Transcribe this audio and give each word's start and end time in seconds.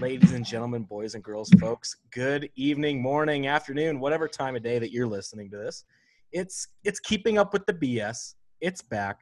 ladies 0.00 0.32
and 0.32 0.44
gentlemen, 0.44 0.82
boys 0.82 1.14
and 1.14 1.24
girls, 1.24 1.48
folks. 1.58 1.96
Good 2.12 2.50
evening, 2.54 3.00
morning, 3.00 3.46
afternoon, 3.46 3.98
whatever 3.98 4.28
time 4.28 4.54
of 4.54 4.62
day 4.62 4.78
that 4.78 4.92
you're 4.92 5.06
listening 5.06 5.50
to 5.50 5.56
this. 5.56 5.84
It's 6.32 6.68
it's 6.84 7.00
keeping 7.00 7.38
up 7.38 7.54
with 7.54 7.64
the 7.64 7.72
BS. 7.72 8.34
It's 8.60 8.82
back, 8.82 9.20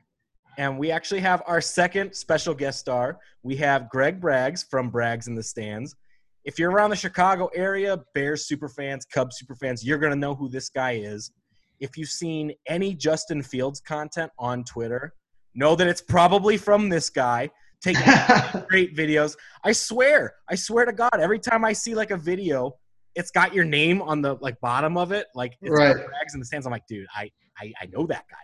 and 0.58 0.76
we 0.76 0.90
actually 0.90 1.20
have 1.20 1.42
our 1.46 1.60
second 1.60 2.12
special 2.12 2.54
guest 2.54 2.80
star. 2.80 3.20
We 3.44 3.54
have 3.56 3.88
Greg 3.88 4.20
Braggs 4.20 4.64
from 4.68 4.90
Braggs 4.90 5.28
in 5.28 5.36
the 5.36 5.42
Stands. 5.44 5.94
If 6.44 6.58
you're 6.58 6.72
around 6.72 6.90
the 6.90 6.96
Chicago 6.96 7.48
area, 7.54 7.98
Bears 8.14 8.48
super 8.48 8.68
fans, 8.68 9.04
Cubs 9.04 9.38
super 9.38 9.54
fans, 9.54 9.84
you're 9.84 9.98
gonna 9.98 10.16
know 10.16 10.34
who 10.34 10.48
this 10.48 10.68
guy 10.68 10.92
is. 10.92 11.30
If 11.78 11.96
you've 11.96 12.08
seen 12.08 12.52
any 12.66 12.94
Justin 12.94 13.42
Fields 13.42 13.80
content 13.80 14.32
on 14.40 14.64
Twitter, 14.64 15.14
know 15.54 15.76
that 15.76 15.86
it's 15.86 16.02
probably 16.02 16.56
from 16.56 16.88
this 16.88 17.10
guy 17.10 17.50
taking 17.84 18.02
great 18.68 18.96
videos. 18.96 19.36
I 19.62 19.72
swear, 19.72 20.34
I 20.48 20.54
swear 20.54 20.84
to 20.86 20.92
God, 20.92 21.14
every 21.20 21.38
time 21.38 21.64
I 21.64 21.72
see 21.72 21.94
like 21.94 22.10
a 22.10 22.16
video, 22.16 22.76
it's 23.14 23.30
got 23.30 23.54
your 23.54 23.64
name 23.64 24.02
on 24.02 24.22
the 24.22 24.34
like 24.40 24.58
bottom 24.60 24.96
of 24.96 25.12
it, 25.12 25.26
like 25.34 25.56
it's 25.60 25.70
Right. 25.70 25.94
Braggs 25.94 26.34
in 26.34 26.40
the 26.40 26.46
stands. 26.46 26.66
I'm 26.66 26.72
like, 26.72 26.86
dude, 26.88 27.06
I, 27.14 27.30
I 27.58 27.72
I 27.80 27.86
know 27.92 28.06
that 28.06 28.24
guy. 28.28 28.36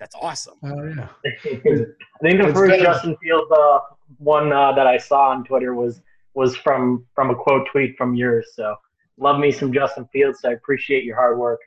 That's 0.00 0.14
awesome. 0.20 0.54
Oh 0.64 0.84
yeah. 0.84 1.08
I 1.24 1.30
think 1.42 1.62
the 1.62 2.48
It's 2.48 2.58
first 2.58 2.72
good. 2.72 2.82
Justin 2.82 3.16
Fields 3.22 3.50
uh, 3.52 3.78
one 4.18 4.52
uh, 4.52 4.72
that 4.72 4.86
I 4.86 4.96
saw 4.96 5.30
on 5.30 5.44
Twitter 5.44 5.74
was 5.74 6.00
was 6.34 6.56
from 6.56 7.06
from 7.14 7.30
a 7.30 7.34
quote 7.34 7.68
tweet 7.70 7.96
from 7.96 8.14
yours. 8.14 8.50
So 8.54 8.74
love 9.18 9.38
me 9.38 9.52
some 9.52 9.72
Justin 9.72 10.08
Fields. 10.12 10.40
I 10.44 10.52
appreciate 10.52 11.04
your 11.04 11.16
hard 11.16 11.38
work. 11.38 11.60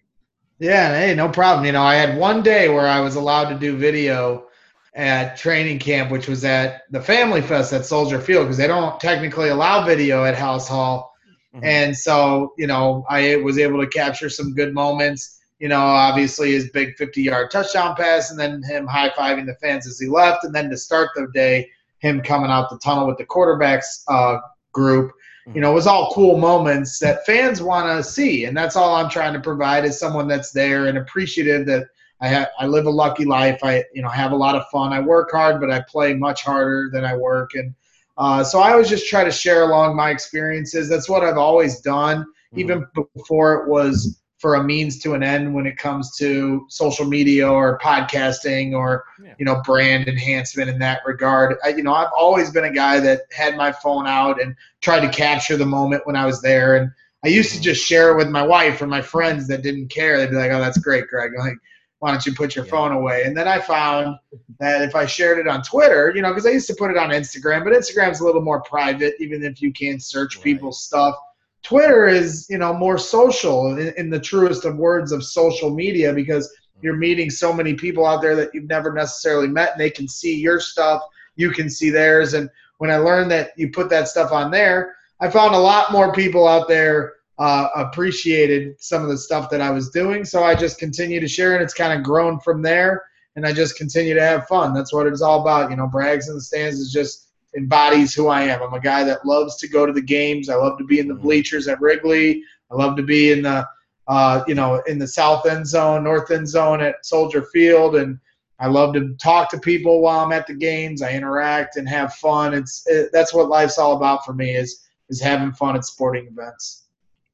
Yeah, 0.59 0.98
hey, 0.99 1.15
no 1.15 1.27
problem. 1.27 1.65
You 1.65 1.71
know, 1.71 1.81
I 1.81 1.95
had 1.95 2.17
one 2.17 2.43
day 2.43 2.70
where 2.70 2.88
I 2.88 2.99
was 2.99 3.15
allowed 3.15 3.49
to 3.49 3.55
do 3.57 3.76
video 3.76 4.45
at 4.93 5.37
training 5.37 5.79
camp, 5.79 6.11
which 6.11 6.27
was 6.27 6.43
at 6.43 6.81
the 6.91 7.01
Family 7.01 7.41
Fest 7.41 7.71
at 7.73 7.85
Soldier 7.85 8.19
Field, 8.19 8.45
because 8.45 8.57
they 8.57 8.67
don't 8.67 8.99
technically 8.99 9.49
allow 9.49 9.85
video 9.85 10.25
at 10.25 10.35
Halas 10.35 10.67
Hall. 10.67 11.13
Mhm. 11.55 11.63
And 11.63 11.97
so, 11.97 12.53
you 12.57 12.67
know, 12.67 13.05
I 13.09 13.37
was 13.37 13.57
able 13.57 13.79
to 13.81 13.87
capture 13.87 14.29
some 14.29 14.53
good 14.53 14.73
moments. 14.73 15.39
You 15.59 15.70
know, 15.70 15.81
obviously 15.81 16.51
his 16.51 16.70
big 16.71 16.98
50 16.98 17.21
yard 17.21 17.51
touchdown 17.51 17.95
pass, 17.95 18.31
and 18.31 18.39
then 18.39 18.63
him 18.63 18.87
high 18.87 19.09
fiving 19.09 19.45
the 19.45 19.55
fans 19.55 19.87
as 19.87 19.99
he 19.99 20.07
left. 20.07 20.43
And 20.43 20.53
then 20.53 20.70
to 20.70 20.77
start 20.77 21.09
the 21.15 21.27
day, 21.33 21.70
him 21.99 22.21
coming 22.21 22.49
out 22.49 22.70
the 22.70 22.79
tunnel 22.79 23.07
with 23.07 23.17
the 23.17 23.26
quarterbacks 23.26 24.03
uh, 24.07 24.39
group. 24.71 25.11
You 25.53 25.59
know, 25.59 25.71
it 25.71 25.76
was 25.76 25.87
all 25.87 26.13
cool 26.13 26.37
moments 26.37 26.99
that 26.99 27.26
fans 27.26 27.61
want 27.61 27.87
to 27.87 28.03
see. 28.03 28.45
And 28.45 28.55
that's 28.55 28.76
all 28.76 28.95
I'm 28.95 29.09
trying 29.09 29.33
to 29.33 29.39
provide 29.39 29.85
is 29.85 29.99
someone 29.99 30.27
that's 30.27 30.51
there 30.51 30.85
and 30.85 30.98
appreciative 30.98 31.65
that 31.65 31.87
I 32.21 32.27
have, 32.27 32.49
I 32.59 32.67
live 32.67 32.85
a 32.85 32.91
lucky 32.91 33.25
life. 33.25 33.59
I, 33.63 33.83
you 33.93 34.01
know, 34.01 34.09
have 34.09 34.31
a 34.31 34.35
lot 34.35 34.55
of 34.55 34.63
fun. 34.71 34.93
I 34.93 34.99
work 34.99 35.31
hard, 35.31 35.59
but 35.59 35.71
I 35.71 35.81
play 35.81 36.13
much 36.13 36.43
harder 36.43 36.89
than 36.93 37.03
I 37.03 37.15
work. 37.15 37.51
And 37.55 37.73
uh, 38.17 38.43
so 38.43 38.59
I 38.59 38.71
always 38.71 38.89
just 38.89 39.07
try 39.09 39.23
to 39.23 39.31
share 39.31 39.63
along 39.63 39.95
my 39.95 40.11
experiences. 40.11 40.87
That's 40.87 41.09
what 41.09 41.23
I've 41.23 41.37
always 41.37 41.81
done, 41.81 42.25
even 42.55 42.85
before 43.15 43.53
it 43.63 43.69
was 43.69 44.21
for 44.37 44.55
a 44.55 44.63
means 44.63 44.97
to 44.99 45.13
an 45.13 45.21
end 45.21 45.53
when 45.53 45.67
it 45.67 45.77
comes 45.77 46.15
to 46.17 46.65
social 46.67 47.05
media 47.05 47.47
or 47.47 47.77
podcasting 47.79 48.73
or 48.73 49.05
Yeah. 49.23 49.35
you 49.37 49.45
know 49.45 49.61
brand 49.63 50.07
enhancement 50.07 50.67
in 50.69 50.79
that 50.79 51.01
regard. 51.05 51.57
I, 51.63 51.69
you 51.69 51.83
know, 51.83 51.93
I've 51.93 52.09
always 52.17 52.49
been 52.51 52.65
a 52.65 52.73
guy 52.73 52.99
that 52.99 53.21
had 53.31 53.55
my 53.55 53.71
phone 53.71 54.07
out 54.07 54.41
and 54.41 54.55
tried 54.81 55.01
to 55.01 55.09
capture 55.09 55.57
the 55.57 55.65
moment 55.65 56.05
when 56.05 56.15
I 56.15 56.25
was 56.25 56.41
there. 56.41 56.75
And 56.75 56.91
I 57.23 57.27
used 57.27 57.53
to 57.53 57.61
just 57.61 57.85
share 57.85 58.11
it 58.11 58.17
with 58.17 58.29
my 58.29 58.41
wife 58.41 58.81
or 58.81 58.87
my 58.87 59.01
friends 59.01 59.47
that 59.47 59.61
didn't 59.61 59.89
care. 59.89 60.17
They'd 60.17 60.31
be 60.31 60.37
like, 60.37 60.51
"Oh, 60.51 60.59
that's 60.59 60.79
great, 60.79 61.07
Greg." 61.07 61.31
I'm 61.37 61.45
like, 61.45 61.57
"Why 62.02 62.12
don't 62.12 62.26
you 62.26 62.34
put 62.34 62.55
your 62.55 62.66
Yeah. 62.66 62.71
phone 62.71 62.91
away?" 62.91 63.24
And 63.24 63.35
then 63.38 63.48
I 63.48 63.60
found 63.60 64.18
that 64.59 64.81
if 64.81 64.96
I 64.96 65.06
shared 65.06 65.40
it 65.40 65.47
on 65.47 65.62
Twitter, 65.62 66.12
you 66.16 66.22
know, 66.22 66.30
because 66.30 66.46
I 66.46 66.50
used 66.50 66.68
to 66.68 66.75
put 66.75 66.91
it 66.91 66.97
on 66.97 67.09
Instagram, 67.12 67.63
but 67.63 67.74
Instagram's 67.74 68.19
a 68.19 68.25
little 68.25 68.41
more 68.41 68.62
private, 68.62 69.16
even 69.19 69.44
if 69.44 69.62
you 69.62 69.72
can't 69.72 70.03
search 70.03 70.35
Right. 70.35 70.44
people's 70.44 70.84
stuff. 70.84 71.16
Twitter 71.63 72.07
is, 72.07 72.47
you 72.50 72.57
know, 72.57 72.74
more 72.74 72.97
social 72.97 73.78
in, 73.78 73.94
in 73.96 74.09
the 74.09 74.19
truest 74.19 74.66
of 74.66 74.78
words 74.78 75.12
of 75.12 75.24
social 75.24 75.69
media 75.69 76.11
because 76.11 76.47
mm-hmm. 76.47 76.85
you're 76.85 76.97
meeting 76.97 77.29
so 77.29 77.53
many 77.53 77.75
people 77.75 78.06
out 78.06 78.22
there 78.22 78.35
that 78.35 78.50
you've 78.53 78.67
never 78.67 78.91
necessarily 78.91 79.47
met 79.47 79.73
and 79.73 79.79
they 79.79 79.91
can 79.91 80.07
see 80.07 80.35
your 80.35 80.59
stuff, 80.59 81.03
you 81.35 81.51
can 81.51 81.69
see 81.69 81.90
theirs. 81.90 82.34
And 82.34 82.50
when 82.79 82.90
I 82.90 82.97
learned 82.97 83.29
that 83.31 83.51
you 83.57 83.69
put 83.69 83.90
that 83.91 84.07
stuff 84.07 84.31
on 84.31 84.50
there, 84.50 84.95
I 85.19 85.29
found 85.29 85.53
a 85.53 85.59
lot 85.59 85.91
more 85.91 86.11
people 86.11 86.47
out 86.47 86.67
there 86.67 87.13
uh, 87.41 87.69
appreciated 87.75 88.75
some 88.79 89.02
of 89.02 89.09
the 89.09 89.18
stuff 89.18 89.50
that 89.50 89.62
I 89.62 89.72
was 89.72 89.90
doing. 89.90 90.24
So 90.24 90.44
I 90.44 90.53
just 90.53 90.78
continue 90.78 91.19
to 91.19 91.28
share 91.28 91.56
and 91.56 91.63
it's 91.63 91.74
kind 91.74 91.97
of 91.97 92.06
grown 92.06 92.40
from 92.40 92.62
there. 92.62 93.03
And 93.35 93.47
I 93.47 93.52
just 93.52 93.78
continue 93.78 94.13
to 94.13 94.22
have 94.22 94.47
fun. 94.47 94.75
That's 94.75 94.94
what 94.94 95.07
it's 95.07 95.24
all 95.24 95.41
about. 95.41 95.72
You 95.72 95.78
know, 95.78 95.88
Braggs 95.88 96.28
in 96.28 96.35
the 96.35 96.41
Stands 96.41 96.78
is 96.79 96.91
just 96.91 97.29
embodies 97.57 98.13
who 98.13 98.28
I 98.28 98.44
am. 98.44 98.62
I'm 98.62 98.74
a 98.75 98.79
guy 98.79 99.03
that 99.06 99.25
loves 99.25 99.57
to 99.57 99.68
go 99.68 99.88
to 99.88 99.91
the 99.91 100.02
games. 100.02 100.50
I 100.50 100.56
love 100.56 100.78
to 100.78 100.84
be 100.84 101.00
in 101.00 101.07
the 101.07 101.16
Mhm. 101.16 101.22
bleachers 101.24 101.68
at 101.68 101.81
Wrigley. 101.81 102.44
I 102.69 102.75
love 102.75 102.96
to 102.97 103.03
be 103.03 103.31
in 103.31 103.41
the, 103.41 103.68
uh, 104.08 104.44
you 104.47 104.53
know, 104.53 104.84
in 104.88 105.00
the 105.00 105.08
south 105.08 105.47
end 105.47 105.66
zone, 105.66 106.03
north 106.03 106.29
end 106.29 106.47
zone 106.47 106.79
at 106.79 107.03
Soldier 107.03 107.41
Field, 107.41 107.96
and 107.96 108.19
I 108.59 108.68
love 108.68 108.94
to 108.94 109.16
talk 109.16 109.50
to 109.50 109.59
people 109.59 110.02
while 110.02 110.19
I'm 110.19 110.31
at 110.31 110.46
the 110.46 110.53
games. 110.53 111.02
I 111.02 111.13
interact 111.13 111.78
and 111.78 111.90
have 111.90 112.13
fun. 112.13 112.53
It's 112.53 112.84
it, 112.85 113.09
that's 113.12 113.34
what 113.34 113.50
life's 113.50 113.79
all 113.79 113.97
about 113.97 114.23
for 114.25 114.34
me 114.34 114.56
is 114.56 114.88
is 115.09 115.19
having 115.19 115.52
fun 115.53 115.75
at 115.75 115.85
sporting 115.85 116.28
events. 116.28 116.80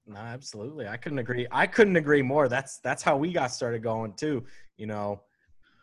No, 0.07 0.19
absolutely. 0.19 0.87
I 0.87 0.95
couldn't 0.97 1.19
agree. 1.19 1.47
I 1.51 1.67
couldn't 1.67 1.97
agree 1.97 2.21
more. 2.21 2.47
That's 2.47 2.79
that's 2.79 3.03
how 3.03 3.17
we 3.17 3.33
got 3.33 3.51
started 3.51 3.83
going 3.83 4.13
too. 4.13 4.45
You 4.77 4.87
know, 4.87 5.21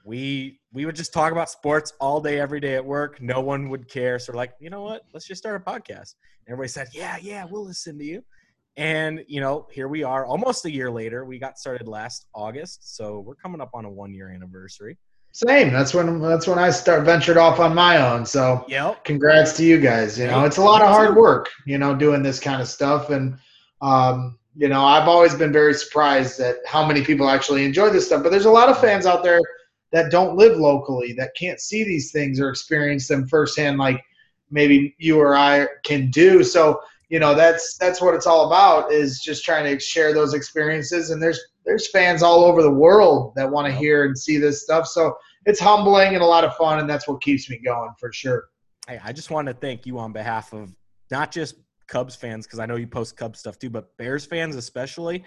we 0.04 0.60
we 0.72 0.86
would 0.86 0.96
just 0.96 1.12
talk 1.12 1.30
about 1.30 1.50
sports 1.50 1.92
all 2.00 2.20
day, 2.20 2.40
every 2.40 2.60
day 2.60 2.74
at 2.74 2.84
work. 2.84 3.20
No 3.20 3.40
one 3.40 3.68
would 3.68 3.88
care. 3.88 4.18
So 4.18 4.32
we're 4.32 4.38
like, 4.38 4.54
you 4.60 4.70
know 4.70 4.82
what? 4.82 5.02
Let's 5.12 5.26
just 5.26 5.42
start 5.42 5.60
a 5.60 5.70
podcast. 5.70 6.14
And 6.46 6.52
everybody 6.52 6.68
said, 6.68 6.88
Yeah, 6.92 7.16
yeah, 7.20 7.44
we'll 7.44 7.64
listen 7.66 7.98
to 7.98 8.04
you. 8.04 8.24
And 8.76 9.24
you 9.28 9.40
know, 9.40 9.66
here 9.70 9.88
we 9.88 10.02
are, 10.02 10.24
almost 10.26 10.64
a 10.64 10.70
year 10.70 10.90
later. 10.90 11.24
We 11.26 11.38
got 11.38 11.58
started 11.58 11.86
last 11.86 12.26
August, 12.34 12.96
so 12.96 13.20
we're 13.20 13.36
coming 13.36 13.60
up 13.60 13.70
on 13.74 13.84
a 13.84 13.90
one 13.90 14.14
year 14.14 14.30
anniversary. 14.30 14.96
Same. 15.32 15.72
That's 15.72 15.92
when 15.92 16.20
that's 16.20 16.46
when 16.46 16.58
I 16.58 16.70
start 16.70 17.04
ventured 17.04 17.36
off 17.36 17.60
on 17.60 17.74
my 17.74 17.98
own. 17.98 18.24
So 18.24 18.64
Yep. 18.68 19.04
congrats 19.04 19.52
to 19.58 19.64
you 19.64 19.78
guys. 19.80 20.18
You 20.18 20.28
know, 20.28 20.44
it's 20.44 20.56
a 20.56 20.62
lot 20.62 20.80
of 20.80 20.88
hard 20.88 21.14
work, 21.16 21.50
you 21.66 21.76
know, 21.76 21.94
doing 21.94 22.22
this 22.22 22.40
kind 22.40 22.62
of 22.62 22.68
stuff. 22.68 23.10
And, 23.10 23.36
um, 23.80 24.38
you 24.56 24.68
know, 24.68 24.84
I've 24.84 25.08
always 25.08 25.34
been 25.34 25.52
very 25.52 25.74
surprised 25.74 26.40
at 26.40 26.56
how 26.66 26.86
many 26.86 27.02
people 27.02 27.28
actually 27.28 27.64
enjoy 27.64 27.90
this 27.90 28.06
stuff. 28.06 28.22
But 28.22 28.30
there's 28.30 28.44
a 28.44 28.50
lot 28.50 28.68
of 28.68 28.80
fans 28.80 29.04
out 29.06 29.22
there 29.22 29.40
that 29.92 30.10
don't 30.10 30.36
live 30.36 30.58
locally, 30.58 31.12
that 31.14 31.34
can't 31.36 31.60
see 31.60 31.84
these 31.84 32.12
things 32.12 32.40
or 32.40 32.50
experience 32.50 33.08
them 33.08 33.26
firsthand, 33.26 33.78
like 33.78 34.02
maybe 34.50 34.94
you 34.98 35.20
or 35.20 35.36
I 35.36 35.66
can 35.84 36.10
do. 36.10 36.44
So, 36.44 36.80
you 37.08 37.18
know, 37.18 37.34
that's 37.34 37.76
that's 37.78 38.00
what 38.00 38.14
it's 38.14 38.26
all 38.26 38.46
about 38.46 38.92
is 38.92 39.20
just 39.20 39.44
trying 39.44 39.64
to 39.64 39.80
share 39.82 40.14
those 40.14 40.34
experiences. 40.34 41.10
And 41.10 41.22
there's 41.22 41.40
there's 41.64 41.90
fans 41.90 42.22
all 42.22 42.44
over 42.44 42.62
the 42.62 42.70
world 42.70 43.32
that 43.36 43.50
want 43.50 43.66
to 43.66 43.72
hear 43.72 44.04
and 44.04 44.16
see 44.16 44.38
this 44.38 44.62
stuff. 44.62 44.86
So 44.86 45.16
it's 45.46 45.60
humbling 45.60 46.14
and 46.14 46.22
a 46.22 46.26
lot 46.26 46.44
of 46.44 46.54
fun, 46.56 46.78
and 46.78 46.88
that's 46.88 47.06
what 47.08 47.20
keeps 47.22 47.50
me 47.50 47.58
going 47.64 47.90
for 47.98 48.12
sure. 48.12 48.48
Hey, 48.86 49.00
I 49.02 49.12
just 49.12 49.30
want 49.30 49.48
to 49.48 49.54
thank 49.54 49.86
you 49.86 49.98
on 49.98 50.12
behalf 50.12 50.52
of 50.52 50.74
not 51.10 51.32
just 51.32 51.56
Cubs 51.86 52.16
fans, 52.16 52.46
because 52.46 52.58
I 52.58 52.66
know 52.66 52.76
you 52.76 52.86
post 52.86 53.16
Cubs 53.16 53.38
stuff 53.38 53.58
too, 53.58 53.70
but 53.70 53.96
Bears 53.96 54.24
fans 54.24 54.56
especially. 54.56 55.24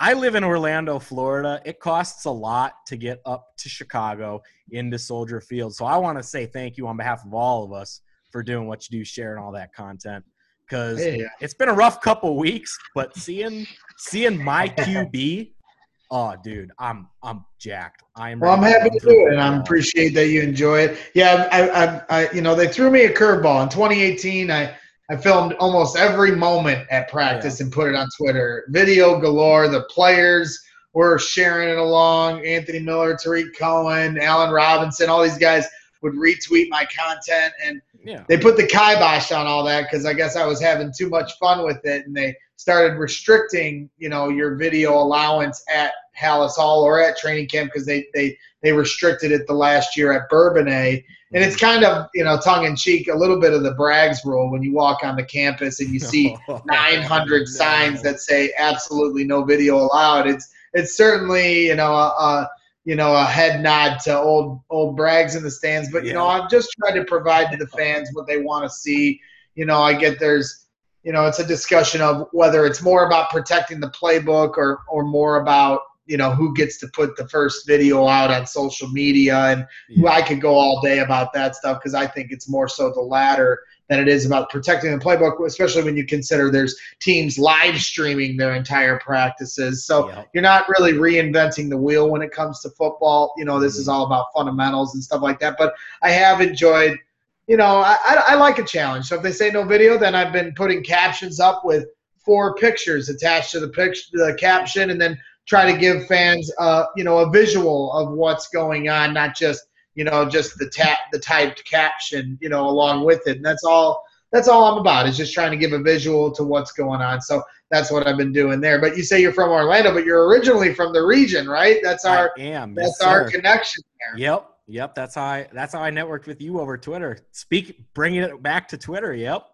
I 0.00 0.12
live 0.12 0.36
in 0.36 0.44
Orlando, 0.44 1.00
Florida. 1.00 1.60
It 1.64 1.80
costs 1.80 2.24
a 2.24 2.30
lot 2.30 2.74
to 2.86 2.96
get 2.96 3.20
up 3.26 3.48
to 3.58 3.68
Chicago 3.68 4.40
into 4.70 4.96
Soldier 4.96 5.40
Field. 5.40 5.74
So 5.74 5.86
I 5.86 5.96
want 5.96 6.18
to 6.18 6.22
say 6.22 6.46
thank 6.46 6.76
you 6.76 6.86
on 6.86 6.96
behalf 6.96 7.24
of 7.24 7.34
all 7.34 7.64
of 7.64 7.72
us 7.72 8.00
for 8.30 8.44
doing 8.44 8.68
what 8.68 8.88
you 8.88 8.98
do, 8.98 9.04
sharing 9.04 9.42
all 9.42 9.50
that 9.52 9.74
content. 9.74 10.24
Because 10.68 11.00
Hey, 11.00 11.26
it's 11.40 11.54
been 11.54 11.68
a 11.68 11.74
rough 11.74 12.00
couple 12.00 12.36
weeks, 12.36 12.78
but 12.94 13.16
seeing 13.16 13.66
seeing 13.96 14.42
my 14.42 14.68
QB, 14.68 15.52
oh 16.10 16.34
dude, 16.44 16.70
I'm 16.78 17.08
I'm 17.22 17.44
jacked. 17.58 18.04
I 18.14 18.30
am. 18.30 18.40
well, 18.40 18.52
I'm 18.52 18.62
happy 18.62 18.90
to 18.90 18.98
do 19.00 19.26
it, 19.26 19.32
and 19.32 19.40
I 19.40 19.56
appreciate 19.56 20.10
that 20.14 20.28
you 20.28 20.42
enjoy 20.42 20.80
it. 20.80 20.98
Yeah, 21.14 21.48
I, 21.50 21.70
I, 21.70 22.02
I, 22.10 22.32
you 22.32 22.42
know, 22.42 22.54
they 22.54 22.68
threw 22.68 22.90
me 22.90 23.06
a 23.06 23.12
curveball 23.12 23.62
in 23.62 23.68
2018. 23.70 24.50
I, 24.50 24.76
I 25.10 25.16
filmed 25.16 25.54
almost 25.54 25.96
every 25.96 26.32
moment 26.32 26.86
at 26.90 27.08
practice 27.08 27.60
and 27.60 27.72
put 27.72 27.88
it 27.88 27.94
on 27.94 28.08
Twitter. 28.16 28.64
Video 28.68 29.18
galore. 29.18 29.68
The 29.68 29.84
players 29.84 30.62
were 30.92 31.18
sharing 31.18 31.70
it 31.70 31.78
along. 31.78 32.44
Anthony 32.44 32.80
Miller, 32.80 33.16
Tarik 33.16 33.56
Cohen, 33.58 34.18
Allen 34.20 34.50
Robinson, 34.50 35.08
all 35.08 35.22
these 35.22 35.38
guys 35.38 35.66
would 36.02 36.14
retweet 36.14 36.68
my 36.68 36.86
content, 36.96 37.52
and 37.64 37.80
Yeah. 38.04 38.22
they 38.28 38.38
put 38.38 38.56
the 38.56 38.66
kibosh 38.66 39.32
on 39.32 39.46
all 39.46 39.64
that 39.64 39.82
because 39.84 40.06
I 40.06 40.12
guess 40.12 40.36
I 40.36 40.46
was 40.46 40.60
having 40.60 40.92
too 40.96 41.08
much 41.08 41.36
fun 41.38 41.64
with 41.64 41.84
it, 41.84 42.06
and 42.06 42.16
they 42.16 42.36
started 42.56 42.98
restricting, 42.98 43.90
you 43.98 44.08
know, 44.08 44.28
your 44.28 44.56
video 44.56 44.94
allowance 44.94 45.64
at 45.72 45.92
Halas 46.18 46.56
Hall 46.56 46.82
or 46.82 47.00
at 47.00 47.16
training 47.16 47.48
camp 47.48 47.70
because 47.72 47.86
they 47.86 48.06
they 48.14 48.36
they 48.62 48.72
restricted 48.72 49.32
it 49.32 49.46
the 49.46 49.54
last 49.54 49.96
year 49.96 50.12
at 50.12 50.28
Bourbonnais, 50.30 51.04
and 51.32 51.44
it's 51.44 51.56
kind 51.56 51.84
of 51.84 52.08
you 52.14 52.24
know 52.24 52.38
tongue 52.38 52.64
in 52.64 52.76
cheek, 52.76 53.08
a 53.08 53.16
little 53.16 53.38
bit 53.40 53.52
of 53.52 53.62
the 53.62 53.74
Braggs 53.74 54.24
rule 54.24 54.50
when 54.50 54.62
you 54.62 54.72
walk 54.72 55.04
on 55.04 55.16
the 55.16 55.24
campus 55.24 55.80
and 55.80 55.90
you 55.90 56.00
see 56.00 56.36
900 56.64 57.48
signs 57.48 58.02
that 58.02 58.20
say 58.20 58.52
absolutely 58.58 59.24
no 59.24 59.44
video 59.44 59.76
allowed. 59.76 60.26
It's 60.26 60.52
it's 60.74 60.96
certainly 60.96 61.66
you 61.66 61.76
know 61.76 61.92
a, 61.92 62.08
a 62.08 62.50
you 62.84 62.96
know 62.96 63.14
a 63.14 63.24
head 63.24 63.62
nod 63.62 63.98
to 64.04 64.18
old 64.18 64.60
old 64.70 64.98
Braggs 64.98 65.36
in 65.36 65.42
the 65.42 65.50
stands, 65.50 65.90
but 65.92 66.04
you 66.04 66.12
know 66.12 66.26
I've 66.26 66.50
just 66.50 66.68
tried 66.78 66.94
to 66.94 67.04
provide 67.04 67.50
to 67.52 67.56
the 67.56 67.68
fans 67.68 68.10
what 68.12 68.26
they 68.26 68.40
want 68.40 68.64
to 68.64 68.70
see. 68.70 69.20
You 69.54 69.66
know 69.66 69.80
I 69.80 69.94
get 69.94 70.18
there's 70.18 70.66
you 71.08 71.12
know, 71.12 71.26
it's 71.26 71.38
a 71.38 71.46
discussion 71.46 72.02
of 72.02 72.28
whether 72.32 72.66
it's 72.66 72.82
more 72.82 73.06
about 73.06 73.30
protecting 73.30 73.80
the 73.80 73.88
playbook 73.88 74.58
or 74.58 74.80
or 74.88 75.04
more 75.04 75.40
about 75.40 75.80
you 76.08 76.16
know 76.16 76.30
who 76.30 76.52
gets 76.54 76.78
to 76.78 76.88
put 76.88 77.16
the 77.16 77.28
first 77.28 77.66
video 77.66 78.08
out 78.08 78.30
on 78.30 78.46
social 78.46 78.88
media 78.88 79.36
and 79.36 79.66
yeah. 79.88 80.10
i 80.10 80.22
could 80.22 80.40
go 80.40 80.54
all 80.54 80.80
day 80.80 81.00
about 81.00 81.32
that 81.32 81.54
stuff 81.54 81.78
because 81.78 81.94
i 81.94 82.06
think 82.06 82.32
it's 82.32 82.48
more 82.48 82.68
so 82.68 82.90
the 82.90 83.00
latter 83.00 83.60
than 83.88 84.00
it 84.00 84.08
is 84.08 84.26
about 84.26 84.50
protecting 84.50 84.90
the 84.90 85.02
playbook 85.02 85.44
especially 85.46 85.82
when 85.82 85.96
you 85.96 86.04
consider 86.04 86.50
there's 86.50 86.76
teams 87.00 87.38
live 87.38 87.78
streaming 87.78 88.36
their 88.36 88.54
entire 88.54 88.98
practices 88.98 89.84
so 89.84 90.08
yeah. 90.08 90.24
you're 90.32 90.42
not 90.42 90.68
really 90.68 90.94
reinventing 90.94 91.68
the 91.68 91.76
wheel 91.76 92.10
when 92.10 92.22
it 92.22 92.32
comes 92.32 92.60
to 92.60 92.70
football 92.70 93.32
you 93.36 93.44
know 93.44 93.60
this 93.60 93.74
mm-hmm. 93.74 93.82
is 93.82 93.88
all 93.88 94.06
about 94.06 94.26
fundamentals 94.34 94.94
and 94.94 95.04
stuff 95.04 95.22
like 95.22 95.38
that 95.38 95.56
but 95.58 95.74
i 96.02 96.10
have 96.10 96.40
enjoyed 96.40 96.98
you 97.46 97.56
know 97.56 97.78
I, 97.78 97.96
I, 98.04 98.24
I 98.28 98.34
like 98.34 98.58
a 98.58 98.64
challenge 98.64 99.06
so 99.06 99.16
if 99.16 99.22
they 99.22 99.32
say 99.32 99.50
no 99.50 99.62
video 99.64 99.98
then 99.98 100.14
i've 100.14 100.32
been 100.32 100.54
putting 100.54 100.82
captions 100.82 101.38
up 101.38 101.64
with 101.64 101.86
four 102.24 102.54
pictures 102.56 103.08
attached 103.08 103.52
to 103.52 103.60
the 103.60 103.68
picture 103.68 104.02
the 104.12 104.36
caption 104.38 104.90
and 104.90 105.00
then 105.00 105.18
try 105.48 105.70
to 105.70 105.76
give 105.76 106.06
fans, 106.06 106.52
uh, 106.58 106.84
you 106.96 107.02
know, 107.02 107.18
a 107.18 107.30
visual 107.30 107.92
of 107.92 108.12
what's 108.12 108.48
going 108.48 108.88
on, 108.88 109.14
not 109.14 109.36
just 109.36 109.64
you 109.94 110.04
know 110.04 110.28
just 110.28 110.58
the 110.58 110.68
tap 110.68 110.98
the 111.12 111.18
typed 111.18 111.64
caption, 111.64 112.38
you 112.40 112.48
know, 112.48 112.68
along 112.68 113.04
with 113.04 113.26
it. 113.26 113.38
And 113.38 113.44
that's 113.44 113.64
all. 113.64 114.04
That's 114.30 114.46
all 114.46 114.70
I'm 114.70 114.78
about 114.78 115.08
is 115.08 115.16
just 115.16 115.32
trying 115.32 115.52
to 115.52 115.56
give 115.56 115.72
a 115.72 115.78
visual 115.82 116.30
to 116.32 116.44
what's 116.44 116.72
going 116.72 117.00
on. 117.00 117.22
So 117.22 117.42
that's 117.70 117.90
what 117.90 118.06
I've 118.06 118.18
been 118.18 118.30
doing 118.30 118.60
there. 118.60 118.78
But 118.78 118.94
you 118.94 119.02
say 119.02 119.22
you're 119.22 119.32
from 119.32 119.48
Orlando, 119.48 119.90
but 119.94 120.04
you're 120.04 120.28
originally 120.28 120.74
from 120.74 120.92
the 120.92 121.00
region, 121.00 121.48
right? 121.48 121.78
That's 121.82 122.04
our 122.04 122.32
I 122.36 122.42
am. 122.42 122.74
That's 122.74 122.98
yes, 123.00 123.08
our 123.08 123.30
connection 123.30 123.82
there. 123.98 124.20
Yep. 124.20 124.50
Yep, 124.70 124.94
that's 124.94 125.14
how 125.14 125.24
I 125.24 125.48
that's 125.50 125.72
how 125.72 125.82
I 125.82 125.90
networked 125.90 126.26
with 126.26 126.42
you 126.42 126.60
over 126.60 126.76
Twitter. 126.76 127.18
Speak, 127.32 127.82
bringing 127.94 128.20
it 128.20 128.42
back 128.42 128.68
to 128.68 128.76
Twitter. 128.76 129.14
Yep, 129.14 129.46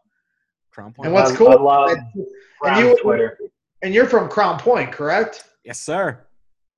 Crown 0.73 0.93
Point. 0.93 1.07
And 1.07 1.15
what's 1.15 1.31
cool? 1.37 1.51
I 1.51 1.55
love 1.55 1.97
and 2.65 2.81
you, 2.81 2.99
Twitter. 3.01 3.39
And 3.83 3.95
you're 3.95 4.09
from 4.09 4.29
Crown 4.29 4.59
Point, 4.59 4.91
correct? 4.91 5.45
Yes, 5.65 5.81
sir. 5.81 6.21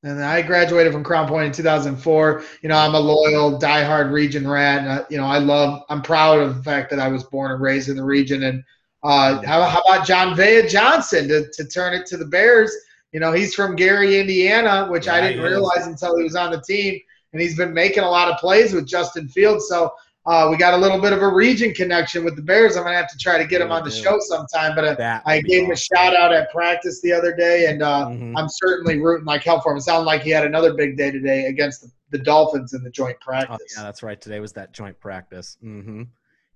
And 0.02 0.22
I 0.22 0.40
graduated 0.42 0.92
from 0.92 1.02
Crown 1.02 1.26
Point 1.26 1.46
in 1.46 1.52
2004. 1.52 2.44
You 2.62 2.68
know, 2.68 2.76
I'm 2.76 2.94
a 2.94 3.00
loyal, 3.00 3.58
diehard 3.58 4.12
region 4.12 4.46
rat. 4.46 4.78
And, 4.80 4.88
uh, 4.88 5.04
you 5.10 5.16
know, 5.16 5.24
I 5.24 5.38
love, 5.38 5.82
I'm 5.88 6.02
proud 6.02 6.38
of 6.38 6.56
the 6.56 6.62
fact 6.62 6.90
that 6.90 7.00
I 7.00 7.08
was 7.08 7.24
born 7.24 7.50
and 7.50 7.60
raised 7.60 7.88
in 7.88 7.96
the 7.96 8.04
region. 8.04 8.44
And 8.44 8.62
uh, 9.02 9.42
how, 9.44 9.62
how 9.64 9.80
about 9.80 10.06
Jon'Vea 10.06 10.68
Johnson 10.68 11.28
to, 11.28 11.50
to 11.50 11.64
turn 11.64 11.92
it 11.92 12.06
to 12.06 12.16
the 12.16 12.26
Bears? 12.26 12.72
You 13.12 13.20
know, 13.20 13.32
he's 13.32 13.54
from 13.54 13.74
Gary, 13.74 14.20
Indiana, 14.20 14.86
which 14.88 15.06
yeah, 15.06 15.14
I 15.14 15.20
didn't 15.22 15.42
realize 15.42 15.86
until 15.86 16.16
he 16.16 16.22
was 16.22 16.36
on 16.36 16.52
the 16.52 16.60
team. 16.60 17.00
And 17.32 17.42
he's 17.42 17.56
been 17.56 17.74
making 17.74 18.04
a 18.04 18.08
lot 18.08 18.30
of 18.30 18.38
plays 18.38 18.72
with 18.72 18.86
Justin 18.86 19.28
Fields. 19.28 19.68
So 19.68 19.92
uh, 20.26 20.48
we 20.50 20.56
got 20.56 20.74
a 20.74 20.76
little 20.76 21.00
bit 21.00 21.12
of 21.12 21.22
a 21.22 21.28
region 21.28 21.72
connection 21.72 22.24
with 22.24 22.34
the 22.34 22.42
Bears. 22.42 22.76
I'm 22.76 22.82
gonna 22.82 22.96
have 22.96 23.10
to 23.10 23.18
try 23.18 23.38
to 23.38 23.46
get 23.46 23.60
him 23.60 23.70
on 23.70 23.84
the 23.84 23.90
show 23.90 24.18
sometime. 24.18 24.74
But 24.74 25.00
uh, 25.00 25.20
I 25.24 25.40
gave 25.40 25.64
him 25.64 25.70
a 25.70 25.76
shout 25.76 26.16
out 26.16 26.32
at 26.32 26.50
practice 26.50 27.00
the 27.00 27.12
other 27.12 27.34
day, 27.34 27.66
and 27.66 27.80
uh, 27.80 28.06
mm-hmm. 28.06 28.36
I'm 28.36 28.48
certainly 28.48 28.98
rooting 28.98 29.24
like 29.24 29.44
hell 29.44 29.60
for 29.60 29.70
him. 29.70 29.78
It 29.78 29.82
sounded 29.82 30.04
like 30.04 30.22
he 30.22 30.30
had 30.30 30.44
another 30.44 30.74
big 30.74 30.96
day 30.96 31.12
today 31.12 31.46
against 31.46 31.82
the, 31.82 31.90
the 32.10 32.18
Dolphins 32.18 32.72
in 32.74 32.82
the 32.82 32.90
joint 32.90 33.20
practice. 33.20 33.56
Oh, 33.60 33.80
yeah, 33.80 33.84
that's 33.84 34.02
right. 34.02 34.20
Today 34.20 34.40
was 34.40 34.52
that 34.54 34.72
joint 34.72 34.98
practice. 34.98 35.58
Mm-hmm. 35.62 36.02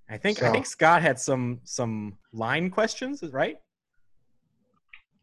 I 0.09 0.17
think 0.17 0.39
so. 0.39 0.49
I 0.49 0.51
think 0.51 0.67
Scott 0.67 1.01
had 1.01 1.21
some 1.21 1.61
some 1.63 2.19
line 2.33 2.71
questions, 2.71 3.23
right? 3.31 3.57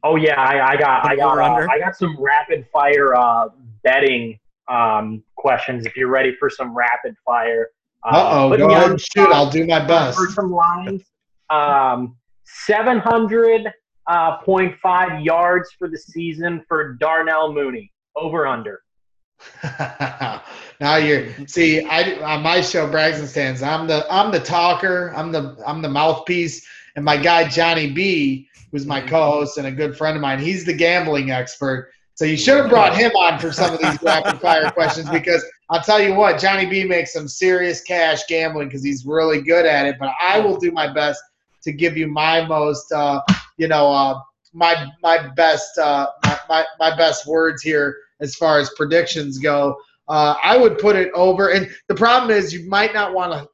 Oh 0.03 0.15
yeah, 0.15 0.39
I, 0.39 0.73
I 0.73 0.77
got 0.77 1.05
I 1.05 1.17
got 1.17 1.37
uh, 1.37 1.67
I 1.69 1.79
got 1.79 1.97
some 1.97 2.15
rapid 2.17 2.65
fire 2.71 3.13
uh, 3.13 3.49
betting 3.83 4.39
um, 4.69 5.21
questions. 5.35 5.85
If 5.85 5.97
you're 5.97 6.07
ready 6.07 6.33
for 6.39 6.49
some 6.49 6.73
rapid 6.73 7.17
fire. 7.25 7.71
Uh 8.07 8.29
oh, 8.31 8.57
go 8.57 8.69
ahead 8.69 8.91
and 8.91 9.01
shoot. 9.01 9.29
I'll 9.31 9.49
do 9.49 9.65
my 9.65 9.85
best. 9.85 10.17
Some 10.33 10.51
lines, 10.51 11.03
um, 11.49 12.15
700.5 12.69 13.71
uh, 14.07 15.17
yards 15.17 15.69
for 15.77 15.89
the 15.89 15.97
season 15.97 16.63
for 16.69 16.93
Darnell 16.93 17.51
Mooney. 17.53 17.91
Over 18.15 18.47
under. 18.47 18.81
now 20.79 20.95
you're 20.95 21.27
see 21.47 21.85
I 21.85 22.19
on 22.23 22.41
my 22.41 22.59
show 22.61 22.89
Braggs 22.89 23.19
and 23.19 23.27
Stands 23.27 23.61
I'm 23.61 23.85
the 23.85 24.03
I'm 24.11 24.31
the 24.31 24.39
talker 24.39 25.13
I'm 25.15 25.31
the 25.31 25.55
I'm 25.65 25.83
the 25.83 25.89
mouthpiece 25.89 26.67
and 26.95 27.05
my 27.05 27.17
guy 27.17 27.47
Johnny 27.47 27.91
B 27.91 28.49
who's 28.71 28.87
my 28.87 28.99
co-host 28.99 29.59
and 29.59 29.67
a 29.67 29.71
good 29.71 29.95
friend 29.95 30.15
of 30.15 30.21
mine 30.21 30.39
he's 30.39 30.65
the 30.65 30.73
gambling 30.73 31.29
expert 31.29 31.91
so 32.15 32.25
you 32.25 32.35
should 32.35 32.57
have 32.57 32.69
brought 32.69 32.95
him 32.97 33.11
on 33.11 33.37
for 33.37 33.51
some 33.51 33.75
of 33.75 33.79
these 33.79 34.01
rapid 34.01 34.41
fire 34.41 34.71
questions 34.71 35.07
because 35.07 35.45
I'll 35.69 35.81
tell 35.81 36.01
you 36.01 36.13
what, 36.13 36.39
Johnny 36.39 36.65
B 36.65 36.85
makes 36.85 37.13
some 37.13 37.27
serious 37.27 37.81
cash 37.81 38.25
gambling 38.27 38.69
because 38.69 38.83
he's 38.83 39.05
really 39.05 39.41
good 39.41 39.65
at 39.65 39.85
it. 39.85 39.97
But 39.99 40.13
I 40.21 40.39
will 40.39 40.57
do 40.57 40.71
my 40.71 40.91
best 40.91 41.21
to 41.63 41.73
give 41.73 41.97
you 41.97 42.07
my 42.07 42.45
most, 42.45 42.91
uh, 42.91 43.21
you 43.57 43.67
know, 43.67 43.91
uh, 43.91 44.19
my 44.53 44.87
my 45.03 45.27
best 45.35 45.77
uh, 45.77 46.07
my, 46.23 46.39
my, 46.49 46.65
my 46.79 46.97
best 46.97 47.27
words 47.27 47.61
here 47.61 47.97
as 48.21 48.35
far 48.35 48.59
as 48.59 48.69
predictions 48.75 49.37
go. 49.37 49.75
Uh, 50.07 50.35
I 50.41 50.55
would 50.55 50.77
put 50.77 50.95
it 50.95 51.11
over, 51.13 51.49
and 51.49 51.69
the 51.89 51.95
problem 51.95 52.31
is 52.31 52.53
you 52.53 52.67
might 52.69 52.93
not 52.93 53.13
want 53.13 53.33
to 53.33 53.49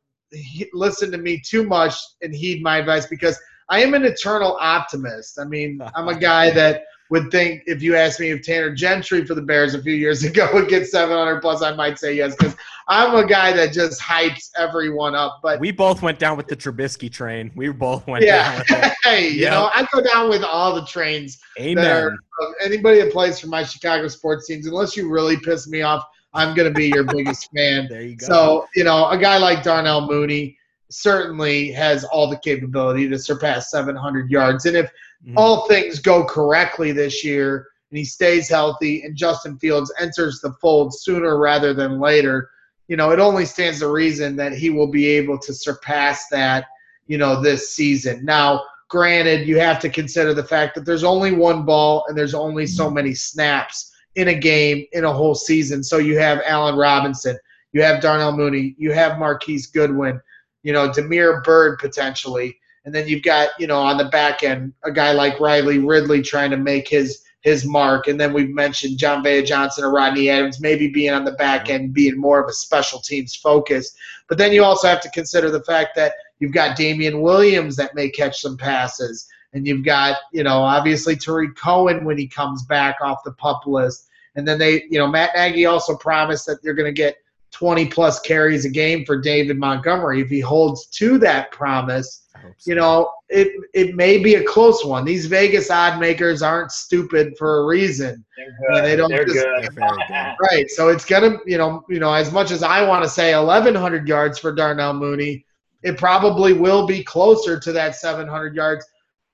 listen 0.74 1.12
to 1.12 1.18
me 1.18 1.42
too 1.44 1.64
much 1.64 1.96
and 2.22 2.34
heed 2.34 2.62
my 2.62 2.78
advice 2.78 3.08
because 3.08 3.40
I 3.70 3.82
am 3.82 3.96
an 3.96 4.06
eternal 4.06 4.58
optimist. 4.60 5.40
I 5.40 5.46
mean, 5.46 5.82
I'm 5.96 6.10
a 6.10 6.20
guy 6.20 6.52
that 6.60 6.84
would 7.14 7.30
think 7.30 7.62
if 7.68 7.84
you 7.84 7.96
asked 7.96 8.20
me 8.20 8.32
if 8.32 8.42
Tanner 8.42 8.74
Gentry 8.74 9.24
for 9.24 9.36
the 9.36 9.42
Bears 9.42 9.76
a 9.76 9.82
few 9.84 9.94
years 9.94 10.24
ago 10.30 10.50
would 10.52 10.68
get 10.68 10.88
700 10.88 11.42
plus, 11.42 11.62
I 11.62 11.76
might 11.76 12.00
say 12.00 12.16
yes 12.16 12.36
because 12.36 12.56
I'm 12.88 13.14
a 13.14 13.28
guy 13.28 13.54
that 13.54 13.72
just 13.72 14.02
hypes 14.02 14.50
everyone 14.58 15.14
up. 15.14 15.40
But 15.44 15.60
we 15.60 15.72
both 15.72 16.02
went 16.02 16.18
down 16.18 16.38
with 16.38 16.48
the 16.48 16.56
Trubisky 16.56 17.12
train. 17.12 17.52
We 17.56 17.70
both 17.70 18.08
went 18.08 18.26
yeah. 18.26 18.42
down 18.42 18.58
with 18.58 18.72
it. 18.72 18.94
hey, 19.04 19.24
yep. 19.26 19.34
you 19.36 19.50
know, 19.52 19.70
I 19.76 19.88
go 19.94 20.02
down 20.02 20.28
with 20.28 20.44
all 20.44 20.74
the 20.74 20.86
trains. 20.88 21.38
Amen. 21.60 21.86
Are, 21.86 22.10
um, 22.42 22.54
anybody 22.66 23.00
that 23.02 23.14
plays 23.14 23.40
for 23.40 23.46
my 23.46 23.64
Chicago 23.64 24.08
sports 24.08 24.48
teams, 24.48 24.66
unless 24.66 24.98
you 24.98 25.08
really 25.08 25.38
piss 25.38 25.68
me 25.68 25.84
off, 25.84 26.04
I'm 26.34 26.56
going 26.56 26.68
to 26.68 26.74
be 26.76 26.88
your 26.88 27.04
biggest 27.04 27.48
fan. 27.56 27.90
There 27.92 28.02
you 28.02 28.16
go. 28.16 28.26
So, 28.26 28.68
you 28.76 28.86
know, 28.86 29.08
a 29.10 29.20
guy 29.20 29.38
like 29.38 29.62
Darnell 29.62 30.08
Mooney 30.08 30.58
certainly 30.94 31.72
has 31.72 32.04
all 32.06 32.30
the 32.30 32.38
capability 32.38 33.10
to 33.10 33.18
surpass 33.18 33.72
700 33.72 34.30
yards. 34.30 34.66
And 34.66 34.78
if 34.78 34.88
mm-hmm. 34.88 35.38
all 35.38 35.68
things 35.68 36.00
go 36.00 36.24
correctly 36.24 36.92
this 36.92 37.24
year 37.24 37.68
and 37.90 37.98
he 37.98 38.06
stays 38.06 38.50
healthy 38.50 39.04
and 39.04 39.16
Justin 39.16 39.58
Fields 39.58 39.92
enters 40.00 40.40
the 40.40 40.54
fold 40.62 40.94
sooner 40.94 41.38
rather 41.38 41.74
than 41.74 42.00
later, 42.00 42.50
you 42.88 42.98
know, 42.98 43.12
it 43.12 43.20
only 43.20 43.46
stands 43.46 43.80
to 43.80 43.88
reason 43.88 44.36
that 44.36 44.54
he 44.54 44.70
will 44.70 44.88
be 44.88 45.08
able 45.08 45.40
to 45.40 45.54
surpass 45.54 46.28
that, 46.30 46.66
you 47.08 47.18
know, 47.18 47.42
this 47.42 47.74
season. 47.74 48.24
Now, 48.24 48.64
granted, 48.90 49.48
you 49.48 49.60
have 49.60 49.80
to 49.80 49.90
consider 49.90 50.34
the 50.34 50.44
fact 50.44 50.76
that 50.76 50.86
there's 50.86 51.04
only 51.04 51.32
one 51.32 51.66
ball 51.66 52.06
and 52.08 52.18
there's 52.18 52.36
only 52.36 52.68
so 52.68 52.86
mm-hmm. 52.86 52.96
many 52.96 53.14
snaps 53.16 53.92
in 54.16 54.28
a 54.28 54.34
game 54.34 54.86
in 54.92 55.06
a 55.06 55.12
whole 55.12 55.34
season. 55.34 55.84
So 55.84 55.98
you 55.98 56.20
have 56.20 56.42
Allen 56.46 56.76
Robinson, 56.76 57.38
you 57.72 57.82
have 57.82 58.02
Darnell 58.02 58.38
Mooney, 58.38 58.76
you 58.78 58.92
have 58.92 59.18
Marquise 59.18 59.68
Goodwin, 59.68 60.22
you 60.64 60.74
know, 60.74 60.92
Damiere 60.92 61.42
Byrd 61.42 61.80
potentially. 61.80 62.58
And 62.86 62.94
then 62.94 63.08
you've 63.08 63.24
got, 63.24 63.50
you 63.60 63.68
know, 63.68 63.80
on 63.80 63.98
the 63.98 64.06
back 64.06 64.44
end, 64.44 64.74
a 64.84 64.92
guy 64.92 65.14
like 65.14 65.40
Riley 65.40 65.80
Ridley 65.80 66.22
trying 66.22 66.52
to 66.52 66.58
make 66.58 66.88
his 66.90 67.24
his 67.44 67.66
mark. 67.66 68.08
And 68.08 68.20
then 68.20 68.34
we've 68.34 68.50
mentioned 68.50 68.98
Jon'Vea 68.98 69.46
Johnson 69.46 69.84
or 69.84 69.92
Rodney 69.92 70.30
Adams 70.30 70.62
maybe 70.62 70.88
being 70.88 71.14
on 71.14 71.26
the 71.26 71.34
back 71.34 71.70
end, 71.70 71.94
being 71.94 72.18
more 72.18 72.42
of 72.42 72.50
a 72.50 72.54
special 72.54 73.00
teams 73.00 73.36
focus. 73.36 73.96
But 74.30 74.38
then 74.38 74.54
you 74.54 74.64
also 74.64 74.88
have 74.88 75.02
to 75.02 75.10
consider 75.10 75.52
the 75.52 75.64
fact 75.64 75.90
that 75.98 76.14
you've 76.40 76.54
got 76.54 76.78
Damien 76.78 77.22
Williams 77.22 77.76
that 77.76 77.96
may 77.96 78.10
catch 78.10 78.40
some 78.40 78.58
passes. 78.58 79.28
And 79.52 79.68
you've 79.68 79.84
got, 79.84 80.18
you 80.32 80.44
know, 80.44 80.60
obviously 80.64 81.16
Tarik 81.18 81.56
Cohen 81.56 82.06
when 82.06 82.18
he 82.18 82.28
comes 82.28 82.64
back 82.64 82.96
off 83.02 83.26
the 83.26 83.34
pup 83.34 83.68
list. 83.68 84.08
And 84.36 84.48
then 84.48 84.58
they, 84.58 84.86
you 84.90 84.98
know, 84.98 85.08
Matt 85.08 85.32
Nagy 85.36 85.66
also 85.66 85.96
promised 85.98 86.46
that 86.48 86.64
they're 86.64 86.74
going 86.74 86.94
to 86.94 87.02
get 87.02 87.18
20 87.54 87.88
plus 87.88 88.20
carries 88.20 88.66
a 88.66 88.70
game 88.70 89.06
for 89.06 89.20
David 89.20 89.58
Montgomery. 89.58 90.22
If 90.22 90.30
he 90.30 90.40
holds 90.40 90.88
to 90.88 91.18
that 91.20 91.52
promise, 91.52 92.24
so. 92.58 92.72
You 92.72 92.76
know, 92.76 93.12
it 93.30 93.54
it 93.74 93.96
may 93.96 94.18
be 94.18 94.36
a 94.36 94.44
close 94.44 94.84
one. 94.84 95.06
These 95.06 95.28
Vegas 95.28 95.72
odd 95.72 96.00
makers 96.00 96.42
aren't 96.42 96.72
stupid 96.72 97.36
for 97.38 97.60
a 97.60 97.66
reason. 97.66 98.26
They're 98.36 98.58
good. 98.70 98.84
They 98.84 98.96
don't 98.96 99.10
They're 99.10 99.26
just, 99.26 99.46
good. 99.46 100.36
right. 100.52 100.70
So 100.70 100.90
it's 100.90 101.06
gonna, 101.06 101.38
you 101.46 101.58
know, 101.58 101.86
you 101.90 102.00
know, 102.00 102.14
as 102.14 102.32
much 102.32 102.52
as 102.52 102.64
I 102.64 102.86
want 102.86 103.04
to 103.04 103.10
say 103.10 103.36
1,100 103.36 104.08
yards 104.08 104.40
for 104.40 104.54
Darnell 104.54 104.94
Mooney, 104.94 105.46
it 105.84 105.98
probably 105.98 106.54
will 106.54 106.86
be 106.86 107.04
closer 107.04 107.60
to 107.60 107.72
that 107.72 107.96
700 107.96 108.56
yards. 108.56 108.86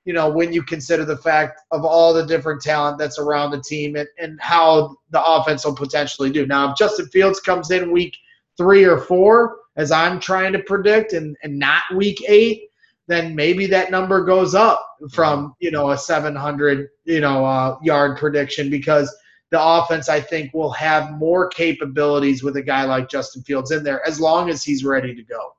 You 0.10 0.16
know, 0.16 0.28
when 0.28 0.52
you 0.52 0.64
consider 0.64 1.06
the 1.06 1.18
fact 1.18 1.62
of 1.70 1.86
all 1.86 2.16
the 2.16 2.26
different 2.26 2.64
talent 2.64 2.98
that's 2.98 3.20
around 3.20 3.52
the 3.52 3.62
team 3.62 3.96
and, 3.96 4.08
and 4.18 4.42
how 4.42 4.96
the 5.12 5.24
offense 5.24 5.64
will 5.64 5.76
potentially 5.76 6.32
do. 6.32 6.48
Now, 6.48 6.72
if 6.72 6.80
Justin 6.80 7.06
Fields 7.10 7.40
comes 7.40 7.70
in 7.70 7.92
week 7.92 8.18
three 8.58 8.86
or 8.86 8.98
four, 8.98 9.58
as 9.78 9.92
I'm 9.92 10.20
trying 10.20 10.52
to 10.54 10.64
predict, 10.64 11.14
and, 11.14 11.38
and 11.44 11.60
not 11.60 11.84
week 11.94 12.24
eight, 12.28 12.70
then 13.06 13.36
maybe 13.36 13.68
that 13.68 13.92
number 13.92 14.26
goes 14.26 14.56
up 14.56 14.84
from 15.12 15.54
you 15.60 15.70
know 15.70 15.92
a 15.92 15.98
700 16.00 16.88
you 17.06 17.22
know 17.22 17.46
uh, 17.46 17.78
yard 17.84 18.18
prediction 18.18 18.72
because 18.72 19.16
the 19.52 19.62
offense 19.62 20.10
I 20.10 20.22
think 20.22 20.56
will 20.56 20.72
have 20.72 21.12
more 21.12 21.50
capabilities 21.50 22.42
with 22.42 22.56
a 22.58 22.64
guy 22.64 22.86
like 22.86 23.10
Justin 23.10 23.44
Fields 23.44 23.70
in 23.70 23.84
there 23.84 24.04
as 24.08 24.20
long 24.20 24.50
as 24.50 24.64
he's 24.64 24.84
ready 24.84 25.14
to 25.14 25.22
go. 25.22 25.54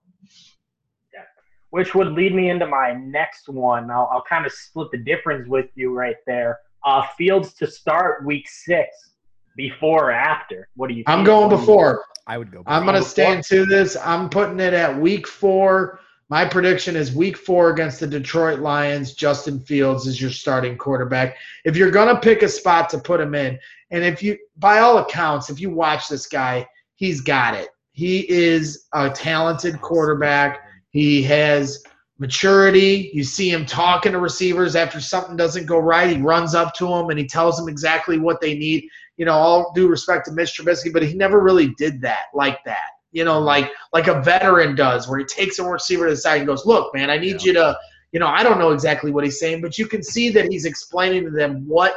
Yeah. 1.73 1.79
which 1.79 1.95
would 1.95 2.09
lead 2.09 2.35
me 2.35 2.51
into 2.51 2.67
my 2.67 2.93
next 2.93 3.49
one. 3.49 3.91
I'll, 3.91 4.09
I'll 4.13 4.23
kind 4.23 4.47
of 4.47 4.53
split 4.53 4.91
the 4.91 4.99
difference 4.99 5.49
with 5.49 5.67
you 5.75 5.93
right 5.93 6.17
there. 6.27 6.59
Uh, 6.85 7.07
Fields 7.17 7.55
to 7.55 7.67
start 7.67 8.25
week 8.25 8.49
six, 8.49 9.11
before 9.57 10.11
or 10.11 10.13
after? 10.13 10.69
What 10.77 10.89
do 10.89 10.95
you? 10.95 11.05
I'm 11.07 11.25
going 11.25 11.51
before. 11.51 12.05
I 12.27 12.39
would 12.39 12.51
go. 12.53 12.63
I'm 12.67 12.85
going 12.85 12.97
to 12.97 13.09
stand 13.09 13.45
to 13.45 13.67
this. 13.67 13.97
I'm 13.97 14.29
putting 14.29 14.61
it 14.61 14.73
at 14.73 14.99
week 14.99 15.27
four. 15.27 16.01
My 16.29 16.45
prediction 16.45 16.95
is 16.95 17.13
week 17.13 17.37
four 17.37 17.71
against 17.71 17.99
the 17.99 18.07
Detroit 18.07 18.61
Lions. 18.61 19.15
Justin 19.15 19.59
Fields 19.59 20.07
is 20.07 20.21
your 20.21 20.31
starting 20.31 20.79
quarterback. 20.79 21.37
If 21.65 21.77
you're 21.77 21.91
going 21.91 22.15
to 22.15 22.21
pick 22.21 22.43
a 22.43 22.49
spot 22.49 22.89
to 22.91 22.99
put 22.99 23.21
him 23.21 23.35
in, 23.35 23.59
and 23.91 24.05
if 24.05 24.23
you, 24.23 24.39
by 24.59 24.79
all 24.79 24.99
accounts, 24.99 25.51
if 25.51 25.61
you 25.61 25.71
watch 25.71 26.09
this 26.09 26.29
guy, 26.29 26.67
he's 26.95 27.21
got 27.21 27.55
it. 27.55 27.71
He 27.93 28.31
is 28.31 28.87
a 28.95 29.11
talented 29.11 29.81
quarterback. 29.81 30.69
He 30.91 31.23
has 31.25 31.83
maturity. 32.19 33.11
You 33.15 33.25
see 33.25 33.51
him 33.51 33.65
talking 33.65 34.13
to 34.13 34.19
receivers 34.19 34.77
after 34.77 35.01
something 35.01 35.37
doesn't 35.37 35.67
go 35.67 35.79
right. 35.79 36.17
He 36.17 36.23
runs 36.23 36.55
up 36.55 36.75
to 36.75 36.87
them 36.87 37.11
and 37.11 37.19
he 37.19 37.27
tells 37.27 37.57
them 37.57 37.69
exactly 37.69 38.19
what 38.19 38.41
they 38.41 38.57
need. 38.57 38.85
You 39.17 39.25
know, 39.25 39.33
all 39.33 39.73
due 39.75 39.89
respect 39.89 40.27
to 40.27 40.33
Mitch 40.33 40.59
Trubisky, 40.59 40.93
but 40.93 41.03
he 41.03 41.15
never 41.15 41.41
really 41.41 41.75
did 41.79 42.01
that 42.03 42.27
like 42.35 42.63
that 42.65 42.89
you 43.13 43.25
know, 43.25 43.41
like 43.41 43.71
like 43.93 44.07
a 44.07 44.23
veteran 44.23 44.75
does, 44.75 45.09
where 45.09 45.19
he 45.19 45.25
takes 45.25 45.59
a 45.59 45.65
receiver 45.65 46.07
to 46.07 46.13
the 46.13 46.17
side 46.17 46.39
and 46.39 46.47
goes, 46.47 46.65
"Look, 46.65 46.95
man, 46.95 47.11
I 47.11 47.19
need 47.19 47.43
yeah. 47.43 47.47
you 47.47 47.53
to." 47.55 47.79
You 48.13 48.19
know, 48.19 48.27
I 48.27 48.43
don't 48.43 48.59
know 48.59 48.73
exactly 48.73 49.13
what 49.13 49.23
he's 49.23 49.39
saying, 49.39 49.61
but 49.63 49.79
you 49.79 49.87
can 49.87 50.03
see 50.03 50.31
that 50.31 50.51
he's 50.51 50.65
explaining 50.65 51.25
to 51.27 51.31
them 51.31 51.65
what 51.69 51.95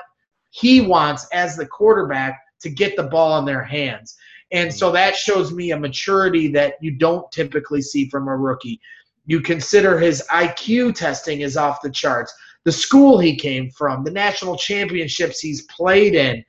he 0.52 0.80
wants 0.80 1.28
as 1.34 1.58
the 1.58 1.66
quarterback 1.66 2.40
to 2.62 2.70
get 2.70 2.96
the 2.96 3.04
ball 3.04 3.40
in 3.40 3.46
their 3.46 3.64
hands. 3.64 4.16
And 4.54 4.72
so 4.72 4.92
that 4.92 5.16
shows 5.16 5.52
me 5.52 5.72
a 5.72 5.80
maturity 5.80 6.48
that 6.50 6.76
you 6.80 6.92
don't 6.92 7.30
typically 7.32 7.82
see 7.82 8.08
from 8.08 8.28
a 8.28 8.38
rookie. 8.38 8.80
You 9.26 9.42
consider 9.42 10.00
his 10.00 10.24
IQ 10.32 10.96
testing 10.96 11.42
is 11.42 11.58
off 11.58 11.82
the 11.82 11.90
charts. 11.90 12.34
The 12.64 12.72
school 12.72 13.18
he 13.18 13.36
came 13.36 13.72
from, 13.72 14.04
the 14.04 14.12
national 14.12 14.56
championships 14.56 15.40
he's 15.40 15.64
played 15.64 16.14
in. 16.14 16.46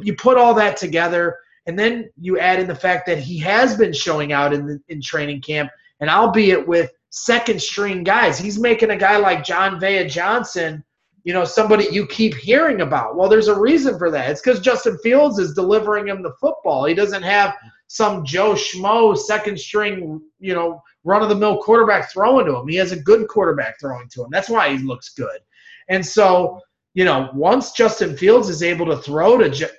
You 0.00 0.14
put 0.14 0.38
all 0.38 0.54
that 0.54 0.76
together, 0.76 1.36
and 1.66 1.78
then 1.78 2.08
you 2.18 2.38
add 2.38 2.60
in 2.60 2.68
the 2.68 2.74
fact 2.74 3.06
that 3.06 3.18
he 3.18 3.36
has 3.38 3.76
been 3.76 3.92
showing 3.92 4.32
out 4.32 4.54
in 4.54 4.66
the, 4.66 4.80
in 4.88 5.02
training 5.02 5.42
camp, 5.42 5.70
and 6.00 6.08
albeit 6.08 6.66
with 6.66 6.92
second 7.10 7.60
string 7.60 8.04
guys, 8.04 8.38
he's 8.38 8.58
making 8.58 8.90
a 8.90 8.96
guy 8.96 9.16
like 9.16 9.44
Jon'Vea 9.44 10.08
Johnson, 10.08 10.84
you 11.24 11.32
know, 11.32 11.44
somebody 11.44 11.88
you 11.90 12.06
keep 12.06 12.34
hearing 12.34 12.80
about. 12.80 13.16
Well, 13.16 13.28
there's 13.28 13.48
a 13.48 13.58
reason 13.58 13.98
for 13.98 14.10
that. 14.10 14.30
It's 14.30 14.40
because 14.40 14.60
Justin 14.60 14.98
Fields 14.98 15.38
is 15.38 15.54
delivering 15.54 16.08
him 16.08 16.22
the 16.22 16.34
football. 16.40 16.84
He 16.84 16.94
doesn't 16.94 17.22
have 17.22 17.54
some 17.86 18.24
Joe 18.24 18.54
Schmo 18.54 19.16
second 19.16 19.58
string, 19.58 20.20
you 20.40 20.54
know, 20.54 20.82
run 21.04 21.22
of 21.22 21.28
the 21.28 21.34
mill 21.34 21.58
quarterback 21.58 22.10
throwing 22.10 22.46
to 22.46 22.56
him. 22.56 22.68
He 22.68 22.76
has 22.76 22.92
a 22.92 23.00
good 23.00 23.28
quarterback 23.28 23.80
throwing 23.80 24.08
to 24.10 24.24
him. 24.24 24.28
That's 24.30 24.48
why 24.48 24.76
he 24.76 24.78
looks 24.78 25.10
good. 25.10 25.40
And 25.88 26.04
so 26.04 26.60
you 26.98 27.04
know, 27.04 27.30
once 27.32 27.70
Justin 27.70 28.16
Fields 28.16 28.48
is 28.48 28.60
able 28.60 28.84
to 28.86 28.96
throw 28.96 29.38
to 29.38 29.48
J- 29.48 29.70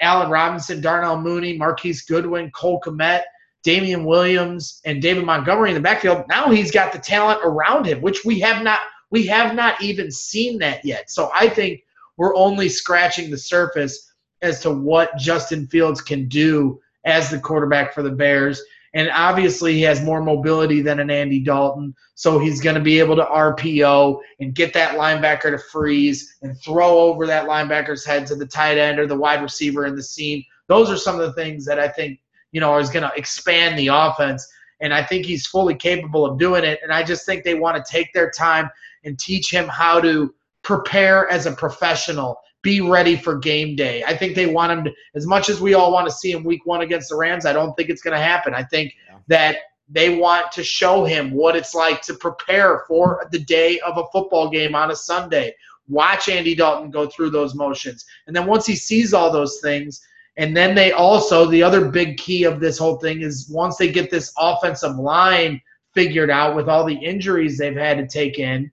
Allen 0.00 0.30
Robinson, 0.30 0.82
Darnell 0.82 1.18
Mooney, 1.18 1.56
Marquise 1.56 2.02
Goodwin, 2.02 2.50
Cole 2.50 2.82
Kmet, 2.84 3.22
Damien 3.62 4.04
Williams, 4.04 4.82
and 4.84 5.00
David 5.00 5.24
Montgomery 5.24 5.70
in 5.70 5.74
the 5.74 5.80
backfield, 5.80 6.24
now 6.28 6.50
he's 6.50 6.70
got 6.70 6.92
the 6.92 6.98
talent 6.98 7.40
around 7.42 7.86
him, 7.86 8.02
which 8.02 8.26
we 8.26 8.38
have 8.40 8.62
not 8.62 8.80
we 9.10 9.26
have 9.26 9.54
not 9.54 9.80
even 9.82 10.10
seen 10.10 10.58
that 10.58 10.84
yet. 10.84 11.10
So 11.10 11.30
I 11.34 11.48
think 11.48 11.80
we're 12.16 12.36
only 12.36 12.68
scratching 12.68 13.30
the 13.30 13.38
surface 13.38 14.12
as 14.42 14.60
to 14.60 14.70
what 14.70 15.16
Justin 15.16 15.66
Fields 15.68 16.00
can 16.00 16.28
do 16.28 16.80
as 17.04 17.30
the 17.30 17.38
quarterback 17.38 17.94
for 17.94 18.02
the 18.02 18.10
Bears. 18.10 18.60
And 18.94 19.10
obviously, 19.10 19.74
he 19.74 19.82
has 19.82 20.02
more 20.02 20.22
mobility 20.22 20.80
than 20.80 21.00
an 21.00 21.10
Andy 21.10 21.40
Dalton. 21.40 21.94
So 22.14 22.38
he's 22.38 22.62
going 22.62 22.76
to 22.76 22.80
be 22.80 22.98
able 22.98 23.16
to 23.16 23.24
RPO 23.24 24.18
and 24.40 24.54
get 24.54 24.72
that 24.72 24.96
linebacker 24.96 25.50
to 25.50 25.58
freeze 25.58 26.36
and 26.40 26.58
throw 26.62 26.98
over 26.98 27.26
that 27.26 27.46
linebacker's 27.46 28.06
head 28.06 28.26
to 28.28 28.34
the 28.34 28.46
tight 28.46 28.78
end 28.78 28.98
or 28.98 29.06
the 29.06 29.16
wide 29.16 29.42
receiver 29.42 29.84
in 29.84 29.96
the 29.96 30.02
seam. 30.02 30.42
Those 30.68 30.90
are 30.90 30.96
some 30.96 31.20
of 31.20 31.26
the 31.26 31.34
things 31.34 31.66
that 31.66 31.78
I 31.78 31.88
think, 31.88 32.20
you 32.52 32.60
know, 32.60 32.78
is 32.78 32.88
going 32.88 33.02
to 33.02 33.14
expand 33.16 33.78
the 33.78 33.88
offense. 33.88 34.46
And 34.80 34.94
I 34.94 35.02
think 35.04 35.26
he's 35.26 35.46
fully 35.46 35.74
capable 35.74 36.24
of 36.24 36.38
doing 36.38 36.64
it. 36.64 36.80
And 36.82 36.90
I 36.90 37.02
just 37.02 37.26
think 37.26 37.44
they 37.44 37.54
want 37.54 37.76
to 37.76 37.92
take 37.92 38.12
their 38.14 38.30
time 38.30 38.70
and 39.06 39.18
teach 39.18 39.50
him 39.50 39.66
how 39.68 40.00
to 40.00 40.34
prepare 40.62 41.30
as 41.30 41.46
a 41.46 41.52
professional 41.52 42.38
be 42.66 42.80
ready 42.80 43.14
for 43.14 43.38
game 43.38 43.76
day. 43.76 44.02
I 44.02 44.16
think 44.16 44.34
they 44.34 44.46
want 44.46 44.72
him 44.72 44.84
to, 44.84 44.92
as 45.14 45.24
much 45.24 45.48
as 45.48 45.60
we 45.60 45.74
all 45.74 45.92
want 45.92 46.08
to 46.08 46.12
see 46.12 46.32
him 46.32 46.42
week 46.42 46.66
one 46.66 46.80
against 46.80 47.10
the 47.10 47.16
Rams, 47.16 47.46
I 47.46 47.52
don't 47.52 47.76
think 47.76 47.90
it's 47.90 48.02
going 48.02 48.16
to 48.16 48.20
happen. 48.22 48.54
I 48.54 48.64
think 48.64 48.92
yeah. 49.08 49.18
that 49.28 49.56
they 49.88 50.18
want 50.18 50.50
to 50.50 50.64
show 50.64 51.04
him 51.04 51.30
what 51.30 51.54
it's 51.54 51.76
like 51.76 52.02
to 52.02 52.14
prepare 52.14 52.82
for 52.88 53.28
the 53.30 53.38
day 53.38 53.78
of 53.86 53.98
a 53.98 54.06
football 54.12 54.50
game 54.50 54.74
on 54.74 54.90
a 54.90 54.96
Sunday. 54.96 55.54
Watch 55.86 56.28
Andy 56.28 56.56
Dalton 56.56 56.90
go 56.90 57.06
through 57.06 57.30
those 57.30 57.54
motions. 57.54 58.04
And 58.26 58.34
then 58.34 58.46
once 58.46 58.66
he 58.66 58.74
sees 58.74 59.14
all 59.14 59.30
those 59.30 59.60
things, 59.62 60.00
and 60.36 60.56
then 60.56 60.74
they 60.74 60.90
also, 60.90 61.46
the 61.46 61.62
other 61.62 61.88
big 61.88 62.16
key 62.16 62.42
of 62.42 62.58
this 62.58 62.78
whole 62.78 62.96
thing 62.96 63.20
is 63.20 63.48
once 63.48 63.76
they 63.76 63.92
get 63.92 64.10
this 64.10 64.32
offensive 64.36 64.96
line 64.96 65.60
figured 65.94 66.30
out 66.30 66.56
with 66.56 66.68
all 66.68 66.84
the 66.84 66.96
injuries 66.96 67.56
they've 67.56 67.76
had 67.76 67.96
to 67.98 68.08
take 68.08 68.40
in, 68.40 68.72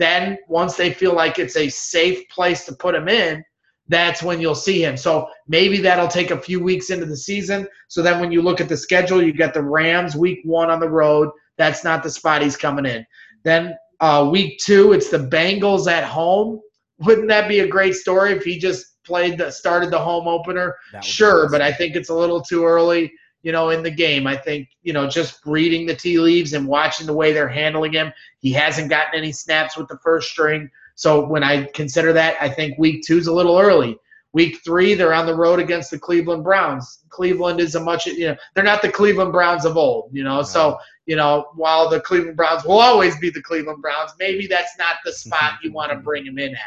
then 0.00 0.38
once 0.48 0.76
they 0.76 0.92
feel 0.92 1.14
like 1.14 1.38
it's 1.38 1.56
a 1.56 1.68
safe 1.68 2.28
place 2.28 2.64
to 2.64 2.74
put 2.74 2.94
him 2.94 3.08
in, 3.08 3.44
that's 3.88 4.22
when 4.22 4.40
you'll 4.40 4.54
see 4.54 4.82
him. 4.82 4.96
So 4.96 5.28
maybe 5.48 5.78
that'll 5.78 6.08
take 6.08 6.30
a 6.30 6.40
few 6.40 6.62
weeks 6.62 6.90
into 6.90 7.06
the 7.06 7.16
season. 7.16 7.66
So 7.88 8.02
then 8.02 8.20
when 8.20 8.30
you 8.30 8.40
look 8.40 8.60
at 8.60 8.68
the 8.68 8.76
schedule, 8.76 9.22
you 9.22 9.32
get 9.32 9.52
the 9.52 9.62
Rams 9.62 10.14
week 10.14 10.40
one 10.44 10.70
on 10.70 10.80
the 10.80 10.88
road. 10.88 11.30
That's 11.58 11.84
not 11.84 12.02
the 12.02 12.10
spot 12.10 12.42
he's 12.42 12.56
coming 12.56 12.86
in. 12.86 13.04
Then 13.42 13.74
uh, 14.00 14.28
week 14.30 14.58
two, 14.60 14.92
it's 14.92 15.10
the 15.10 15.18
Bengals 15.18 15.90
at 15.90 16.04
home. 16.04 16.60
Wouldn't 17.00 17.28
that 17.28 17.48
be 17.48 17.60
a 17.60 17.66
great 17.66 17.94
story 17.94 18.32
if 18.32 18.44
he 18.44 18.58
just 18.58 19.02
played 19.04 19.38
the 19.38 19.50
started 19.50 19.90
the 19.90 19.98
home 19.98 20.28
opener? 20.28 20.76
Sure, 21.02 21.48
but 21.50 21.60
I 21.60 21.72
think 21.72 21.96
it's 21.96 22.10
a 22.10 22.14
little 22.14 22.40
too 22.40 22.64
early 22.64 23.12
you 23.42 23.52
know, 23.52 23.70
in 23.70 23.82
the 23.82 23.90
game. 23.90 24.26
I 24.26 24.36
think, 24.36 24.68
you 24.82 24.92
know, 24.92 25.08
just 25.08 25.44
reading 25.46 25.86
the 25.86 25.94
tea 25.94 26.18
leaves 26.18 26.52
and 26.52 26.66
watching 26.66 27.06
the 27.06 27.14
way 27.14 27.32
they're 27.32 27.48
handling 27.48 27.92
him, 27.92 28.12
he 28.38 28.52
hasn't 28.52 28.90
gotten 28.90 29.18
any 29.18 29.32
snaps 29.32 29.76
with 29.76 29.88
the 29.88 29.98
first 29.98 30.30
string. 30.30 30.70
So 30.94 31.26
when 31.26 31.42
I 31.42 31.64
consider 31.64 32.12
that, 32.12 32.36
I 32.40 32.48
think 32.48 32.78
week 32.78 33.04
two 33.06 33.18
is 33.18 33.26
a 33.26 33.32
little 33.32 33.58
early. 33.58 33.98
Week 34.32 34.58
three, 34.64 34.94
they're 34.94 35.14
on 35.14 35.26
the 35.26 35.34
road 35.34 35.58
against 35.58 35.90
the 35.90 35.98
Cleveland 35.98 36.44
Browns. 36.44 37.00
Cleveland 37.08 37.58
is 37.58 37.74
a 37.74 37.80
much, 37.80 38.06
you 38.06 38.28
know, 38.28 38.36
they're 38.54 38.62
not 38.62 38.82
the 38.82 38.92
Cleveland 38.92 39.32
Browns 39.32 39.64
of 39.64 39.76
old, 39.76 40.10
you 40.12 40.22
know. 40.22 40.36
No. 40.36 40.42
So, 40.42 40.78
you 41.06 41.16
know, 41.16 41.48
while 41.54 41.88
the 41.88 42.00
Cleveland 42.00 42.36
Browns 42.36 42.64
will 42.64 42.78
always 42.78 43.18
be 43.18 43.30
the 43.30 43.42
Cleveland 43.42 43.82
Browns, 43.82 44.12
maybe 44.20 44.46
that's 44.46 44.78
not 44.78 44.96
the 45.04 45.12
spot 45.12 45.54
you 45.62 45.72
want 45.72 45.90
to 45.90 45.98
bring 45.98 46.26
him 46.26 46.38
in 46.38 46.54
at. 46.54 46.60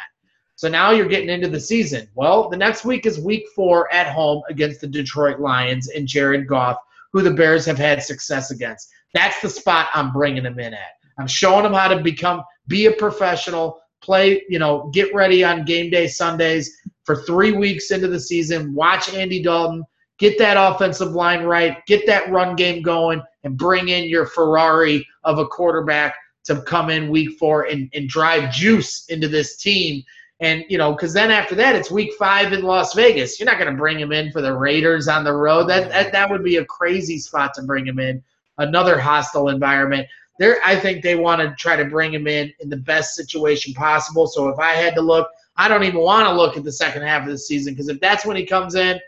So 0.55 0.69
now 0.69 0.91
you're 0.91 1.07
getting 1.07 1.29
into 1.29 1.49
the 1.49 1.59
season. 1.59 2.07
Well, 2.15 2.49
the 2.49 2.57
next 2.57 2.85
week 2.85 3.05
is 3.05 3.19
week 3.19 3.45
four 3.55 3.91
at 3.93 4.13
home 4.13 4.43
against 4.49 4.81
the 4.81 4.87
Detroit 4.87 5.39
Lions 5.39 5.89
and 5.89 6.07
Jared 6.07 6.47
Goff, 6.47 6.77
who 7.11 7.21
the 7.21 7.31
Bears 7.31 7.65
have 7.65 7.77
had 7.77 8.03
success 8.03 8.51
against. 8.51 8.89
That's 9.13 9.41
the 9.41 9.49
spot 9.49 9.89
I'm 9.93 10.11
bringing 10.11 10.45
him 10.45 10.59
in 10.59 10.73
at. 10.73 10.97
I'm 11.17 11.27
showing 11.27 11.65
him 11.65 11.73
how 11.73 11.87
to 11.87 12.01
become, 12.01 12.43
be 12.67 12.85
a 12.85 12.91
professional, 12.91 13.81
play, 14.01 14.43
you 14.49 14.59
know, 14.59 14.89
get 14.93 15.13
ready 15.13 15.43
on 15.43 15.65
game 15.65 15.89
day 15.89 16.07
Sundays 16.07 16.75
for 17.03 17.23
three 17.23 17.51
weeks 17.51 17.91
into 17.91 18.07
the 18.07 18.19
season. 18.19 18.73
Watch 18.73 19.13
Andy 19.13 19.41
Dalton, 19.41 19.83
get 20.17 20.37
that 20.37 20.57
offensive 20.57 21.11
line 21.11 21.43
right, 21.43 21.85
get 21.85 22.05
that 22.07 22.31
run 22.31 22.55
game 22.55 22.81
going, 22.81 23.21
and 23.43 23.57
bring 23.57 23.89
in 23.89 24.05
your 24.05 24.25
Ferrari 24.25 25.05
of 25.23 25.39
a 25.39 25.47
quarterback 25.47 26.15
to 26.45 26.61
come 26.63 26.89
in 26.89 27.09
week 27.09 27.37
four 27.39 27.63
and, 27.63 27.89
and 27.93 28.09
drive 28.09 28.51
juice 28.51 29.05
into 29.07 29.27
this 29.27 29.57
team 29.57 30.03
and, 30.43 30.65
you 30.67 30.77
know, 30.77 30.91
because 30.91 31.13
then 31.13 31.31
after 31.31 31.55
that, 31.55 31.73
it's 31.73 31.89
week 31.89 32.11
five 32.19 32.51
in 32.51 32.63
Las 32.63 32.93
Vegas. 32.93 33.39
You're 33.39 33.49
not 33.49 33.57
going 33.57 33.71
to 33.71 33.77
bring 33.77 33.97
him 33.97 34.11
in 34.11 34.29
for 34.29 34.41
the 34.41 34.53
Raiders 34.53 35.07
on 35.07 35.23
the 35.23 35.31
road. 35.31 35.69
That, 35.69 35.87
that, 35.89 36.11
that 36.11 36.29
would 36.29 36.43
be 36.43 36.57
a 36.57 36.65
crazy 36.65 37.17
spot 37.17 37.53
to 37.53 37.63
bring 37.63 37.87
him 37.87 37.97
in. 37.97 38.21
Another 38.57 38.99
hostile 38.99 39.47
environment. 39.47 40.05
There, 40.39 40.57
I 40.65 40.75
think 40.77 41.01
they 41.01 41.15
want 41.15 41.41
to 41.41 41.55
try 41.57 41.77
to 41.77 41.85
bring 41.85 42.13
him 42.13 42.27
in 42.27 42.51
in 42.59 42.69
the 42.69 42.75
best 42.75 43.15
situation 43.15 43.73
possible. 43.73 44.27
So 44.27 44.49
if 44.49 44.59
I 44.59 44.73
had 44.73 44.95
to 44.95 45.01
look, 45.01 45.29
I 45.55 45.69
don't 45.69 45.85
even 45.85 46.01
want 46.01 46.27
to 46.27 46.35
look 46.35 46.57
at 46.57 46.65
the 46.65 46.71
second 46.71 47.03
half 47.03 47.23
of 47.23 47.29
the 47.29 47.37
season 47.37 47.73
because 47.73 47.87
if 47.87 48.01
that's 48.01 48.25
when 48.25 48.35
he 48.35 48.45
comes 48.45 48.75
in, 48.75 48.99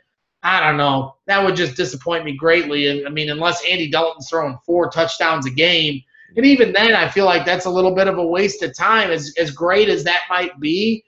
I 0.42 0.66
don't 0.66 0.78
know. 0.78 1.16
That 1.26 1.44
would 1.44 1.58
just 1.58 1.76
disappoint 1.76 2.24
me 2.24 2.38
greatly. 2.38 3.06
I 3.06 3.10
mean, 3.10 3.30
unless 3.30 3.66
Andy 3.66 3.90
Dalton's 3.90 4.30
throwing 4.30 4.58
four 4.66 4.90
touchdowns 4.90 5.46
a 5.48 5.52
game, 5.52 6.02
and 6.38 6.46
even 6.46 6.72
then, 6.72 6.94
I 6.94 7.10
feel 7.10 7.26
like 7.26 7.46
that's 7.46 7.66
a 7.66 7.70
little 7.70 7.94
bit 7.94 8.08
of 8.08 8.18
a 8.20 8.26
waste 8.26 8.64
of 8.64 8.76
time. 8.76 9.12
As 9.12 9.34
as 9.38 9.52
great 9.52 9.90
as 9.90 10.04
that 10.06 10.22
might 10.30 10.60
be, 10.60 11.04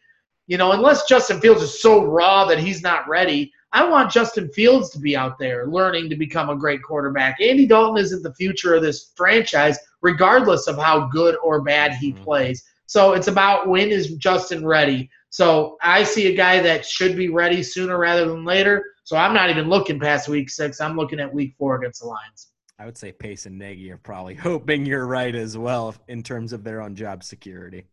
you 0.47 0.57
know, 0.57 0.71
unless 0.71 1.07
Justin 1.07 1.39
Fields 1.39 1.61
is 1.61 1.81
so 1.81 2.03
raw 2.03 2.45
that 2.45 2.59
he's 2.59 2.81
not 2.81 3.07
ready, 3.07 3.51
I 3.73 3.87
want 3.87 4.11
Justin 4.11 4.49
Fields 4.49 4.89
to 4.91 4.99
be 4.99 5.15
out 5.15 5.37
there 5.37 5.67
learning 5.67 6.09
to 6.09 6.15
become 6.15 6.49
a 6.49 6.55
great 6.55 6.81
quarterback. 6.81 7.39
Andy 7.41 7.67
Dalton 7.67 8.01
isn't 8.01 8.23
the 8.23 8.33
future 8.33 8.75
of 8.75 8.81
this 8.81 9.11
franchise, 9.15 9.77
regardless 10.01 10.67
of 10.67 10.77
how 10.77 11.07
good 11.07 11.35
or 11.43 11.61
bad 11.61 11.93
he 11.93 12.13
mm-hmm. 12.13 12.23
plays. 12.23 12.63
So 12.85 13.13
it's 13.13 13.27
about 13.27 13.67
when 13.67 13.89
is 13.89 14.15
Justin 14.15 14.65
ready. 14.65 15.09
So 15.29 15.77
I 15.81 16.03
see 16.03 16.27
a 16.27 16.35
guy 16.35 16.61
that 16.61 16.85
should 16.85 17.17
be 17.17 17.27
ready 17.27 17.61
sooner 17.61 17.97
rather 17.97 18.25
than 18.25 18.45
later. 18.45 18.83
So 19.03 19.17
I'm 19.17 19.33
not 19.33 19.49
even 19.49 19.67
looking 19.67 19.99
past 19.99 20.29
week 20.29 20.49
six. 20.49 20.79
I'm 20.79 20.95
looking 20.95 21.19
at 21.19 21.33
week 21.33 21.55
four 21.57 21.75
against 21.75 21.99
the 21.99 22.07
Lions. 22.07 22.47
I 22.79 22.85
would 22.85 22.97
say 22.97 23.11
Pace 23.11 23.45
and 23.45 23.57
Nagy 23.57 23.91
are 23.91 23.97
probably 23.97 24.35
hoping 24.35 24.85
you're 24.85 25.05
right 25.05 25.35
as 25.35 25.57
well 25.57 25.93
in 26.07 26.23
terms 26.23 26.53
of 26.53 26.63
their 26.63 26.81
own 26.81 26.95
job 26.95 27.23
security. 27.23 27.83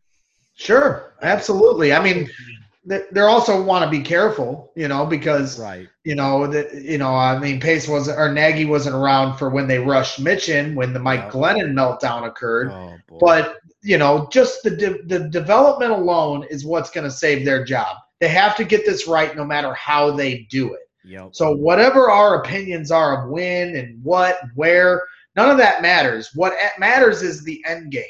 Sure, 0.55 1.15
absolutely. 1.23 1.93
I 1.93 2.03
mean, 2.03 2.31
they're 2.87 3.29
also 3.29 3.63
want 3.63 3.85
to 3.85 3.91
be 3.91 4.03
careful, 4.03 4.71
you 4.77 4.89
know, 4.89 5.07
because 5.07 5.59
right. 5.59 5.89
you 6.05 6.15
know 6.15 6.47
that 6.47 6.75
you 6.75 6.99
know, 6.99 7.15
I 7.15 7.39
mean, 7.39 7.59
Pace 7.59 7.89
wasn't 7.89 8.19
or 8.19 8.31
Nagy 8.33 8.67
wasn't 8.67 8.95
around 8.95 9.37
for 9.39 9.49
when 9.49 9.67
they 9.67 9.79
rushed 9.79 10.21
Mitch 10.21 10.49
in 10.49 10.75
when 10.75 10.93
the 10.93 10.99
Mike 10.99 11.25
oh. 11.27 11.31
Glennon 11.31 11.73
meltdown 11.73 12.27
occurred. 12.27 12.71
Oh, 12.71 12.97
but 13.19 13.59
you 13.83 13.99
know, 13.99 14.29
just 14.31 14.63
the 14.63 14.71
de- 14.71 15.03
the 15.05 15.29
development 15.29 15.93
alone 15.93 16.45
is 16.51 16.65
what's 16.65 16.91
going 16.91 17.05
to 17.05 17.11
save 17.11 17.45
their 17.45 17.65
job. 17.65 17.97
They 18.21 18.29
have 18.29 18.57
to 18.57 18.65
get 18.65 18.85
this 18.85 19.09
right, 19.09 19.35
no 19.35 19.45
matter 19.45 19.73
how 19.75 20.11
they 20.11 20.47
do 20.51 20.75
it. 20.75 20.89
Yep. 21.05 21.35
So 21.35 21.55
whatever 21.55 22.11
our 22.11 22.41
opinions 22.41 22.91
are 22.91 23.25
of 23.25 23.31
when 23.31 23.77
and 23.77 24.03
what, 24.03 24.43
and 24.43 24.51
where, 24.55 25.07
none 25.37 25.51
of 25.51 25.59
that 25.59 25.83
matters. 25.83 26.31
What 26.35 26.55
matters 26.79 27.23
is 27.23 27.45
the 27.45 27.63
end 27.67 27.93
game. 27.93 28.05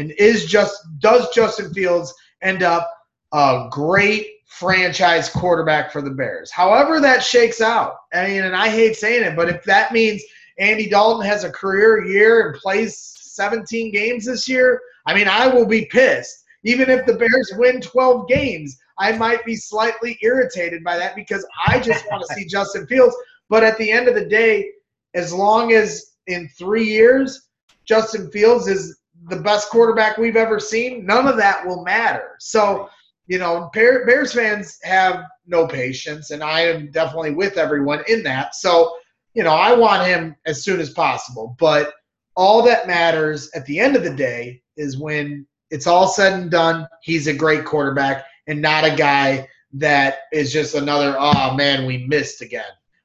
And 0.00 0.12
is 0.12 0.46
just 0.46 0.82
does 0.98 1.28
Justin 1.28 1.74
Fields 1.74 2.14
end 2.40 2.62
up 2.62 2.90
a 3.32 3.68
great 3.70 4.28
franchise 4.46 5.28
quarterback 5.28 5.92
for 5.92 6.00
the 6.00 6.10
Bears? 6.10 6.50
However 6.50 7.00
that 7.00 7.22
shakes 7.22 7.60
out. 7.60 7.96
I 8.14 8.28
mean, 8.28 8.44
and 8.44 8.56
I 8.56 8.70
hate 8.70 8.96
saying 8.96 9.24
it, 9.24 9.36
but 9.36 9.50
if 9.50 9.62
that 9.64 9.92
means 9.92 10.22
Andy 10.58 10.88
Dalton 10.88 11.26
has 11.26 11.44
a 11.44 11.50
career 11.50 12.06
year 12.06 12.48
and 12.48 12.58
plays 12.58 12.96
17 12.96 13.92
games 13.92 14.24
this 14.24 14.48
year, 14.48 14.80
I 15.06 15.12
mean, 15.12 15.28
I 15.28 15.46
will 15.48 15.66
be 15.66 15.84
pissed. 15.84 16.44
Even 16.64 16.88
if 16.88 17.04
the 17.04 17.14
Bears 17.14 17.52
win 17.56 17.82
12 17.82 18.26
games, 18.26 18.78
I 18.98 19.12
might 19.12 19.44
be 19.44 19.54
slightly 19.54 20.18
irritated 20.22 20.82
by 20.82 20.96
that 20.96 21.14
because 21.14 21.46
I 21.66 21.78
just 21.78 22.06
want 22.10 22.24
to 22.26 22.34
see 22.34 22.44
Justin 22.48 22.86
Fields. 22.86 23.14
But 23.50 23.64
at 23.64 23.76
the 23.76 23.90
end 23.90 24.08
of 24.08 24.14
the 24.14 24.24
day, 24.24 24.70
as 25.12 25.30
long 25.30 25.72
as 25.72 26.12
in 26.26 26.48
three 26.56 26.84
years, 26.84 27.48
Justin 27.84 28.30
Fields 28.30 28.66
is 28.66 28.99
the 29.30 29.40
best 29.40 29.70
quarterback 29.70 30.18
we've 30.18 30.36
ever 30.36 30.60
seen, 30.60 31.06
none 31.06 31.26
of 31.26 31.36
that 31.36 31.66
will 31.66 31.82
matter. 31.84 32.36
So, 32.38 32.88
you 33.26 33.38
know, 33.38 33.70
Bears 33.72 34.32
fans 34.32 34.78
have 34.82 35.24
no 35.46 35.66
patience, 35.66 36.30
and 36.30 36.42
I 36.42 36.62
am 36.62 36.90
definitely 36.90 37.32
with 37.32 37.56
everyone 37.56 38.02
in 38.08 38.22
that. 38.24 38.54
So, 38.54 38.96
you 39.34 39.44
know, 39.44 39.54
I 39.54 39.72
want 39.72 40.06
him 40.06 40.36
as 40.46 40.64
soon 40.64 40.80
as 40.80 40.90
possible. 40.90 41.56
But 41.58 41.94
all 42.36 42.62
that 42.62 42.86
matters 42.86 43.50
at 43.54 43.64
the 43.66 43.78
end 43.78 43.96
of 43.96 44.02
the 44.02 44.14
day 44.14 44.62
is 44.76 44.98
when 44.98 45.46
it's 45.70 45.86
all 45.86 46.08
said 46.08 46.32
and 46.32 46.50
done, 46.50 46.88
he's 47.02 47.26
a 47.26 47.34
great 47.34 47.64
quarterback 47.64 48.24
and 48.46 48.60
not 48.60 48.84
a 48.84 48.96
guy 48.96 49.48
that 49.74 50.20
is 50.32 50.52
just 50.52 50.74
another, 50.74 51.16
oh 51.18 51.54
man, 51.54 51.86
we 51.86 52.06
missed 52.06 52.42
again. 52.42 52.64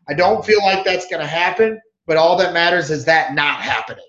I 0.09 0.13
don't 0.13 0.45
feel 0.45 0.63
like 0.63 0.83
that's 0.83 1.07
going 1.07 1.21
to 1.21 1.27
happen, 1.27 1.79
but 2.07 2.17
all 2.17 2.35
that 2.37 2.53
matters 2.53 2.89
is 2.89 3.05
that 3.05 3.35
not 3.35 3.61
happening. 3.61 4.05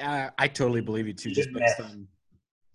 Uh, 0.00 0.30
I 0.38 0.48
totally 0.48 0.80
believe 0.80 1.06
you 1.06 1.12
too, 1.12 1.30
just 1.30 1.52
based 1.52 1.80
on 1.80 2.06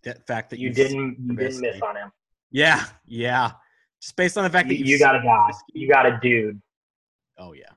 that 0.03 0.25
fact 0.25 0.49
that 0.49 0.59
you 0.59 0.71
didn't 0.71 1.17
you 1.19 1.35
didn't 1.35 1.61
miss 1.61 1.81
on 1.81 1.95
him. 1.95 2.11
Yeah, 2.51 2.85
yeah. 3.05 3.51
Just 4.01 4.15
based 4.15 4.37
on 4.37 4.43
the 4.43 4.49
fact 4.49 4.67
that 4.67 4.77
you, 4.77 4.85
you 4.85 4.99
got 4.99 5.15
a 5.15 5.21
guy, 5.21 5.51
you 5.73 5.87
got 5.87 6.05
a 6.05 6.19
dude. 6.21 6.61
Oh 7.37 7.53
yeah. 7.53 7.69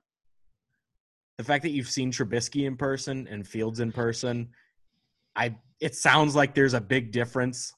The 1.38 1.44
fact 1.44 1.62
that 1.64 1.70
you've 1.70 1.88
seen 1.88 2.12
Trubisky 2.12 2.66
in 2.66 2.76
person 2.76 3.26
and 3.28 3.46
Fields 3.46 3.80
in 3.80 3.92
person, 3.92 4.48
I 5.36 5.56
it 5.80 5.94
sounds 5.94 6.34
like 6.34 6.54
there's 6.54 6.74
a 6.74 6.80
big 6.80 7.12
difference 7.12 7.72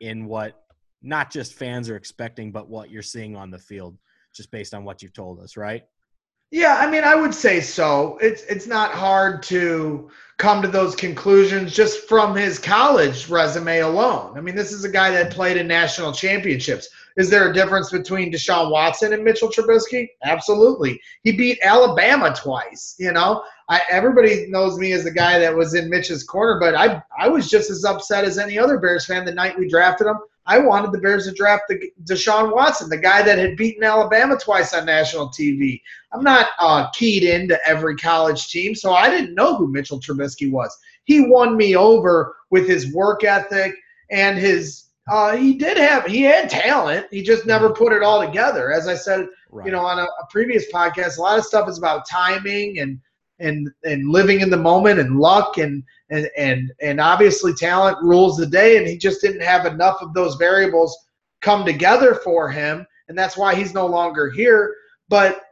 in 0.00 0.26
what 0.26 0.62
not 1.02 1.30
just 1.30 1.54
fans 1.54 1.90
are 1.90 1.96
expecting, 1.96 2.52
but 2.52 2.68
what 2.68 2.90
you're 2.90 3.02
seeing 3.02 3.36
on 3.36 3.50
the 3.50 3.58
field, 3.58 3.98
just 4.34 4.50
based 4.50 4.72
on 4.72 4.84
what 4.84 5.02
you've 5.02 5.12
told 5.12 5.40
us, 5.40 5.56
right? 5.56 5.82
Yeah, 6.52 6.76
I 6.78 6.88
mean, 6.88 7.02
I 7.02 7.14
would 7.14 7.34
say 7.34 7.60
so. 7.62 8.18
It's 8.20 8.42
it's 8.42 8.66
not 8.66 8.90
hard 8.92 9.42
to 9.44 10.10
come 10.36 10.60
to 10.60 10.68
those 10.68 10.94
conclusions 10.94 11.74
just 11.74 12.06
from 12.06 12.36
his 12.36 12.58
college 12.58 13.28
resume 13.30 13.78
alone. 13.78 14.36
I 14.36 14.42
mean, 14.42 14.54
this 14.54 14.70
is 14.70 14.84
a 14.84 14.88
guy 14.90 15.10
that 15.12 15.32
played 15.32 15.56
in 15.56 15.66
national 15.66 16.12
championships. 16.12 16.88
Is 17.16 17.30
there 17.30 17.50
a 17.50 17.54
difference 17.54 17.90
between 17.90 18.30
Deshaun 18.30 18.70
Watson 18.70 19.14
and 19.14 19.24
Mitchell 19.24 19.48
Trubisky? 19.48 20.08
Absolutely. 20.24 21.00
He 21.22 21.32
beat 21.32 21.58
Alabama 21.62 22.34
twice. 22.34 22.96
You 22.98 23.12
know, 23.12 23.44
I, 23.70 23.80
everybody 23.90 24.46
knows 24.48 24.78
me 24.78 24.92
as 24.92 25.04
the 25.04 25.10
guy 25.10 25.38
that 25.38 25.56
was 25.56 25.72
in 25.74 25.88
Mitch's 25.88 26.22
corner, 26.22 26.60
but 26.60 26.74
I 26.74 27.02
I 27.18 27.28
was 27.28 27.48
just 27.48 27.70
as 27.70 27.84
upset 27.86 28.24
as 28.26 28.36
any 28.36 28.58
other 28.58 28.78
Bears 28.78 29.06
fan 29.06 29.24
the 29.24 29.32
night 29.32 29.58
we 29.58 29.68
drafted 29.68 30.06
him. 30.06 30.18
I 30.46 30.58
wanted 30.58 30.92
the 30.92 30.98
Bears 30.98 31.26
to 31.26 31.32
draft 31.32 31.64
the 31.68 31.90
Deshaun 32.04 32.52
Watson, 32.52 32.88
the 32.88 32.96
guy 32.96 33.22
that 33.22 33.38
had 33.38 33.56
beaten 33.56 33.84
Alabama 33.84 34.36
twice 34.36 34.74
on 34.74 34.86
national 34.86 35.28
TV. 35.28 35.80
I'm 36.12 36.24
not 36.24 36.48
uh, 36.58 36.90
keyed 36.90 37.22
into 37.22 37.58
every 37.66 37.96
college 37.96 38.48
team, 38.48 38.74
so 38.74 38.92
I 38.92 39.08
didn't 39.08 39.34
know 39.34 39.56
who 39.56 39.70
Mitchell 39.70 40.00
Trubisky 40.00 40.50
was. 40.50 40.76
He 41.04 41.26
won 41.26 41.56
me 41.56 41.76
over 41.76 42.34
with 42.50 42.66
his 42.66 42.92
work 42.92 43.24
ethic 43.24 43.74
and 44.10 44.38
his. 44.38 44.84
Uh, 45.10 45.36
he 45.36 45.54
did 45.54 45.76
have 45.76 46.06
he 46.06 46.22
had 46.22 46.48
talent. 46.48 47.06
He 47.10 47.22
just 47.22 47.46
never 47.46 47.68
mm-hmm. 47.68 47.82
put 47.82 47.92
it 47.92 48.02
all 48.02 48.24
together. 48.24 48.72
As 48.72 48.86
I 48.86 48.94
said, 48.94 49.26
right. 49.50 49.66
you 49.66 49.72
know, 49.72 49.84
on 49.84 49.98
a, 49.98 50.04
a 50.04 50.26
previous 50.30 50.70
podcast, 50.72 51.18
a 51.18 51.20
lot 51.20 51.38
of 51.38 51.44
stuff 51.44 51.68
is 51.68 51.78
about 51.78 52.08
timing 52.08 52.78
and 52.78 53.00
and 53.38 53.68
and 53.84 54.08
living 54.08 54.40
in 54.40 54.50
the 54.50 54.56
moment 54.56 55.00
and 55.00 55.18
luck 55.18 55.58
and 55.58 55.82
and 56.10 56.28
and 56.36 56.72
and 56.80 57.00
obviously 57.00 57.52
talent 57.54 57.96
rules 58.02 58.36
the 58.36 58.46
day 58.46 58.76
and 58.78 58.86
he 58.86 58.96
just 58.96 59.20
didn't 59.20 59.42
have 59.42 59.66
enough 59.66 60.00
of 60.00 60.14
those 60.14 60.36
variables 60.36 60.96
come 61.40 61.64
together 61.64 62.14
for 62.16 62.50
him 62.50 62.86
and 63.08 63.18
that's 63.18 63.36
why 63.36 63.54
he's 63.54 63.74
no 63.74 63.86
longer 63.86 64.30
here 64.30 64.74
but 65.08 65.42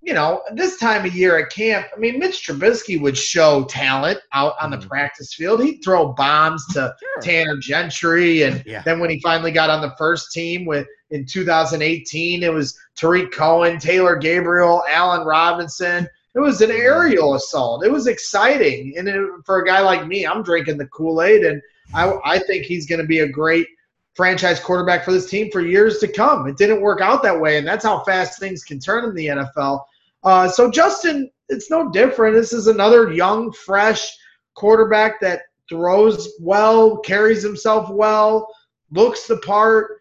you 0.00 0.14
know 0.14 0.42
this 0.54 0.78
time 0.78 1.04
of 1.04 1.14
year 1.14 1.38
at 1.38 1.50
camp 1.50 1.86
i 1.94 1.98
mean 1.98 2.18
mitch 2.18 2.46
trubisky 2.46 3.00
would 3.00 3.16
show 3.16 3.64
talent 3.64 4.18
out 4.32 4.54
on 4.60 4.70
the 4.70 4.76
mm-hmm. 4.76 4.88
practice 4.88 5.34
field 5.34 5.62
he'd 5.62 5.80
throw 5.82 6.12
bombs 6.12 6.64
to 6.66 6.94
sure. 7.00 7.22
tanner 7.22 7.56
gentry 7.56 8.42
and 8.42 8.62
yeah. 8.66 8.82
then 8.82 9.00
when 9.00 9.10
he 9.10 9.20
finally 9.20 9.50
got 9.50 9.70
on 9.70 9.80
the 9.80 9.94
first 9.96 10.32
team 10.32 10.64
with 10.64 10.86
in 11.10 11.26
2018 11.26 12.42
it 12.42 12.52
was 12.52 12.78
tarik 12.96 13.32
cohen 13.32 13.78
taylor 13.78 14.16
gabriel 14.16 14.82
allen 14.90 15.26
robinson 15.26 16.08
it 16.34 16.40
was 16.40 16.60
an 16.60 16.70
aerial 16.70 17.34
assault. 17.34 17.84
It 17.84 17.90
was 17.90 18.06
exciting, 18.06 18.94
and 18.96 19.08
it, 19.08 19.28
for 19.44 19.60
a 19.60 19.66
guy 19.66 19.80
like 19.80 20.06
me, 20.06 20.26
I'm 20.26 20.42
drinking 20.42 20.78
the 20.78 20.86
Kool 20.88 21.22
Aid, 21.22 21.44
and 21.44 21.62
I, 21.94 22.12
I 22.24 22.38
think 22.38 22.64
he's 22.64 22.86
going 22.86 23.00
to 23.00 23.06
be 23.06 23.20
a 23.20 23.28
great 23.28 23.66
franchise 24.14 24.60
quarterback 24.60 25.04
for 25.04 25.12
this 25.12 25.30
team 25.30 25.50
for 25.50 25.60
years 25.60 25.98
to 25.98 26.08
come. 26.08 26.48
It 26.48 26.56
didn't 26.56 26.80
work 26.80 27.00
out 27.00 27.22
that 27.22 27.40
way, 27.40 27.56
and 27.56 27.66
that's 27.66 27.84
how 27.84 28.02
fast 28.04 28.38
things 28.38 28.64
can 28.64 28.78
turn 28.78 29.04
in 29.04 29.14
the 29.14 29.26
NFL. 29.26 29.84
Uh, 30.24 30.48
so 30.48 30.70
Justin, 30.70 31.30
it's 31.48 31.70
no 31.70 31.90
different. 31.90 32.34
This 32.34 32.52
is 32.52 32.66
another 32.66 33.12
young, 33.12 33.52
fresh 33.52 34.16
quarterback 34.54 35.20
that 35.20 35.42
throws 35.68 36.34
well, 36.40 36.98
carries 36.98 37.42
himself 37.42 37.90
well, 37.90 38.48
looks 38.90 39.26
the 39.26 39.36
part. 39.38 39.98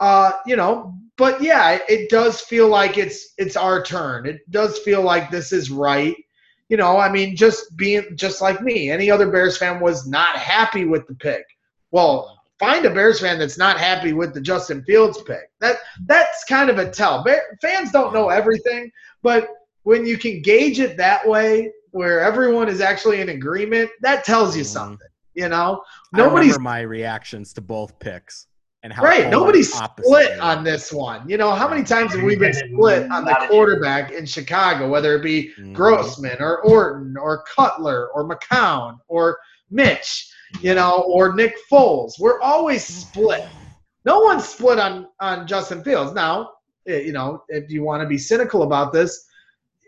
Uh, 0.00 0.32
you 0.46 0.56
know, 0.56 0.94
but 1.20 1.42
yeah, 1.42 1.78
it 1.86 2.08
does 2.08 2.40
feel 2.40 2.66
like 2.66 2.96
it's 2.96 3.34
it's 3.36 3.54
our 3.54 3.82
turn. 3.82 4.24
It 4.24 4.50
does 4.50 4.78
feel 4.78 5.02
like 5.02 5.30
this 5.30 5.52
is 5.52 5.70
right. 5.70 6.16
You 6.70 6.78
know, 6.78 6.96
I 6.96 7.12
mean, 7.12 7.36
just 7.36 7.76
being 7.76 8.16
just 8.16 8.40
like 8.40 8.62
me, 8.62 8.90
any 8.90 9.10
other 9.10 9.30
Bears 9.30 9.58
fan 9.58 9.80
was 9.80 10.08
not 10.08 10.36
happy 10.36 10.86
with 10.86 11.06
the 11.06 11.14
pick. 11.14 11.44
Well, 11.90 12.40
find 12.58 12.86
a 12.86 12.90
Bears 12.90 13.20
fan 13.20 13.38
that's 13.38 13.58
not 13.58 13.78
happy 13.78 14.14
with 14.14 14.32
the 14.32 14.40
Justin 14.40 14.82
Fields 14.84 15.20
pick. 15.22 15.50
That 15.60 15.76
that's 16.06 16.42
kind 16.44 16.70
of 16.70 16.78
a 16.78 16.90
tell. 16.90 17.22
Bear, 17.22 17.58
fans 17.60 17.92
don't 17.92 18.14
know 18.14 18.30
everything, 18.30 18.90
but 19.22 19.48
when 19.82 20.06
you 20.06 20.16
can 20.16 20.40
gauge 20.40 20.80
it 20.80 20.96
that 20.96 21.28
way, 21.28 21.70
where 21.90 22.20
everyone 22.20 22.70
is 22.70 22.80
actually 22.80 23.20
in 23.20 23.28
agreement, 23.28 23.90
that 24.00 24.24
tells 24.24 24.56
you 24.56 24.62
mm-hmm. 24.62 24.72
something. 24.72 25.08
You 25.34 25.50
know, 25.50 25.82
nobody's 26.14 26.58
my 26.58 26.80
reactions 26.80 27.52
to 27.52 27.60
both 27.60 27.98
picks 27.98 28.46
and 28.82 28.92
how 28.92 29.02
right 29.02 29.28
nobody's 29.28 29.72
split 29.72 30.38
on 30.40 30.64
this 30.64 30.92
one. 30.92 31.28
You 31.28 31.36
know 31.36 31.52
how 31.52 31.68
many 31.68 31.82
times 31.82 32.12
have 32.12 32.22
we 32.22 32.36
been 32.36 32.54
split 32.54 33.10
on 33.10 33.24
the 33.24 33.34
quarterback 33.48 34.12
in 34.12 34.24
chicago 34.26 34.88
whether 34.88 35.16
it 35.16 35.22
be 35.22 35.50
mm-hmm. 35.58 35.74
grossman 35.74 36.36
or 36.40 36.62
orton 36.62 37.16
or 37.16 37.44
cutler 37.44 38.10
or 38.12 38.28
mccown 38.28 38.98
or 39.08 39.38
mitch 39.70 40.32
you 40.60 40.74
know 40.74 41.04
or 41.06 41.34
nick 41.34 41.54
foles? 41.70 42.18
We're 42.18 42.40
always 42.40 42.84
split. 42.84 43.46
No 44.04 44.20
one's 44.20 44.46
split 44.46 44.78
on 44.78 45.08
on 45.20 45.46
justin 45.46 45.84
fields. 45.84 46.14
Now 46.14 46.50
eh, 46.88 47.00
you 47.00 47.12
know 47.12 47.44
if 47.48 47.70
you 47.70 47.82
want 47.82 48.02
to 48.02 48.08
be 48.08 48.18
cynical 48.18 48.62
about 48.62 48.92
this 48.92 49.26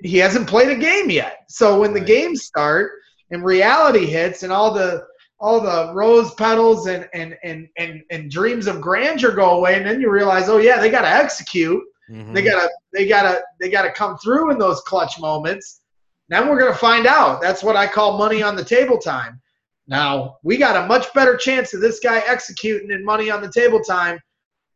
he 0.02 0.18
hasn't 0.18 0.48
played 0.48 0.68
a 0.68 0.76
game 0.76 1.10
yet. 1.10 1.44
So 1.48 1.80
when 1.80 1.92
right. 1.92 2.00
the 2.00 2.06
games 2.06 2.44
start 2.44 2.92
and 3.30 3.44
reality 3.44 4.06
hits 4.06 4.42
and 4.42 4.52
all 4.52 4.72
the 4.72 5.06
all 5.42 5.60
the 5.60 5.92
rose 5.92 6.32
petals 6.34 6.86
and 6.86 7.08
and 7.12 7.36
and 7.42 7.68
and, 7.76 8.02
and 8.10 8.30
dreams 8.30 8.68
of 8.68 8.80
grandeur 8.80 9.32
go 9.32 9.58
away 9.58 9.74
and 9.74 9.84
then 9.84 10.00
you 10.00 10.08
realize 10.08 10.48
oh 10.48 10.58
yeah 10.58 10.80
they 10.80 10.88
got 10.88 11.02
to 11.02 11.08
execute. 11.08 11.82
Mm-hmm. 12.10 12.32
they 12.32 12.42
got 12.42 12.60
to 12.60 12.70
they 12.92 13.08
got 13.08 13.22
to 13.22 13.42
they 13.60 13.68
got 13.68 13.82
to 13.82 13.92
come 13.92 14.16
through 14.18 14.52
in 14.52 14.58
those 14.58 14.80
clutch 14.82 15.20
moments. 15.20 15.80
Then 16.28 16.48
we're 16.48 16.58
going 16.58 16.72
to 16.72 16.78
find 16.78 17.06
out. 17.06 17.42
That's 17.42 17.62
what 17.62 17.76
i 17.76 17.86
call 17.86 18.16
money 18.16 18.42
on 18.42 18.56
the 18.56 18.64
table 18.64 18.98
time. 18.98 19.40
Now 19.88 20.38
we 20.44 20.56
got 20.56 20.82
a 20.82 20.86
much 20.86 21.12
better 21.12 21.36
chance 21.36 21.74
of 21.74 21.80
this 21.80 21.98
guy 21.98 22.22
executing 22.26 22.92
in 22.92 23.04
money 23.04 23.30
on 23.30 23.42
the 23.42 23.50
table 23.50 23.80
time 23.80 24.20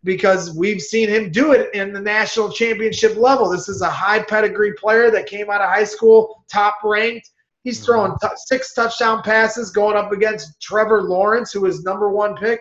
because 0.02 0.56
we've 0.56 0.80
seen 0.80 1.08
him 1.08 1.30
do 1.30 1.52
it 1.52 1.72
in 1.74 1.92
the 1.92 2.00
national 2.00 2.50
championship 2.50 3.16
level. 3.16 3.48
This 3.48 3.68
is 3.68 3.82
a 3.82 3.90
high 3.90 4.22
pedigree 4.22 4.74
player 4.74 5.10
that 5.12 5.26
came 5.26 5.48
out 5.48 5.60
of 5.60 5.68
high 5.68 5.84
school 5.84 6.44
top 6.50 6.78
ranked 6.82 7.30
He's 7.66 7.84
throwing 7.84 8.12
mm-hmm. 8.12 8.28
t- 8.28 8.34
six 8.46 8.74
touchdown 8.74 9.24
passes 9.24 9.72
going 9.72 9.96
up 9.96 10.12
against 10.12 10.60
Trevor 10.62 11.02
Lawrence, 11.02 11.52
who 11.52 11.66
is 11.66 11.82
number 11.82 12.10
one 12.10 12.36
pick. 12.36 12.60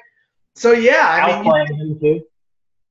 So 0.56 0.72
yeah, 0.72 1.08
I 1.08 1.44
mean, 1.44 1.52
Outplaying 1.52 1.78
him 1.78 2.00
too. 2.00 2.24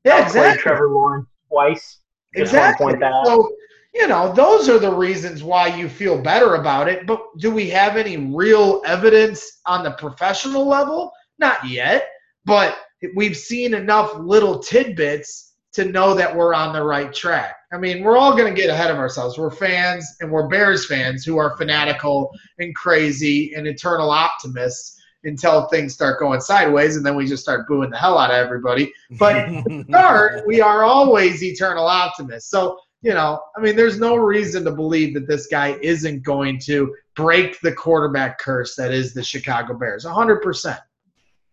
yeah, 0.05 0.13
Outplayed 0.13 0.27
exactly. 0.27 0.63
Trevor 0.63 0.91
Lawrence 0.91 1.27
twice. 1.49 1.99
Just 2.37 2.53
Exactly. 2.53 2.87
point 2.87 3.01
that 3.01 3.13
out. 3.13 3.27
So, 3.27 3.53
you 3.95 4.07
know, 4.07 4.33
those 4.33 4.69
are 4.69 4.79
the 4.79 4.93
reasons 4.93 5.43
why 5.43 5.67
you 5.77 5.89
feel 5.89 6.17
better 6.17 6.55
about 6.55 6.89
it. 6.89 7.05
But 7.05 7.21
do 7.39 7.51
we 7.51 7.69
have 7.71 7.97
any 7.97 8.17
real 8.17 8.81
evidence 8.87 9.61
on 9.67 9.83
the 9.83 9.91
professional 9.93 10.69
level? 10.69 11.11
Not 11.41 11.69
yet. 11.69 12.09
But 12.45 12.77
we've 13.17 13.37
seen 13.37 13.75
enough 13.75 14.15
little 14.19 14.61
tidbits 14.61 15.55
to 15.73 15.85
know 15.85 16.15
that 16.15 16.35
we're 16.35 16.55
on 16.55 16.73
the 16.73 16.83
right 16.83 17.13
track. 17.13 17.57
I 17.75 17.79
mean, 17.79 18.05
we're 18.05 18.17
all 18.17 18.37
going 18.37 18.55
to 18.55 18.61
get 18.61 18.71
ahead 18.71 18.93
of 18.93 18.99
ourselves. 18.99 19.37
We're 19.37 19.51
fans 19.51 20.07
and 20.21 20.31
we're 20.31 20.47
Bears 20.47 20.87
fans 20.87 21.25
who 21.25 21.39
are 21.39 21.57
fanatical 21.57 22.31
and 22.61 22.73
crazy 22.73 23.53
and 23.55 23.67
eternal 23.67 24.11
optimists 24.11 24.97
until 25.25 25.67
things 25.67 25.93
start 25.93 26.21
going 26.21 26.41
sideways 26.41 26.97
and 26.97 27.05
then 27.05 27.17
we 27.17 27.27
just 27.27 27.43
start 27.43 27.67
booing 27.67 27.91
the 27.91 27.97
hell 27.97 28.17
out 28.17 28.31
of 28.31 28.37
everybody. 28.37 28.93
But 29.19 29.49
start, 29.89 30.47
we 30.47 30.61
are 30.61 30.85
always 30.85 31.43
eternal 31.43 31.87
optimists. 31.87 32.49
So, 32.49 32.79
you 33.03 33.13
know, 33.13 33.41
I 33.57 33.61
mean, 33.61 33.75
there's 33.75 33.99
no 33.99 34.15
reason 34.15 34.65
to 34.67 34.71
believe 34.71 35.13
that 35.15 35.27
this 35.27 35.49
guy 35.49 35.77
isn't 35.83 36.23
going 36.23 36.61
to 36.67 36.95
break 37.17 37.61
the 37.61 37.73
quarterback 37.73 38.39
curse 38.39 38.77
that 38.77 38.93
is 38.93 39.15
the 39.15 39.23
Chicago 39.25 39.75
Bears. 39.75 40.05
100%. 40.05 40.79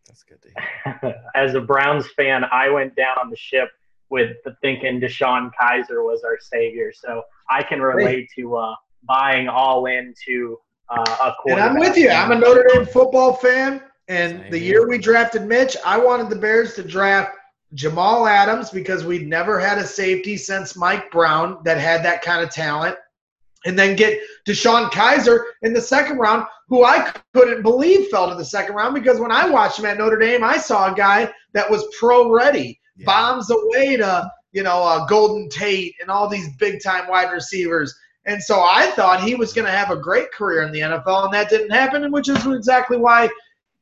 That's 0.06 0.24
good 0.24 0.40
to 0.44 1.02
hear. 1.02 1.16
As 1.36 1.56
a 1.56 1.62
Browns 1.62 2.06
fan, 2.16 2.44
I 2.52 2.70
went 2.70 2.96
down 2.96 3.18
on 3.18 3.32
the 3.32 3.38
ship 3.38 3.70
with 4.12 4.36
the 4.44 4.56
thinking 4.62 5.00
DeShone 5.00 5.50
Kizer 5.60 6.04
was 6.04 6.22
our 6.24 6.38
savior. 6.40 6.92
So 6.94 7.24
I 7.50 7.64
can 7.64 7.82
relate 7.82 8.30
to 8.36 8.58
uh, 8.58 8.76
buying 9.04 9.48
all 9.48 9.86
into 9.86 10.60
uh, 10.90 11.04
a 11.22 11.26
And 11.28 11.36
quarterback. 11.40 11.72
I'm 11.72 11.80
with 11.80 11.98
you. 11.98 12.10
I'm 12.10 12.32
a 12.32 12.36
Notre 12.36 12.68
Dame 12.74 12.86
football 12.86 13.34
fan. 13.34 13.82
And 14.10 14.42
Same 14.42 14.52
the 14.52 14.58
here. 14.58 14.72
year 14.74 14.90
we 14.90 14.98
drafted 14.98 15.44
Mitch, 15.48 15.78
I 15.86 15.98
wanted 15.98 16.30
the 16.30 16.36
Bears 16.36 16.76
to 16.76 16.84
draft 16.84 17.32
Jamal 17.74 18.28
Adams 18.28 18.70
because 18.70 19.06
we'd 19.06 19.28
never 19.28 19.58
had 19.58 19.78
a 19.78 19.86
safety 19.86 20.36
since 20.36 20.76
Mike 20.76 21.10
Brown 21.12 21.60
that 21.64 21.78
had 21.78 22.04
that 22.04 22.22
kind 22.22 22.44
of 22.44 22.52
talent. 22.52 22.98
And 23.64 23.78
then 23.80 23.96
get 23.96 24.20
DeShone 24.46 24.90
Kizer 24.92 25.44
in 25.62 25.72
the 25.72 25.80
second 25.80 26.18
round, 26.18 26.46
who 26.68 26.84
I 26.84 27.14
couldn't 27.34 27.62
believe 27.62 28.10
fell 28.10 28.28
to 28.28 28.36
the 28.36 28.44
second 28.44 28.76
round 28.76 28.96
because 28.96 29.20
when 29.20 29.32
I 29.32 29.48
watched 29.48 29.80
him 29.80 29.86
at 29.86 30.00
Notre 30.00 30.18
Dame, 30.18 30.44
I 30.44 30.58
saw 30.58 30.92
a 30.92 30.96
guy 30.96 31.32
that 31.54 31.70
was 31.70 31.86
pro 31.98 32.32
ready, 32.32 32.81
Yeah. 32.96 33.06
bombs 33.06 33.50
away 33.50 33.98
to, 33.98 34.32
you 34.52 34.64
know, 34.64 34.84
uh, 34.84 35.06
Golden 35.06 35.50
Tate 35.50 35.96
and 36.02 36.10
all 36.10 36.28
these 36.28 36.50
big 36.58 36.82
time 36.84 37.08
wide 37.08 37.32
receivers. 37.32 37.96
And 38.26 38.42
so 38.42 38.62
I 38.62 38.92
thought 38.92 39.24
he 39.24 39.36
was 39.36 39.54
going 39.54 39.66
to 39.66 39.72
have 39.72 39.90
a 39.90 39.96
great 39.96 40.32
career 40.32 40.62
in 40.62 40.72
the 40.72 40.82
NFL, 40.82 41.26
and 41.26 41.34
that 41.34 41.50
didn't 41.50 41.72
happen, 41.72 42.12
which 42.12 42.30
is 42.30 42.46
exactly 42.46 42.98
why 42.98 43.30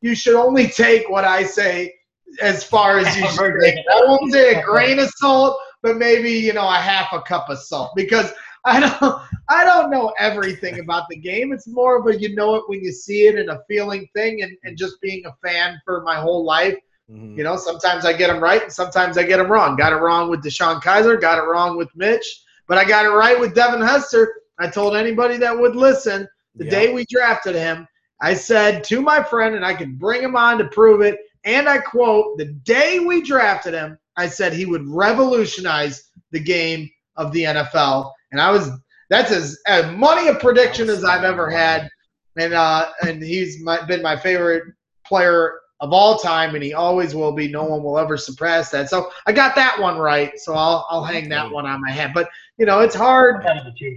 you 0.02 0.16
should 0.16 0.36
only 0.36 0.68
take 0.68 1.10
what 1.10 1.26
I 1.26 1.44
say 1.44 1.94
as 2.42 2.64
far 2.64 3.00
as 3.00 3.18
you 3.18 3.28
should 3.30 3.54
take. 3.62 3.78
I 3.92 4.04
won't 4.06 4.32
say 4.32 4.56
a 4.56 4.64
grain 4.64 5.00
of 5.00 5.10
salt, 5.18 5.58
but 5.82 5.98
maybe 5.98 6.32
you 6.32 6.54
know 6.54 6.68
a 6.68 6.76
half 6.76 7.12
a 7.12 7.22
cup 7.22 7.50
of 7.50 7.60
salt 7.60 7.92
because 7.96 8.32
I 8.66 8.80
don't 8.80 9.22
I 9.50 9.64
don't 9.64 9.90
know 9.90 10.14
everything 10.20 10.80
about 10.80 11.04
the 11.10 11.18
game. 11.18 11.52
It's 11.52 11.68
more 11.68 11.98
of 11.98 12.08
a 12.08 12.20
you 12.20 12.36
know 12.36 12.56
it 12.56 12.64
when 12.68 12.82
you 12.84 12.92
see 12.92 13.28
it 13.28 13.38
and 13.38 13.50
a 13.50 13.62
feeling 13.68 14.08
thing, 14.16 14.44
and, 14.44 14.56
and 14.64 14.78
just 14.78 15.02
being 15.02 15.26
a 15.26 15.36
fan 15.46 15.80
for 15.86 16.02
my 16.02 16.16
whole 16.16 16.46
life. 16.46 16.78
Mhm. 17.10 17.38
You 17.38 17.44
know, 17.44 17.58
sometimes 17.58 18.06
I 18.06 18.14
get 18.14 18.28
them 18.28 18.42
right 18.42 18.62
and 18.62 18.72
sometimes 18.72 19.18
I 19.18 19.24
get 19.24 19.38
them 19.38 19.52
wrong. 19.52 19.76
Got 19.76 19.94
it 19.94 19.98
wrong 19.98 20.30
with 20.30 20.44
DeShone 20.44 20.82
Kizer, 20.82 21.20
got 21.20 21.38
it 21.38 21.48
wrong 21.48 21.78
with 21.78 21.90
Mitch, 21.96 22.44
but 22.68 22.78
I 22.78 22.86
got 22.86 23.06
it 23.06 23.10
right 23.10 23.40
with 23.40 23.56
Devin 23.56 23.82
Hester. 23.82 24.42
I 24.60 24.68
told 24.68 24.96
anybody 24.96 25.38
that 25.38 25.58
would 25.58 25.76
listen 25.76 26.28
the 26.56 26.66
Yeah. 26.66 26.72
day 26.72 26.94
we 26.94 27.06
drafted 27.10 27.56
him, 27.56 27.88
I 28.22 28.34
said 28.34 28.84
to 28.86 29.02
my 29.02 29.24
friend, 29.24 29.56
and 29.56 29.66
I 29.66 29.74
can 29.74 29.96
bring 29.96 30.22
him 30.22 30.36
on 30.36 30.58
to 30.58 30.66
prove 30.66 31.02
it, 31.02 31.18
and 31.46 31.70
I 31.70 31.78
quote, 31.78 32.38
the 32.38 32.46
day 32.46 33.00
we 33.00 33.22
drafted 33.22 33.74
him, 33.74 33.98
I 34.18 34.28
said 34.28 34.52
he 34.52 34.66
would 34.66 34.86
revolutionize 34.88 36.10
the 36.32 36.40
game 36.40 36.90
of 37.16 37.32
the 37.32 37.44
NFL. 37.44 38.12
And 38.32 38.42
I 38.42 38.52
was 38.52 38.70
that's 39.10 39.32
as, 39.32 39.60
as 39.66 39.92
money 39.96 40.28
a 40.28 40.36
prediction 40.36 40.90
as 40.90 41.04
I've 41.04 41.24
ever 41.24 41.50
had. 41.50 41.90
And 42.38 42.54
uh, 42.54 42.92
and 43.08 43.24
he's 43.24 43.64
my, 43.64 43.84
been 43.86 44.02
my 44.02 44.16
favorite 44.16 44.64
player 45.06 45.60
of 45.82 45.94
all 45.94 46.18
time, 46.18 46.56
and 46.56 46.64
he 46.64 46.74
always 46.74 47.16
will 47.16 47.32
be. 47.32 47.48
No 47.48 47.64
one 47.64 47.84
will 47.84 47.98
ever 47.98 48.18
surpass 48.18 48.70
that. 48.72 48.90
So 48.90 49.12
I 49.26 49.32
got 49.32 49.56
that 49.56 49.80
one 49.80 49.98
right. 49.98 50.38
So 50.40 50.54
I'll 50.54 50.86
I'll 50.90 51.04
hang 51.04 51.30
that 51.30 51.50
one 51.50 51.66
on 51.66 51.82
my 51.82 51.92
head. 51.92 52.12
But 52.14 52.30
you 52.58 52.66
know, 52.66 52.80
it's 52.82 52.96
hard 52.96 53.44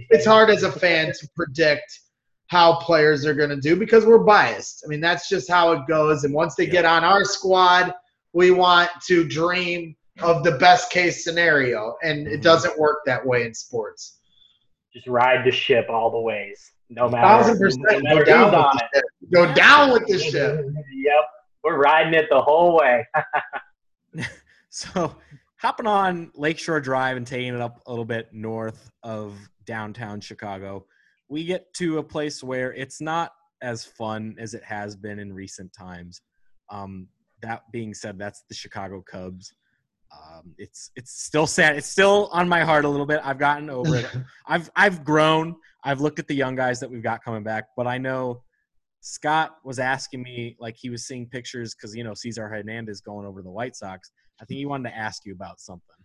it's 0.09 0.25
hard 0.25 0.49
as 0.49 0.63
a 0.63 0.71
fan 0.71 1.11
to 1.19 1.29
predict 1.35 1.99
how 2.47 2.75
players 2.75 3.25
are 3.25 3.33
going 3.33 3.49
to 3.49 3.59
do 3.59 3.75
because 3.75 4.05
we're 4.05 4.19
biased. 4.23 4.83
I 4.85 4.87
mean, 4.87 5.01
that's 5.01 5.27
just 5.27 5.49
how 5.49 5.71
it 5.71 5.87
goes. 5.87 6.23
And 6.23 6.33
once 6.33 6.55
they 6.55 6.67
get 6.67 6.85
on 6.85 7.03
our 7.03 7.25
squad, 7.25 7.93
we 8.33 8.51
want 8.51 8.91
to 9.07 9.27
dream 9.27 9.95
of 10.21 10.43
the 10.43 10.51
best 10.53 10.91
case 10.91 11.23
scenario, 11.23 11.95
and 12.03 12.27
it 12.27 12.39
Mhm. 12.39 12.43
doesn't 12.43 12.77
work 12.77 12.99
that 13.05 13.25
way 13.25 13.43
in 13.43 13.53
sports. 13.53 14.19
Just 14.93 15.07
ride 15.07 15.43
the 15.43 15.51
ship 15.51 15.87
all 15.89 16.11
the 16.11 16.19
ways, 16.19 16.71
no 16.89 17.09
matter. 17.09 17.27
Thousand 17.27 17.53
no 17.59 17.65
percent, 17.65 18.03
matter 18.03 18.19
go 18.19 18.25
down 18.25 18.55
on 18.55 18.77
ship. 18.93 19.03
Go 19.33 19.53
down 19.55 19.91
with 19.91 20.05
the 20.07 20.19
ship. 20.19 20.65
Yep, 20.93 21.25
we're 21.63 21.77
riding 21.77 22.13
it 22.13 22.27
the 22.29 22.41
whole 22.41 22.77
way. 22.77 23.07
So, 24.75 25.15
hopping 25.57 25.85
on 25.85 26.31
Lakeshore 26.33 26.81
Drive 26.81 27.15
and 27.15 27.27
taking 27.27 27.53
it 27.53 27.61
up 27.61 27.83
a 27.85 27.91
little 27.91 28.05
bit 28.05 28.29
north 28.33 28.89
of 29.03 29.37
downtown 29.65 30.19
Chicago, 30.19 30.87
we 31.29 31.45
get 31.45 31.71
to 31.75 31.99
a 31.99 32.03
place 32.03 32.43
where 32.43 32.73
it's 32.73 32.99
not 32.99 33.33
as 33.61 33.85
fun 33.85 34.35
as 34.39 34.55
it 34.55 34.63
has 34.63 34.95
been 34.95 35.19
in 35.19 35.31
recent 35.31 35.71
times. 35.73 36.21
Um, 36.71 37.07
that 37.43 37.71
being 37.71 37.93
said, 37.93 38.17
that's 38.17 38.43
the 38.49 38.55
Chicago 38.55 38.99
Cubs. 39.01 39.53
Um, 40.11 40.55
it's 40.57 40.89
it's 40.95 41.11
still 41.23 41.45
sad. 41.45 41.75
It's 41.75 41.87
still 41.87 42.29
on 42.31 42.49
my 42.49 42.61
heart 42.61 42.85
a 42.85 42.89
little 42.89 43.05
bit. 43.05 43.21
I've 43.23 43.37
gotten 43.37 43.69
over 43.69 43.97
it. 43.97 44.09
I've 44.47 44.71
I've 44.75 45.03
grown. 45.03 45.55
I've 45.83 46.01
looked 46.01 46.17
at 46.17 46.27
the 46.27 46.35
young 46.35 46.55
guys 46.55 46.79
that 46.79 46.89
we've 46.89 47.03
got 47.03 47.23
coming 47.23 47.43
back, 47.43 47.65
but 47.77 47.85
I 47.85 47.99
know 47.99 48.42
Scott 49.05 49.57
was 49.65 49.79
asking 49.79 50.23
me 50.23 50.55
like 50.61 50.77
he 50.79 50.89
was 50.89 51.05
seeing 51.05 51.27
pictures 51.27 51.75
because 51.75 51.93
you 51.93 52.05
know 52.05 52.13
Cesar 52.13 52.47
Hernandez 52.47 53.01
going 53.01 53.25
over 53.27 53.41
to 53.41 53.43
the 53.43 53.51
White 53.51 53.75
Sox. 53.75 54.11
I 54.41 54.45
think 54.45 54.59
he 54.59 54.65
wanted 54.65 54.89
to 54.91 54.95
ask 54.95 55.25
you 55.25 55.33
about 55.33 55.59
something. 55.59 55.95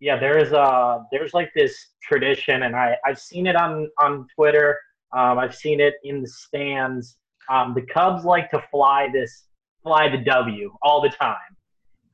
yeah, 0.00 0.18
there's 0.18 0.52
a 0.52 1.04
there's 1.12 1.34
like 1.34 1.50
this 1.54 1.88
tradition, 2.02 2.62
and 2.62 2.74
I 2.74 2.96
I've 3.04 3.18
seen 3.20 3.46
it 3.46 3.56
on 3.56 3.90
on 3.98 4.26
Twitter. 4.34 4.78
Um, 5.12 5.38
I've 5.38 5.54
seen 5.54 5.80
it 5.80 5.94
in 6.02 6.22
the 6.22 6.28
stands. 6.28 7.18
Um, 7.50 7.74
the 7.74 7.82
Cubs 7.82 8.24
like 8.24 8.50
to 8.52 8.62
fly 8.70 9.08
this 9.12 9.44
fly 9.82 10.08
the 10.08 10.24
W 10.24 10.72
all 10.82 11.02
the 11.02 11.10
time, 11.10 11.36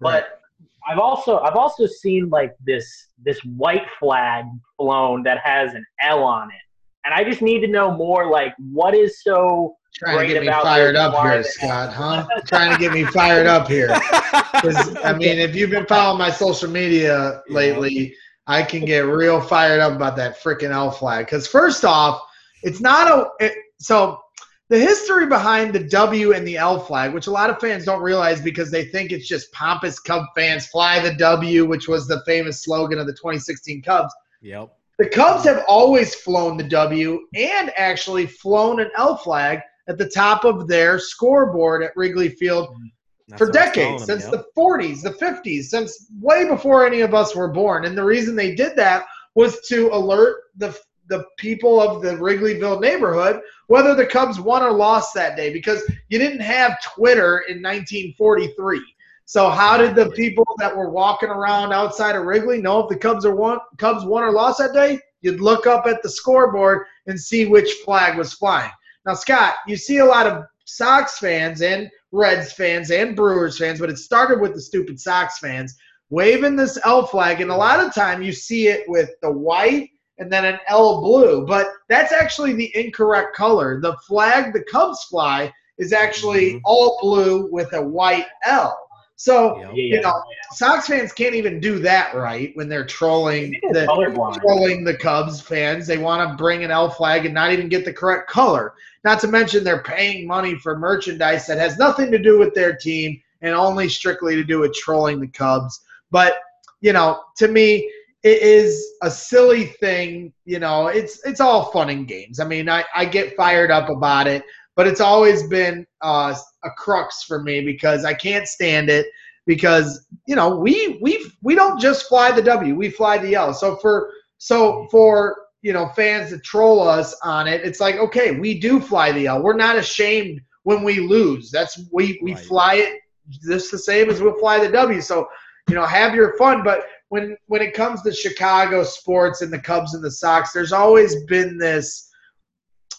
but 0.01 0.41
I've 0.89 0.99
also 0.99 1.39
I've 1.39 1.55
also 1.55 1.87
seen 1.87 2.31
like 2.31 2.57
this 2.65 3.11
this 3.23 3.39
white 3.45 3.87
flag 4.01 4.47
flown 4.77 5.23
that 5.23 5.39
has 5.39 5.75
an 5.75 5.85
L 6.03 6.25
on 6.25 6.49
it, 6.51 6.66
and 7.07 7.15
I 7.15 7.25
just 7.25 7.41
need 7.41 7.61
to 7.61 7.69
know 7.69 7.93
more. 7.93 8.31
Like, 8.31 8.55
what 8.59 8.95
is 8.95 9.23
so 9.23 9.77
Trying 9.95 10.29
to 10.29 10.35
get 10.35 10.43
me 10.43 10.49
fired 10.49 10.95
up 10.95 11.15
here, 11.23 11.43
Scott, 11.43 11.91
huh? 11.91 12.27
Trying 12.47 12.71
to 12.71 12.79
get 12.79 12.93
me 12.93 13.05
fired 13.05 13.47
up 13.47 13.67
here. 13.67 13.89
I 13.93 15.15
mean, 15.17 15.39
if 15.39 15.55
you've 15.55 15.71
been 15.71 15.87
following 15.87 16.19
my 16.19 16.31
social 16.31 16.69
media 16.69 17.43
lately, 17.49 18.15
I 18.47 18.63
can 18.63 18.85
get 18.85 19.07
real 19.07 19.41
fired 19.41 19.81
up 19.81 19.95
about 19.95 20.15
that 20.17 20.43
freaking 20.43 20.71
L 20.71 20.91
flag. 20.91 21.25
Because 21.25 21.47
first 21.47 21.83
off, 21.83 22.21
it's 22.63 22.79
not 22.79 23.11
a 23.11 23.45
it, 23.47 23.55
so 23.79 24.21
the 24.69 24.79
history 24.79 25.27
behind 25.27 25.73
the 25.73 25.85
W 25.85 26.35
and 26.35 26.47
the 26.47 26.59
L 26.59 26.79
flag, 26.79 27.15
which 27.15 27.27
a 27.27 27.31
lot 27.31 27.49
of 27.49 27.59
fans 27.59 27.87
don't 27.87 28.03
realize 28.03 28.43
because 28.43 28.71
they 28.71 28.85
think 28.85 29.13
it's 29.13 29.27
just 29.27 29.51
pompous 29.53 29.99
Cub 29.99 30.25
fans 30.37 30.67
fly 30.67 31.01
the 31.01 31.15
W, 31.15 31.65
which 31.65 31.89
was 31.89 32.07
the 32.07 32.23
famous 32.27 32.63
slogan 32.63 32.99
of 32.99 33.07
the 33.07 33.15
2016 33.15 33.81
Cubs. 33.81 34.15
Yep. 34.43 34.77
The 34.99 35.09
Cubs 35.09 35.45
have 35.45 35.65
always 35.69 36.15
flown 36.15 36.57
the 36.57 36.65
W 36.65 37.27
and 37.35 37.73
actually 37.77 38.27
flown 38.27 38.81
an 38.81 38.91
L 38.97 39.17
flag 39.17 39.61
at 39.89 39.99
the 39.99 40.09
top 40.09 40.45
of 40.45 40.67
their 40.69 40.99
scoreboard 40.99 41.83
at 41.83 41.97
Wrigley 41.97 42.31
Field 42.31 42.69
mm, 42.71 42.91
That's 43.29 43.39
for 43.39 43.49
what 43.49 43.57
I 43.57 43.67
was 43.67 43.75
decades, 43.75 44.03
him, 44.03 44.07
since 44.07 44.23
yep. 44.25 44.33
the 44.33 44.61
40s, 44.61 45.03
the 45.03 45.11
50s, 45.11 45.65
since 45.65 46.07
way 46.21 46.49
before 46.49 46.87
any 46.87 47.03
of 47.03 47.15
us 47.15 47.37
were 47.37 47.53
born. 47.53 47.85
And 47.85 47.97
the 47.97 48.05
reason 48.05 48.35
they 48.35 48.55
did 48.55 48.75
that 48.77 49.07
was 49.35 49.61
to 49.69 49.91
alert 49.93 50.45
the 50.57 50.77
the 51.09 51.25
people 51.37 51.81
of 51.81 52.03
the 52.03 52.17
Wrigleyville 52.17 52.81
neighborhood 52.81 53.41
whether 53.67 53.95
the 53.95 54.07
Cubs 54.07 54.41
won 54.41 54.63
or 54.63 54.73
lost 54.73 55.15
that 55.15 55.37
day 55.37 55.53
because 55.53 55.83
you 56.09 56.19
didn't 56.19 56.41
have 56.41 56.81
Twitter 56.83 57.45
in 57.49 57.63
1943. 57.63 58.81
So 59.27 59.51
how 59.51 59.77
did 59.77 59.97
the 59.97 60.11
people 60.11 60.47
that 60.59 60.75
were 60.75 60.91
walking 60.91 61.31
around 61.31 61.73
outside 61.73 62.15
of 62.15 62.25
Wrigley 62.25 62.63
know 62.63 62.81
if 62.85 62.89
the 62.89 62.97
Cubs 62.97 63.25
are 63.27 63.35
won 63.35 63.59
Cubs 63.77 64.05
won 64.05 64.23
or 64.23 64.31
lost 64.31 64.59
that 64.59 64.73
day? 64.73 65.01
You'd 65.21 65.41
look 65.41 65.67
up 65.67 65.87
at 65.87 66.01
the 66.03 66.09
scoreboard 66.09 66.87
and 67.07 67.21
see 67.21 67.47
which 67.47 67.73
flag 67.85 68.17
was 68.17 68.35
flying. 68.35 68.71
Now, 69.05 69.15
Scott, 69.15 69.55
you 69.67 69.77
see 69.77 69.99
a 69.99 70.05
lot 70.05 70.29
of 70.29 70.45
Sox 70.65 71.19
fans 71.19 71.61
and 71.61 71.91
Reds 72.13 72.53
fans 72.53 72.93
and 72.93 73.17
Brewers 73.17 73.59
fans, 73.59 73.81
but 73.81 73.91
it 73.91 73.99
started 73.99 74.41
with 74.41 74.55
the 74.55 74.61
stupid 74.61 75.01
Sox 75.01 75.39
fans 75.41 75.77
waving 76.11 76.55
this 76.55 76.79
L 76.85 77.05
flag, 77.05 77.41
and 77.41 77.51
a 77.51 77.57
lot 77.57 77.85
of 77.85 77.93
time 77.93 78.23
you 78.23 78.33
see 78.33 78.69
it 78.69 78.85
with 78.89 79.11
the 79.23 79.31
white 79.31 79.91
and 80.19 80.33
then 80.33 80.45
an 80.45 80.59
L 80.69 81.01
blue. 81.01 81.45
But 81.45 81.67
that's 81.89 82.13
actually 82.13 82.53
the 82.53 82.71
incorrect 82.77 83.35
color. 83.35 83.81
The 83.81 83.97
flag 84.07 84.53
the 84.53 84.63
Cubs 84.63 85.03
fly 85.05 85.53
is 85.79 85.93
actually 85.93 86.55
Mhm. 86.55 86.61
all 86.65 86.99
blue 87.03 87.49
with 87.51 87.73
a 87.75 87.83
white 87.83 88.27
L. 88.45 88.79
So 89.17 89.59
Yep. 89.59 89.71
Yeah, 89.75 89.97
you 89.97 90.01
know, 90.03 90.23
Sox 90.53 90.87
fans 90.87 91.13
can't 91.13 91.35
even 91.35 91.59
do 91.59 91.79
that 91.81 92.15
right 92.15 92.55
when 92.55 92.69
they're 92.69 92.85
trolling 92.85 93.59
the 93.73 93.87
colorblind. 93.87 94.41
trolling 94.41 94.85
the 94.85 94.97
Cubs 94.97 95.41
fans. 95.41 95.87
They 95.87 95.99
want 95.99 96.29
to 96.29 96.37
bring 96.37 96.65
an 96.65 96.71
L 96.71 96.91
flag 96.91 97.25
and 97.25 97.35
not 97.35 97.51
even 97.53 97.69
get 97.69 97.85
the 97.85 97.93
correct 97.93 98.29
color. 98.29 98.75
Not 99.05 99.19
to 99.21 99.29
mention 99.29 99.65
they're 99.65 99.83
paying 99.83 100.27
money 100.27 100.55
for 100.57 100.79
merchandise 100.79 101.47
that 101.47 101.59
has 101.59 101.79
nothing 101.79 102.11
to 102.11 102.19
do 102.19 102.39
with 102.39 102.55
their 102.55 102.77
team 102.77 103.21
and 103.41 103.55
only 103.55 103.89
strictly 103.89 104.35
to 104.37 104.45
do 104.45 104.61
with 104.61 104.75
trolling 104.75 105.21
the 105.21 105.29
Cubs. 105.29 105.81
But 106.11 106.35
you 106.83 106.93
know, 106.93 107.23
to 107.39 107.49
me, 107.49 107.91
it 108.23 108.43
is 108.43 108.85
a 109.03 109.11
silly 109.11 109.67
thing. 109.67 110.33
You 110.45 110.59
know, 110.59 110.89
it's 110.89 111.25
it's 111.25 111.41
all 111.41 111.71
fun 111.73 111.89
and 111.89 112.07
games. 112.07 112.39
I 112.39 112.45
mean, 112.45 112.69
I, 112.69 112.85
I 112.95 113.07
get 113.07 113.37
fired 113.37 113.71
up 113.71 113.89
about 113.89 114.27
it, 114.27 114.45
but 114.77 114.87
it's 114.87 115.01
always 115.01 115.43
been 115.45 115.87
uh, 116.03 116.35
a 116.65 116.71
crux 116.77 117.25
for 117.25 117.43
me 117.43 117.63
because 117.63 118.05
I 118.05 118.15
can't 118.15 118.47
stand 118.47 118.91
it. 118.91 119.07
Because 119.47 120.07
you 120.27 120.35
know, 120.37 120.57
we 120.57 120.99
we 121.01 121.25
we 121.43 121.55
don't 121.55 121.81
just 121.81 122.09
fly 122.09 122.31
the 122.33 122.43
W, 122.43 122.75
we 122.75 122.91
fly 122.91 123.19
the 123.19 123.35
L. 123.35 123.55
So 123.55 123.77
for 123.77 124.11
so 124.39 124.87
for 124.91 125.37
you 125.63 125.73
know 125.73 125.89
fans 125.91 126.31
to 126.31 126.39
troll 126.41 126.87
us 126.87 127.17
on 127.23 127.47
it, 127.47 127.65
it's 127.65 127.81
like 127.81 127.97
okay, 127.97 128.33
we 128.39 128.59
do 128.59 128.81
fly 128.81 129.13
the 129.13 129.27
L. 129.29 129.43
We're 129.43 129.57
not 129.57 129.77
ashamed 129.77 130.41
when 130.65 130.83
we 130.83 130.99
lose. 130.99 131.51
That's 131.53 131.81
we 131.93 132.19
we 132.23 132.35
Right. 132.35 132.45
fly 132.45 132.75
it 132.75 133.01
just 133.49 133.71
the 133.71 133.79
same 133.79 134.11
as 134.11 134.21
we'll 134.21 134.39
fly 134.39 134.59
the 134.59 134.71
W. 134.71 135.01
So 135.01 135.29
you 135.69 135.77
know, 135.77 135.87
have 135.87 136.15
your 136.15 136.37
fun. 136.37 136.65
But 136.65 136.85
when 137.09 137.37
when 137.47 137.63
it 137.63 137.73
comes 137.73 138.03
to 138.03 138.13
Chicago 138.13 138.83
sports 138.83 139.43
and 139.43 139.53
the 139.53 139.61
Cubs 139.61 139.95
and 139.95 140.03
the 140.03 140.11
Sox, 140.11 140.53
there's 140.53 140.73
always 140.73 141.25
been 141.27 141.57
this 141.57 142.06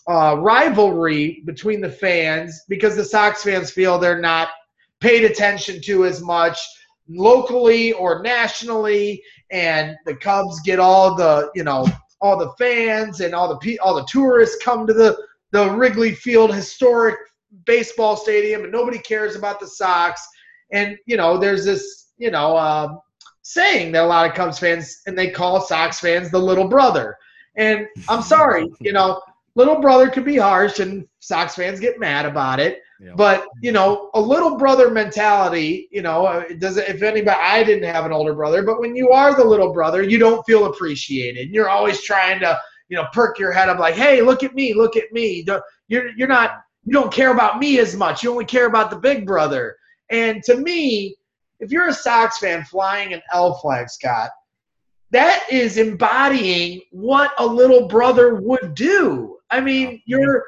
uh, 0.08 0.38
rivalry 0.40 1.42
between 1.46 1.82
the 1.82 1.90
fans 1.90 2.64
because 2.70 2.96
the 2.96 3.04
Sox 3.04 3.44
fans 3.44 3.70
feel 3.70 4.00
they're 4.00 4.22
not 4.22 4.50
paid 5.00 5.24
attention 5.24 5.82
to 5.82 6.06
as 6.06 6.22
much 6.22 6.60
locally 7.10 7.94
or 7.94 8.22
nationally, 8.22 9.22
and 9.52 9.96
the 10.06 10.16
Cubs 10.16 10.62
get 10.62 10.80
all 10.80 11.16
the 11.16 11.50
you 11.56 11.64
know 11.64 11.88
all 12.22 12.38
the 12.38 12.52
fans 12.58 13.22
and 13.22 13.36
all 13.36 13.58
the 13.58 13.80
all 13.80 13.96
the 13.96 14.08
tourists 14.10 14.64
come 14.64 14.88
to 14.88 14.94
the 14.94 15.18
the 15.52 15.70
Wrigley 15.72 16.14
Field 16.14 16.54
historic 16.54 17.18
baseball 17.66 18.16
stadium, 18.16 18.64
and 18.64 18.72
nobody 18.72 19.00
cares 19.00 19.36
about 19.36 19.60
the 19.60 19.68
Sox. 19.68 20.26
And 20.72 20.98
you 21.06 21.18
know, 21.18 21.38
there's 21.38 21.66
this 21.66 22.12
you 22.18 22.32
know 22.32 22.58
um 22.58 23.00
saying 23.42 23.94
that 23.94 24.04
a 24.04 24.08
lot 24.08 24.30
of 24.30 24.36
Cubs 24.36 24.60
fans 24.60 25.02
and 25.06 25.18
they 25.18 25.30
call 25.30 25.62
Sox 25.62 26.00
fans 26.00 26.32
the 26.32 26.40
little 26.40 26.68
brother. 26.68 27.18
And 27.56 27.88
I'm 28.08 28.22
sorry, 28.22 28.68
you 28.82 28.94
know, 28.94 29.22
little 29.58 29.82
brother 29.82 30.08
could 30.08 30.24
be 30.24 30.38
harsh, 30.38 30.80
and 30.80 31.06
Sox 31.20 31.56
fans 31.56 31.80
get 31.80 32.00
mad 32.00 32.26
about 32.26 32.60
it. 32.60 32.80
Yep. 33.00 33.18
But 33.18 33.48
you 33.62 33.72
know, 33.72 34.10
a 34.14 34.22
little 34.22 34.58
brother 34.58 34.92
mentality. 34.92 35.90
You 35.92 36.04
know, 36.04 36.26
uh, 36.26 36.44
it. 36.48 36.64
If 36.64 37.02
anybody, 37.02 37.38
I 37.42 37.64
didn't 37.64 37.92
have 37.92 38.06
an 38.06 38.14
older 38.14 38.34
brother, 38.34 38.64
but 38.64 38.80
when 38.80 38.96
you 38.96 39.10
are 39.10 39.36
the 39.36 39.44
little 39.44 39.74
brother, 39.74 40.04
you 40.04 40.20
don't 40.20 40.46
feel 40.46 40.66
appreciated. 40.66 41.48
And 41.48 41.56
you're 41.56 41.70
always 41.70 42.02
trying 42.04 42.40
to, 42.42 42.58
you 42.88 42.98
know, 42.98 43.08
perk 43.14 43.40
your 43.40 43.52
head 43.52 43.70
up 43.70 43.80
like, 43.80 43.96
"Hey, 43.96 44.22
look 44.22 44.44
at 44.44 44.54
me, 44.54 44.74
look 44.74 44.96
at 44.96 45.12
me." 45.12 45.46
You're 45.88 46.10
you're 46.16 46.28
not. 46.28 46.62
You 46.86 46.94
don't 46.94 47.12
care 47.12 47.34
about 47.34 47.60
me 47.60 47.80
as 47.80 47.96
much. 47.96 48.24
You 48.24 48.32
only 48.32 48.46
care 48.46 48.68
about 48.68 48.90
the 48.90 49.00
big 49.00 49.26
brother. 49.26 49.76
And 50.10 50.42
to 50.44 50.56
me, 50.56 51.18
if 51.60 51.72
you're 51.72 51.90
a 51.90 51.94
Sox 51.94 52.38
fan 52.38 52.64
flying 52.64 53.14
an 53.14 53.22
L 53.34 53.56
flag, 53.56 53.90
Scott, 53.90 54.30
that 55.12 55.46
is 55.52 55.78
embodying 55.78 56.82
what 56.92 57.32
a 57.40 57.46
little 57.46 57.88
brother 57.88 58.36
would 58.36 58.74
do. 58.74 59.37
I 59.50 59.62
mean, 59.62 59.96
oh, 59.96 60.02
you're 60.06 60.44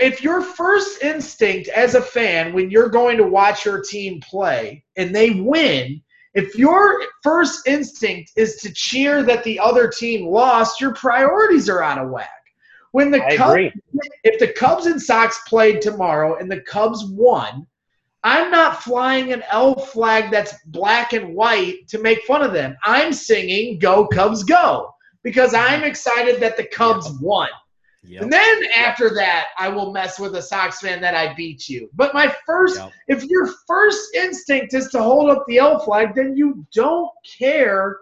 if 0.00 0.22
your 0.22 0.42
first 0.42 1.02
instinct 1.02 1.68
as 1.68 1.94
a 1.94 2.02
fan 2.02 2.52
when 2.52 2.70
you're 2.70 2.88
going 2.88 3.16
to 3.16 3.24
watch 3.24 3.64
your 3.64 3.82
team 3.82 4.20
play 4.20 4.84
and 4.96 5.14
they 5.14 5.30
win, 5.30 6.02
if 6.34 6.56
your 6.56 7.00
first 7.22 7.66
instinct 7.66 8.32
is 8.36 8.56
to 8.56 8.72
cheer 8.72 9.22
that 9.22 9.44
the 9.44 9.58
other 9.58 9.88
team 9.88 10.26
lost, 10.26 10.80
your 10.80 10.94
priorities 10.94 11.68
are 11.68 11.82
out 11.82 11.98
of 11.98 12.10
whack. 12.10 12.30
When 12.92 13.10
the 13.10 13.22
I 13.22 13.36
Cubs 13.36 13.50
agree. 13.50 13.72
if 14.24 14.38
the 14.38 14.52
Cubs 14.52 14.86
and 14.86 15.00
Sox 15.00 15.40
played 15.46 15.80
tomorrow 15.80 16.38
and 16.38 16.50
the 16.50 16.60
Cubs 16.62 17.04
won, 17.04 17.66
I'm 18.24 18.50
not 18.50 18.82
flying 18.82 19.32
an 19.32 19.44
L 19.50 19.74
flag 19.76 20.30
that's 20.30 20.54
black 20.66 21.12
and 21.12 21.34
white 21.34 21.86
to 21.88 21.98
make 21.98 22.22
fun 22.24 22.42
of 22.42 22.52
them. 22.52 22.76
I'm 22.84 23.12
singing 23.12 23.78
"Go 23.78 24.06
Cubs 24.06 24.42
Go" 24.42 24.92
because 25.22 25.54
I'm 25.54 25.80
mm-hmm. 25.80 25.84
excited 25.84 26.40
that 26.40 26.56
the 26.56 26.64
Cubs 26.64 27.10
won. 27.20 27.48
Yep. 28.04 28.22
And 28.22 28.32
then 28.32 28.64
after 28.74 29.10
that, 29.14 29.48
I 29.58 29.68
will 29.68 29.92
mess 29.92 30.18
with 30.18 30.36
a 30.36 30.42
Sox 30.42 30.80
fan 30.80 31.00
that 31.00 31.14
I 31.14 31.34
beat 31.34 31.68
you. 31.68 31.90
But 31.94 32.14
my 32.14 32.34
first, 32.46 32.78
Yep. 32.78 32.92
if 33.08 33.24
your 33.24 33.48
first 33.66 34.14
instinct 34.14 34.72
is 34.74 34.88
to 34.90 35.02
hold 35.02 35.30
up 35.30 35.44
the 35.46 35.58
L 35.58 35.78
flag, 35.80 36.14
then 36.14 36.36
you 36.36 36.64
don't 36.72 37.10
care 37.38 37.98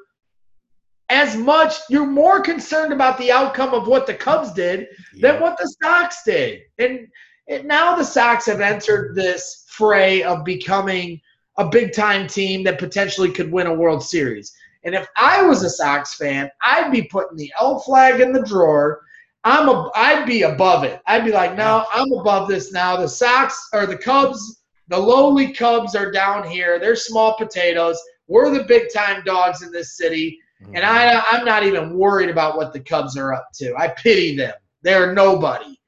as 1.09 1.37
much. 1.37 1.77
You're 1.89 2.07
more 2.07 2.41
concerned 2.41 2.93
about 2.93 3.17
the 3.19 3.33
outcome 3.33 3.73
of 3.73 3.89
what 3.89 4.07
the 4.07 4.15
Cubs 4.15 4.53
did 4.53 4.89
than 5.21 5.41
what 5.41 5.57
the 5.57 5.67
Sox 5.83 6.23
did. 6.25 6.63
And 6.79 7.09
it, 7.47 7.65
now 7.65 7.97
the 7.97 8.05
Sox 8.05 8.47
have 8.47 8.61
entered 8.61 9.15
this 9.15 9.65
fray 9.69 10.23
of 10.23 10.45
becoming 10.45 11.21
a 11.59 11.69
big 11.69 11.93
time 11.93 12.27
team 12.27 12.65
that 12.65 12.79
potentially 12.79 13.31
could 13.31 13.51
win 13.51 13.67
a 13.67 13.75
World 13.75 14.03
Series. 14.03 14.55
And 14.85 14.95
if 14.95 15.09
I 15.17 15.43
was 15.43 15.63
a 15.63 15.71
Sox 15.71 16.15
fan, 16.17 16.51
I'd 16.63 16.93
be 16.93 17.03
putting 17.03 17.37
the 17.37 17.53
L 17.59 17.79
flag 17.81 18.21
in 18.21 18.33
the 18.33 18.43
drawer. 18.43 19.01
I'm 19.47 19.69
a, 19.69 19.91
I'd 19.95 20.27
be 20.27 20.43
above 20.43 20.83
it. 20.83 21.01
I'd 21.07 21.25
be 21.25 21.31
like, 21.31 21.57
no, 21.57 21.87
I'm 21.95 22.11
above 22.11 22.49
this 22.49 22.73
now. 22.73 22.97
The 22.97 23.09
Sox 23.09 23.69
or 23.73 23.87
the 23.87 23.97
Cubs, 23.97 24.65
the 24.89 24.99
lowly 24.99 25.53
Cubs 25.53 25.95
are 25.95 26.11
down 26.11 26.51
here. 26.51 26.81
They're 26.81 26.97
small 26.97 27.37
potatoes. 27.39 27.97
We're 28.27 28.51
the 28.51 28.65
big 28.65 28.93
time 28.93 29.23
dogs 29.25 29.63
in 29.63 29.71
this 29.71 29.97
city. 29.97 30.41
And 30.75 30.85
I, 30.85 31.15
mm-hmm. 31.15 31.37
I'm 31.37 31.45
not 31.45 31.63
even 31.63 31.97
worried 31.97 32.29
about 32.29 32.57
what 32.57 32.73
the 32.73 32.81
Cubs 32.81 33.17
are 33.17 33.35
up 33.35 33.51
to. 33.55 33.73
I 33.77 33.89
pity 33.89 34.37
them. 34.37 34.55
They're 34.83 35.15
nobody. 35.15 35.79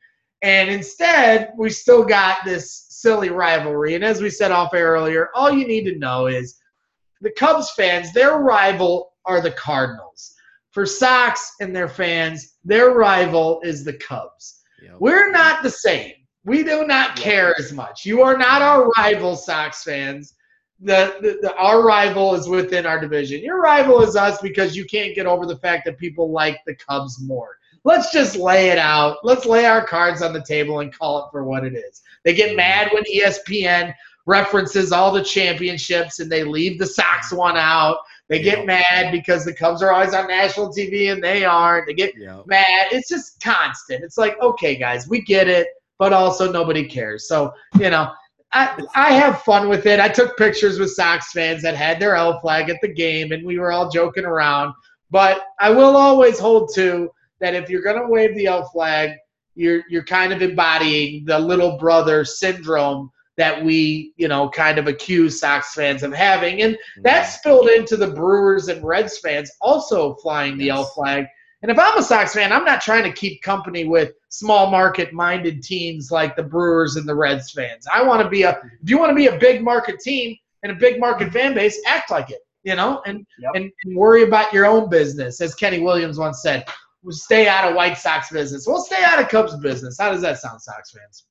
And 0.42 0.70
instead, 0.70 1.52
we 1.58 1.68
still 1.70 2.04
got 2.04 2.44
this 2.44 2.86
silly 2.90 3.30
rivalry. 3.30 3.96
And 3.96 4.04
as 4.04 4.20
we 4.20 4.30
said 4.30 4.52
off 4.52 4.72
air 4.72 4.92
earlier, 4.92 5.30
all 5.34 5.50
you 5.50 5.66
need 5.66 5.82
to 5.86 5.98
know 5.98 6.28
is 6.28 6.60
the 7.22 7.32
Cubs 7.32 7.72
fans, 7.72 8.12
their 8.12 8.38
rival 8.38 9.14
are 9.24 9.40
the 9.40 9.50
Cardinals. 9.50 10.36
For 10.70 10.86
Sox 10.86 11.54
and 11.60 11.74
their 11.74 11.88
fans, 11.88 12.57
their 12.68 12.90
rival 12.90 13.60
is 13.64 13.82
the 13.82 13.94
Cubs. 13.94 14.60
Yep. 14.82 14.96
We're 15.00 15.30
not 15.30 15.62
the 15.62 15.70
same. 15.70 16.12
We 16.44 16.62
do 16.62 16.86
not 16.86 17.16
care 17.16 17.54
as 17.58 17.72
much. 17.72 18.04
You 18.04 18.22
are 18.22 18.36
not 18.36 18.62
our 18.62 18.88
rival, 18.96 19.36
Sox 19.36 19.82
fans. 19.82 20.34
The, 20.80 21.16
the, 21.20 21.38
the 21.40 21.56
our 21.56 21.82
rival 21.84 22.34
is 22.34 22.46
within 22.46 22.86
our 22.86 23.00
division. 23.00 23.42
Your 23.42 23.60
rival 23.60 24.02
is 24.02 24.16
us 24.16 24.40
because 24.40 24.76
you 24.76 24.84
can't 24.84 25.14
get 25.14 25.26
over 25.26 25.46
the 25.46 25.56
fact 25.56 25.86
that 25.86 25.98
people 25.98 26.30
like 26.30 26.60
the 26.66 26.76
Cubs 26.76 27.20
more. 27.22 27.56
Let's 27.84 28.12
just 28.12 28.36
lay 28.36 28.68
it 28.68 28.78
out. 28.78 29.16
Let's 29.24 29.46
lay 29.46 29.64
our 29.64 29.84
cards 29.84 30.20
on 30.20 30.34
the 30.34 30.44
table 30.44 30.80
and 30.80 30.96
call 30.96 31.24
it 31.24 31.30
for 31.32 31.44
what 31.44 31.64
it 31.64 31.74
is. 31.74 32.02
They 32.24 32.34
get 32.34 32.54
mad 32.54 32.90
when 32.92 33.02
ESPN 33.04 33.94
references 34.26 34.92
all 34.92 35.10
the 35.10 35.24
championships 35.24 36.20
and 36.20 36.30
they 36.30 36.44
leave 36.44 36.78
the 36.78 36.86
Sox 36.86 37.32
one 37.32 37.56
out. 37.56 37.96
They 38.28 38.42
get 38.42 38.66
mad 38.66 39.10
because 39.10 39.44
the 39.44 39.54
Cubs 39.54 39.82
are 39.82 39.90
always 39.92 40.12
on 40.14 40.26
national 40.28 40.68
TV 40.72 41.10
and 41.12 41.22
they 41.22 41.44
aren't. 41.44 41.86
They 41.86 41.94
get 41.94 42.12
Yep. 42.16 42.46
mad. 42.46 42.88
It's 42.92 43.08
just 43.08 43.40
constant. 43.42 44.04
It's 44.04 44.18
like, 44.18 44.38
okay, 44.40 44.76
guys, 44.76 45.08
we 45.08 45.22
get 45.22 45.48
it, 45.48 45.68
but 45.98 46.12
also 46.12 46.50
nobody 46.52 46.84
cares. 46.86 47.26
So, 47.26 47.52
you 47.78 47.88
know, 47.90 48.10
I, 48.52 48.82
I 48.94 49.12
have 49.12 49.42
fun 49.42 49.68
with 49.68 49.86
it. 49.86 50.00
I 50.00 50.08
took 50.08 50.36
pictures 50.36 50.78
with 50.78 50.90
Sox 50.90 51.32
fans 51.32 51.62
that 51.62 51.74
had 51.74 52.00
their 52.00 52.16
L 52.16 52.38
flag 52.40 52.70
at 52.70 52.80
the 52.82 52.88
game, 52.92 53.32
and 53.32 53.44
we 53.46 53.58
were 53.58 53.72
all 53.72 53.90
joking 53.90 54.24
around. 54.24 54.74
But 55.10 55.42
I 55.60 55.70
will 55.70 55.96
always 55.96 56.38
hold 56.38 56.70
to 56.74 57.10
that 57.40 57.54
if 57.54 57.70
you're 57.70 57.82
going 57.82 58.00
to 58.00 58.08
wave 58.08 58.34
the 58.34 58.46
L 58.46 58.64
flag, 58.68 59.12
you're 59.54 59.82
you're 59.88 60.04
kind 60.04 60.32
of 60.32 60.40
embodying 60.40 61.24
the 61.24 61.38
little 61.38 61.78
brother 61.78 62.24
syndrome 62.24 63.10
that 63.38 63.64
we, 63.64 64.12
you 64.16 64.28
know, 64.28 64.50
kind 64.50 64.78
of 64.78 64.88
accuse 64.88 65.40
Sox 65.40 65.72
fans 65.72 66.02
of 66.02 66.12
having, 66.12 66.60
and 66.60 66.74
mm-hmm. 66.74 67.02
that 67.02 67.22
spilled 67.22 67.68
into 67.68 67.96
the 67.96 68.08
Brewers 68.08 68.68
and 68.68 68.84
Reds 68.84 69.18
fans 69.18 69.50
also 69.60 70.16
flying 70.16 70.58
the 70.58 70.68
L 70.70 70.84
flag. 70.84 71.24
And 71.62 71.70
if 71.70 71.78
I'm 71.78 71.96
a 71.98 72.02
Sox 72.02 72.34
fan, 72.34 72.52
I'm 72.52 72.64
not 72.64 72.80
trying 72.80 73.04
to 73.04 73.12
keep 73.12 73.42
company 73.42 73.84
with 73.84 74.12
small 74.28 74.70
market 74.70 75.12
minded 75.12 75.62
teams 75.62 76.10
like 76.10 76.36
the 76.36 76.42
Brewers 76.42 76.96
and 76.96 77.08
the 77.08 77.14
Reds 77.14 77.50
fans. 77.52 77.86
I 77.92 78.02
want 78.02 78.22
to 78.22 78.28
be 78.28 78.42
a 78.42 78.60
if 78.82 78.90
you 78.90 78.98
want 78.98 79.10
to 79.10 79.16
be 79.16 79.28
a 79.28 79.38
big 79.38 79.62
market 79.62 80.00
team 80.00 80.36
and 80.64 80.72
a 80.72 80.74
big 80.74 80.98
market 81.00 81.32
fan 81.32 81.54
base, 81.54 81.80
act 81.86 82.10
like 82.10 82.30
it, 82.30 82.40
you 82.64 82.74
know, 82.74 83.02
and 83.06 83.24
Yep. 83.38 83.52
and, 83.54 83.72
and 83.84 83.96
worry 83.96 84.24
about 84.24 84.52
your 84.52 84.66
own 84.66 84.90
business. 84.90 85.40
As 85.40 85.54
Kenny 85.54 85.78
Williams 85.78 86.18
once 86.18 86.42
said, 86.42 86.64
"We'll 87.04 87.14
stay 87.14 87.46
out 87.46 87.68
of 87.68 87.76
White 87.76 87.98
Sox 87.98 88.30
business. 88.30 88.66
We'll 88.66 88.82
stay 88.82 89.02
out 89.04 89.20
of 89.20 89.28
Cubs 89.28 89.56
business." 89.58 89.96
How 89.98 90.10
does 90.10 90.22
that 90.22 90.38
sound, 90.38 90.60
Sox 90.60 90.90
fans? 90.90 91.24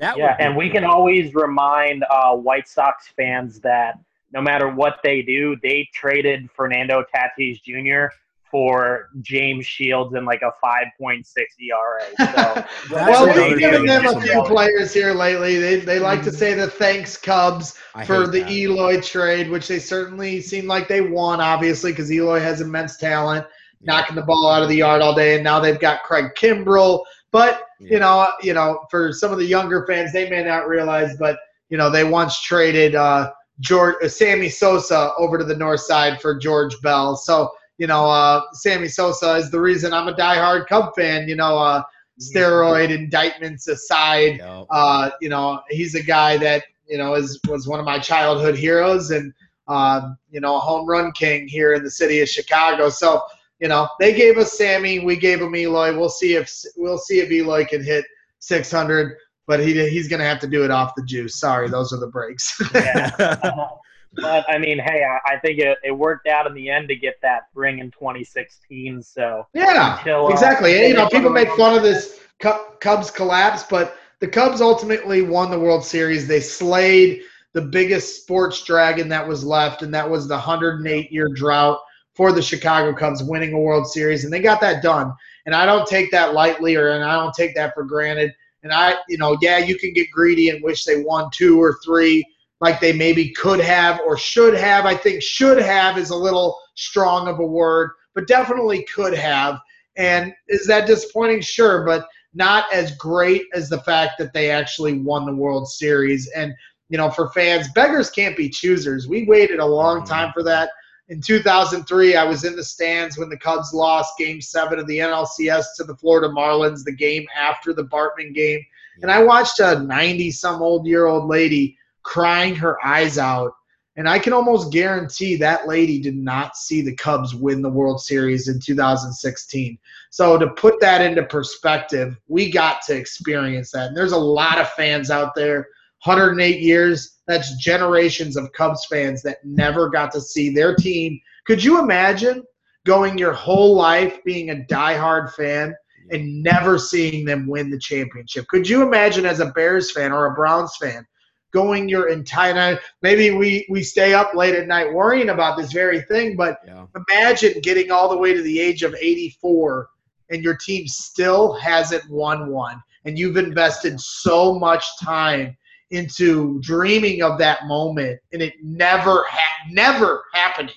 That 0.00 0.16
Yeah, 0.16 0.30
would 0.30 0.38
be 0.38 0.44
and 0.44 0.56
we 0.56 0.70
can 0.70 0.84
always 0.84 1.34
remind 1.34 2.04
uh, 2.10 2.34
White 2.34 2.66
Sox 2.66 3.08
fans 3.08 3.60
that 3.60 3.98
no 4.32 4.40
matter 4.40 4.68
what 4.68 4.98
they 5.04 5.22
do, 5.22 5.56
they 5.62 5.88
traded 5.92 6.50
Fernando 6.50 7.04
Tatis 7.14 7.60
Jr. 7.62 8.14
for 8.50 9.10
James 9.20 9.66
Shields 9.66 10.14
and 10.14 10.24
like 10.24 10.40
a 10.40 10.52
5.6 10.64 11.24
ERA. 11.60 12.32
So 12.32 12.64
well, 12.94 13.26
we've 13.26 13.58
given 13.58 13.84
them 13.84 14.06
a 14.06 14.20
few 14.20 14.42
players 14.44 14.94
here 14.94 15.12
lately. 15.12 15.58
They, 15.58 15.80
they 15.80 15.98
like 15.98 16.22
to 16.22 16.32
say 16.32 16.54
the 16.54 16.68
thanks 16.68 17.18
Cubs 17.18 17.76
I 17.94 18.04
for 18.04 18.26
the 18.26 18.40
that. 18.40 18.50
Eloy 18.50 19.00
trade, 19.02 19.50
which 19.50 19.68
they 19.68 19.78
certainly 19.78 20.40
seem 20.40 20.66
like 20.66 20.88
they 20.88 21.02
won, 21.02 21.40
obviously, 21.40 21.92
because 21.92 22.10
Eloy 22.10 22.40
has 22.40 22.62
immense 22.62 22.96
talent, 22.96 23.46
knocking 23.82 24.16
the 24.16 24.22
ball 24.22 24.48
out 24.48 24.62
of 24.62 24.70
the 24.70 24.76
yard 24.76 25.02
all 25.02 25.14
day, 25.14 25.34
and 25.34 25.44
now 25.44 25.60
they've 25.60 25.80
got 25.80 26.04
Craig 26.04 26.30
Kimbrel. 26.36 27.04
But 27.32 27.64
Yeah. 27.80 27.88
you 27.94 27.98
know, 28.00 28.28
you 28.42 28.54
know, 28.54 28.80
for 28.90 29.12
some 29.12 29.32
of 29.32 29.38
the 29.38 29.44
younger 29.46 29.86
fans, 29.86 30.12
they 30.12 30.28
may 30.30 30.44
not 30.44 30.68
realize, 30.68 31.16
but 31.16 31.38
you 31.70 31.78
know, 31.78 31.90
they 31.90 32.04
once 32.04 32.40
traded 32.42 32.94
uh, 32.94 33.32
George 33.60 33.96
uh, 34.02 34.08
Sammy 34.08 34.48
Sosa 34.48 35.12
over 35.18 35.38
to 35.38 35.44
the 35.44 35.56
north 35.56 35.80
side 35.80 36.20
for 36.20 36.38
George 36.38 36.80
Bell. 36.82 37.16
So 37.16 37.50
you 37.78 37.86
know, 37.86 38.06
uh, 38.10 38.42
Sammy 38.52 38.88
Sosa 38.88 39.36
is 39.36 39.50
the 39.50 39.60
reason 39.60 39.94
I'm 39.94 40.08
a 40.08 40.12
diehard 40.14 40.66
Cub 40.66 40.94
fan. 40.94 41.26
You 41.28 41.36
know, 41.36 41.56
uh, 41.58 41.82
steroid 42.20 42.90
indictments 42.90 43.66
aside, 43.68 44.36
Yep. 44.38 44.66
uh, 44.70 45.10
you 45.22 45.30
know, 45.30 45.60
he's 45.70 45.94
a 45.94 46.02
guy 46.02 46.36
that 46.38 46.64
you 46.86 46.98
know 46.98 47.14
is 47.14 47.40
was 47.48 47.66
one 47.66 47.78
of 47.80 47.86
my 47.86 47.98
childhood 47.98 48.56
heroes 48.56 49.10
and 49.10 49.32
um, 49.68 50.18
you 50.30 50.40
know 50.40 50.56
a 50.56 50.60
home 50.60 50.86
run 50.86 51.12
king 51.12 51.48
here 51.48 51.72
in 51.72 51.82
the 51.82 51.90
city 51.90 52.20
of 52.20 52.28
Chicago. 52.28 52.90
So 52.90 53.22
you 53.60 53.68
know 53.68 53.88
they 53.98 54.12
gave 54.12 54.38
us 54.38 54.56
Sammy, 54.56 54.98
we 54.98 55.16
gave 55.16 55.40
him 55.40 55.54
Eloy. 55.54 55.96
We'll 55.96 56.08
see 56.08 56.34
if 56.34 56.52
we'll 56.76 56.98
see 56.98 57.20
if 57.20 57.30
Eloy 57.30 57.64
can 57.64 57.82
hit 57.82 58.04
600, 58.40 59.16
but 59.46 59.60
he 59.60 59.88
he's 59.88 60.08
gonna 60.08 60.24
have 60.24 60.40
to 60.40 60.46
do 60.46 60.64
it 60.64 60.70
off 60.70 60.94
the 60.94 61.04
juice. 61.04 61.38
Sorry, 61.38 61.68
those 61.68 61.92
are 61.92 61.98
the 61.98 62.08
breaks. 62.08 62.60
Yeah. 62.74 63.68
but 64.14 64.44
I 64.48 64.58
mean, 64.58 64.80
hey, 64.80 65.04
I, 65.04 65.34
I 65.34 65.38
think 65.38 65.60
it, 65.60 65.78
it 65.84 65.92
worked 65.92 66.26
out 66.26 66.46
in 66.46 66.54
the 66.54 66.68
end 66.68 66.88
to 66.88 66.96
get 66.96 67.14
that 67.22 67.42
ring 67.54 67.78
in 67.78 67.92
2016. 67.92 69.02
So 69.04 69.46
Yeah, 69.54 69.98
Until, 69.98 70.26
uh, 70.26 70.30
exactly. 70.30 70.72
until 70.72 70.88
you 70.88 70.94
know, 70.94 71.08
people 71.08 71.30
make 71.30 71.48
fun 71.50 71.76
of 71.76 71.84
this 71.84 72.18
Cubs 72.40 73.10
collapse, 73.10 73.62
but 73.62 73.98
the 74.18 74.26
Cubs 74.26 74.60
ultimately 74.60 75.22
won 75.22 75.50
the 75.50 75.60
World 75.60 75.84
Series. 75.84 76.26
They 76.26 76.40
slayed 76.40 77.22
the 77.52 77.60
biggest 77.62 78.22
sports 78.22 78.64
dragon 78.64 79.08
that 79.10 79.26
was 79.26 79.44
left, 79.44 79.82
and 79.82 79.92
that 79.94 80.08
was 80.08 80.26
the 80.26 80.34
108 80.34 81.12
year 81.12 81.28
drought 81.28 81.80
for 82.20 82.32
the 82.32 82.42
Chicago 82.42 82.92
Cubs 82.92 83.22
winning 83.22 83.54
a 83.54 83.58
World 83.58 83.86
Series, 83.86 84.24
and 84.24 84.32
they 84.32 84.40
got 84.40 84.60
that 84.60 84.82
done. 84.82 85.10
And 85.46 85.54
I 85.54 85.64
don't 85.64 85.88
take 85.88 86.10
that 86.10 86.34
lightly, 86.34 86.76
or 86.76 86.90
and 86.90 87.02
I 87.02 87.14
don't 87.14 87.32
take 87.32 87.54
that 87.54 87.72
for 87.72 87.82
granted. 87.82 88.34
And 88.62 88.74
I, 88.74 88.96
you 89.08 89.16
know, 89.16 89.38
yeah, 89.40 89.56
you 89.56 89.78
can 89.78 89.94
get 89.94 90.10
greedy 90.10 90.50
and 90.50 90.62
wish 90.62 90.84
they 90.84 91.02
won 91.02 91.30
two 91.32 91.58
or 91.58 91.78
three 91.82 92.22
like 92.60 92.78
they 92.78 92.92
maybe 92.92 93.30
could 93.30 93.58
have 93.58 94.00
or 94.00 94.18
should 94.18 94.52
have. 94.52 94.84
I 94.84 94.94
think 94.94 95.22
should 95.22 95.56
have 95.62 95.96
is 95.96 96.10
a 96.10 96.14
little 96.14 96.60
strong 96.74 97.26
of 97.26 97.38
a 97.38 97.46
word, 97.46 97.92
but 98.14 98.28
definitely 98.28 98.84
could 98.94 99.14
have. 99.14 99.58
And 99.96 100.34
is 100.48 100.66
that 100.66 100.86
disappointing? 100.86 101.40
Sure, 101.40 101.86
but 101.86 102.06
not 102.34 102.70
as 102.70 102.94
great 102.96 103.44
as 103.54 103.70
the 103.70 103.80
fact 103.80 104.18
that 104.18 104.34
they 104.34 104.50
actually 104.50 104.98
won 104.98 105.24
the 105.24 105.34
World 105.34 105.70
Series. 105.70 106.28
And, 106.36 106.52
you 106.90 106.98
know, 106.98 107.08
for 107.08 107.30
fans, 107.30 107.68
beggars 107.74 108.10
can't 108.10 108.36
be 108.36 108.50
choosers. 108.50 109.08
We 109.08 109.24
waited 109.24 109.58
a 109.58 109.64
long 109.64 110.00
mm-hmm. 110.00 110.12
time 110.12 110.32
for 110.34 110.42
that. 110.42 110.68
In 111.10 111.20
2003, 111.20 112.14
I 112.14 112.22
was 112.22 112.44
in 112.44 112.54
the 112.54 112.62
stands 112.62 113.18
when 113.18 113.28
the 113.28 113.36
Cubs 113.36 113.74
lost 113.74 114.16
game 114.16 114.40
seven 114.40 114.78
of 114.78 114.86
the 114.86 114.98
NLCS 114.98 115.64
to 115.76 115.84
the 115.84 115.96
Florida 115.96 116.32
Marlins, 116.32 116.84
the 116.84 116.92
game 116.92 117.26
after 117.36 117.72
the 117.72 117.82
Bartman 117.82 118.32
game. 118.32 118.64
And 119.02 119.10
I 119.10 119.20
watched 119.20 119.58
a 119.58 119.80
90 119.80 120.30
some 120.30 120.62
old 120.62 120.86
year 120.86 121.06
old 121.06 121.28
lady 121.28 121.76
crying 122.04 122.54
her 122.54 122.78
eyes 122.86 123.18
out. 123.18 123.52
And 123.96 124.08
I 124.08 124.20
can 124.20 124.32
almost 124.32 124.72
guarantee 124.72 125.34
that 125.36 125.66
lady 125.66 126.00
did 126.00 126.14
not 126.14 126.56
see 126.56 126.80
the 126.80 126.94
Cubs 126.94 127.34
win 127.34 127.60
the 127.60 127.68
World 127.68 128.00
Series 128.00 128.46
in 128.46 128.60
2016. 128.60 129.78
So 130.10 130.38
to 130.38 130.46
put 130.50 130.78
that 130.80 131.00
into 131.00 131.24
perspective, 131.24 132.16
we 132.28 132.52
got 132.52 132.82
to 132.82 132.96
experience 132.96 133.72
that. 133.72 133.88
And 133.88 133.96
there's 133.96 134.12
a 134.12 134.16
lot 134.16 134.60
of 134.60 134.70
fans 134.70 135.10
out 135.10 135.34
there, 135.34 135.66
108 136.04 136.60
years. 136.60 137.18
That's 137.30 137.54
generations 137.54 138.36
of 138.36 138.52
Cubs 138.52 138.84
fans 138.86 139.22
that 139.22 139.38
never 139.44 139.88
got 139.88 140.10
to 140.12 140.20
see 140.20 140.52
their 140.52 140.74
team. 140.74 141.20
Could 141.46 141.62
you 141.62 141.78
imagine 141.78 142.42
going 142.84 143.18
your 143.18 143.32
whole 143.32 143.76
life 143.76 144.18
being 144.24 144.50
a 144.50 144.56
diehard 144.68 145.32
fan 145.34 145.76
and 146.10 146.42
never 146.42 146.76
seeing 146.76 147.24
them 147.24 147.46
win 147.46 147.70
the 147.70 147.78
championship? 147.78 148.48
Could 148.48 148.68
you 148.68 148.82
imagine 148.82 149.26
as 149.26 149.38
a 149.38 149.46
Bears 149.52 149.92
fan 149.92 150.10
or 150.10 150.26
a 150.26 150.34
Browns 150.34 150.76
fan 150.76 151.06
going 151.52 151.88
your 151.88 152.08
entire 152.08 152.52
night? 152.52 152.80
Maybe 153.00 153.30
we, 153.30 153.64
we 153.70 153.84
stay 153.84 154.12
up 154.12 154.34
late 154.34 154.56
at 154.56 154.66
night 154.66 154.92
worrying 154.92 155.28
about 155.28 155.56
this 155.56 155.72
very 155.72 156.00
thing, 156.02 156.34
but 156.36 156.58
Yeah. 156.66 156.86
imagine 157.08 157.60
getting 157.62 157.92
all 157.92 158.08
the 158.08 158.18
way 158.18 158.34
to 158.34 158.42
the 158.42 158.58
age 158.58 158.82
of 158.82 158.92
84 159.00 159.88
and 160.30 160.42
your 160.42 160.56
team 160.56 160.88
still 160.88 161.52
hasn't 161.52 162.10
won 162.10 162.50
one 162.50 162.82
and 163.04 163.16
you've 163.16 163.36
invested 163.36 164.00
so 164.00 164.58
much 164.58 164.84
time 164.98 165.56
into 165.90 166.60
dreaming 166.60 167.22
of 167.22 167.38
that 167.38 167.66
moment 167.66 168.18
and 168.32 168.42
it 168.42 168.54
never 168.62 169.24
ha- 169.28 169.66
never 169.70 170.24
happening 170.32 170.74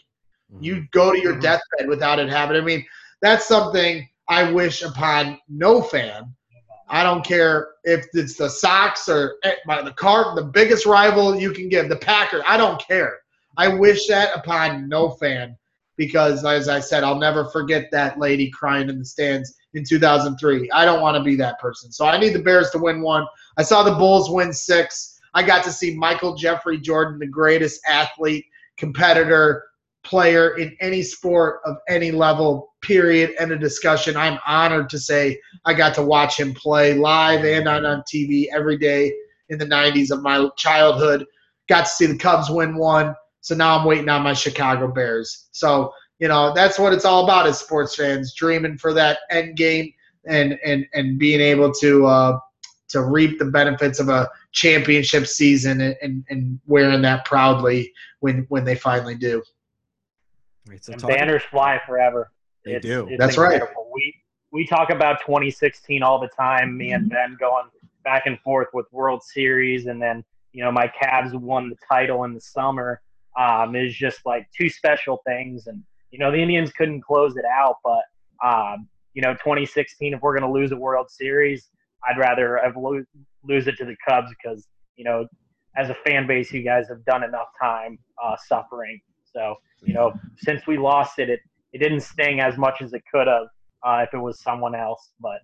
Mhm. 0.51 0.63
you 0.63 0.85
go 0.91 1.11
to 1.11 1.19
your 1.19 1.35
Mhm. 1.35 1.41
deathbed 1.41 1.87
without 1.87 2.19
it 2.19 2.29
happening 2.29 2.61
i 2.61 2.65
mean 2.65 2.85
that's 3.21 3.45
something 3.47 4.07
i 4.27 4.51
wish 4.51 4.81
upon 4.81 5.39
no 5.47 5.81
fan 5.81 6.25
i 6.89 7.03
don't 7.03 7.25
care 7.25 7.69
if 7.83 8.05
it's 8.13 8.35
the 8.35 8.49
sox 8.49 9.07
or 9.07 9.35
eh, 9.43 9.55
the 9.83 9.93
car 9.93 10.35
the 10.35 10.43
biggest 10.43 10.85
rival 10.85 11.35
you 11.35 11.51
can 11.51 11.69
give 11.69 11.89
the 11.89 11.95
packers 11.95 12.43
i 12.47 12.57
don't 12.57 12.81
care 12.81 13.19
i 13.57 13.67
wish 13.67 14.07
that 14.07 14.35
upon 14.35 14.87
no 14.89 15.09
fan 15.11 15.55
because 15.97 16.43
as 16.43 16.67
I 16.67 16.79
said, 16.79 17.03
I'll 17.03 17.19
never 17.19 17.45
forget 17.45 17.89
that 17.91 18.17
lady 18.17 18.49
crying 18.49 18.89
in 18.89 18.97
the 18.97 19.05
stands 19.05 19.53
in 19.73 19.83
2003. 19.83 20.69
I 20.71 20.85
don't 20.85 21.01
want 21.01 21.17
to 21.17 21.23
be 21.23 21.35
that 21.37 21.59
person. 21.59 21.91
So 21.91 22.05
I 22.05 22.17
need 22.17 22.33
the 22.33 22.41
Bears 22.41 22.71
to 22.71 22.79
win 22.79 23.01
one. 23.01 23.25
I 23.57 23.63
saw 23.63 23.83
the 23.83 23.95
Bulls 23.95 24.29
win 24.29 24.53
six. 24.53 25.19
I 25.33 25.43
got 25.43 25.63
to 25.63 25.71
see 25.71 25.95
Michael 25.95 26.35
Jeffrey 26.35 26.79
Jordan, 26.79 27.19
the 27.19 27.27
greatest 27.27 27.81
athlete, 27.87 28.45
competitor, 28.77 29.63
player 30.03 30.57
in 30.57 30.75
any 30.81 31.01
sport 31.01 31.61
of 31.65 31.77
any 31.87 32.11
level, 32.11 32.73
period. 32.81 33.33
End 33.39 33.51
of 33.51 33.59
discussion. 33.59 34.17
I'm 34.17 34.39
honored 34.45 34.89
to 34.89 34.99
say 34.99 35.39
I 35.65 35.73
got 35.73 35.93
to 35.95 36.03
watch 36.03 36.39
him 36.39 36.53
play 36.53 36.93
live 36.93 37.45
and 37.45 37.67
on, 37.67 37.85
on 37.85 38.03
TV 38.13 38.47
every 38.53 38.77
day 38.77 39.13
in 39.49 39.57
the 39.57 39.65
90s 39.65 40.11
of 40.11 40.21
my 40.21 40.49
childhood. 40.57 41.25
Got 41.69 41.81
to 41.85 41.91
see 41.91 42.05
the 42.05 42.17
Cubs 42.17 42.49
win 42.49 42.75
one. 42.75 43.15
So 43.41 43.55
now 43.55 43.77
I'm 43.77 43.85
waiting 43.85 44.09
on 44.09 44.23
my 44.23 44.33
Chicago 44.33 44.87
Bears. 44.87 45.47
So, 45.51 45.93
you 46.19 46.27
know, 46.27 46.53
that's 46.53 46.77
what 46.77 46.93
it's 46.93 47.05
all 47.05 47.23
about 47.23 47.47
as 47.47 47.59
sports 47.59 47.95
fans, 47.95 48.33
dreaming 48.33 48.77
for 48.77 48.93
that 48.93 49.19
end 49.29 49.55
game 49.57 49.93
and 50.25 50.57
and 50.63 50.85
and 50.93 51.19
being 51.19 51.41
able 51.41 51.71
to 51.73 52.05
uh 52.05 52.39
to 52.93 53.03
reap 53.03 53.37
the 53.39 53.45
benefits 53.45 53.99
of 53.99 54.07
a 54.09 54.29
championship 54.53 55.27
season 55.27 55.81
and, 55.81 55.95
and, 56.01 56.23
and 56.29 56.59
wearing 56.65 57.01
that 57.01 57.25
proudly 57.25 57.91
when 58.21 58.45
when 58.49 58.63
they 58.63 58.75
finally 58.75 59.15
do. 59.15 59.43
Right, 60.67 60.83
so 60.83 60.93
and 60.93 61.01
talking- 61.01 61.17
banners 61.17 61.43
fly 61.43 61.79
forever. 61.85 62.31
They 62.65 62.75
It's- 62.75 62.83
do. 62.83 63.07
it's 63.09 63.19
That's 63.19 63.37
right. 63.37 63.61
We 63.93 64.15
we 64.51 64.65
talk 64.67 64.89
about 64.91 65.19
2016 65.25 66.01
all 66.03 66.19
the 66.19 66.29
time. 66.29 66.77
Me 66.77 66.91
and 66.93 67.09
Ben 67.09 67.35
going 67.39 67.65
back 68.03 68.27
and 68.27 68.39
forth 68.41 68.67
with 68.73 68.85
World 68.91 69.21
Series, 69.23 69.87
and 69.87 70.01
then 70.01 70.23
you 70.53 70.63
know 70.63 70.71
my 70.71 70.87
Cavs 71.01 71.33
won 71.33 71.69
the 71.69 71.75
title 71.87 72.23
in 72.23 72.33
the 72.33 72.41
summer. 72.41 73.01
Um, 73.37 73.75
is 73.75 73.95
just 73.95 74.23
like 74.27 74.47
two 74.55 74.69
special 74.69 75.21
things, 75.25 75.65
and 75.67 75.83
you 76.11 76.19
know 76.19 76.31
the 76.31 76.37
Indians 76.37 76.71
couldn't 76.71 77.01
close 77.01 77.35
it 77.35 77.45
out, 77.45 77.77
but 77.83 78.03
um, 78.47 78.87
you 79.15 79.21
know 79.23 79.33
2016. 79.33 80.13
If 80.13 80.21
we're 80.21 80.37
going 80.39 80.47
to 80.47 80.53
lose 80.59 80.71
a 80.71 80.77
World 80.77 81.09
Series, 81.09 81.69
I'd 82.09 82.17
rather 82.17 82.59
have 82.63 82.75
lo- 82.75 83.03
lose 83.43 83.67
it 83.67 83.77
to 83.77 83.85
the 83.85 83.95
Cubs 84.07 84.29
because 84.29 84.67
you 84.95 85.03
know 85.03 85.27
as 85.75 85.89
a 85.89 85.95
fan 86.05 86.27
base, 86.27 86.51
you 86.51 86.61
guys 86.61 86.87
have 86.89 87.03
done 87.05 87.23
enough 87.23 87.47
time 87.59 87.97
uh, 88.23 88.35
suffering. 88.47 88.99
So 89.33 89.55
you 89.81 89.93
know 89.93 90.13
since 90.37 90.65
we 90.67 90.77
lost 90.77 91.19
it, 91.19 91.29
it 91.29 91.39
it 91.73 91.79
didn't 91.79 92.01
sting 92.01 92.39
as 92.39 92.57
much 92.57 92.81
as 92.81 92.93
it 92.93 93.03
could 93.11 93.27
have 93.27 93.47
uh, 93.85 94.03
if 94.07 94.13
it 94.13 94.19
was 94.19 94.39
someone 94.39 94.75
else. 94.75 95.11
But 95.19 95.39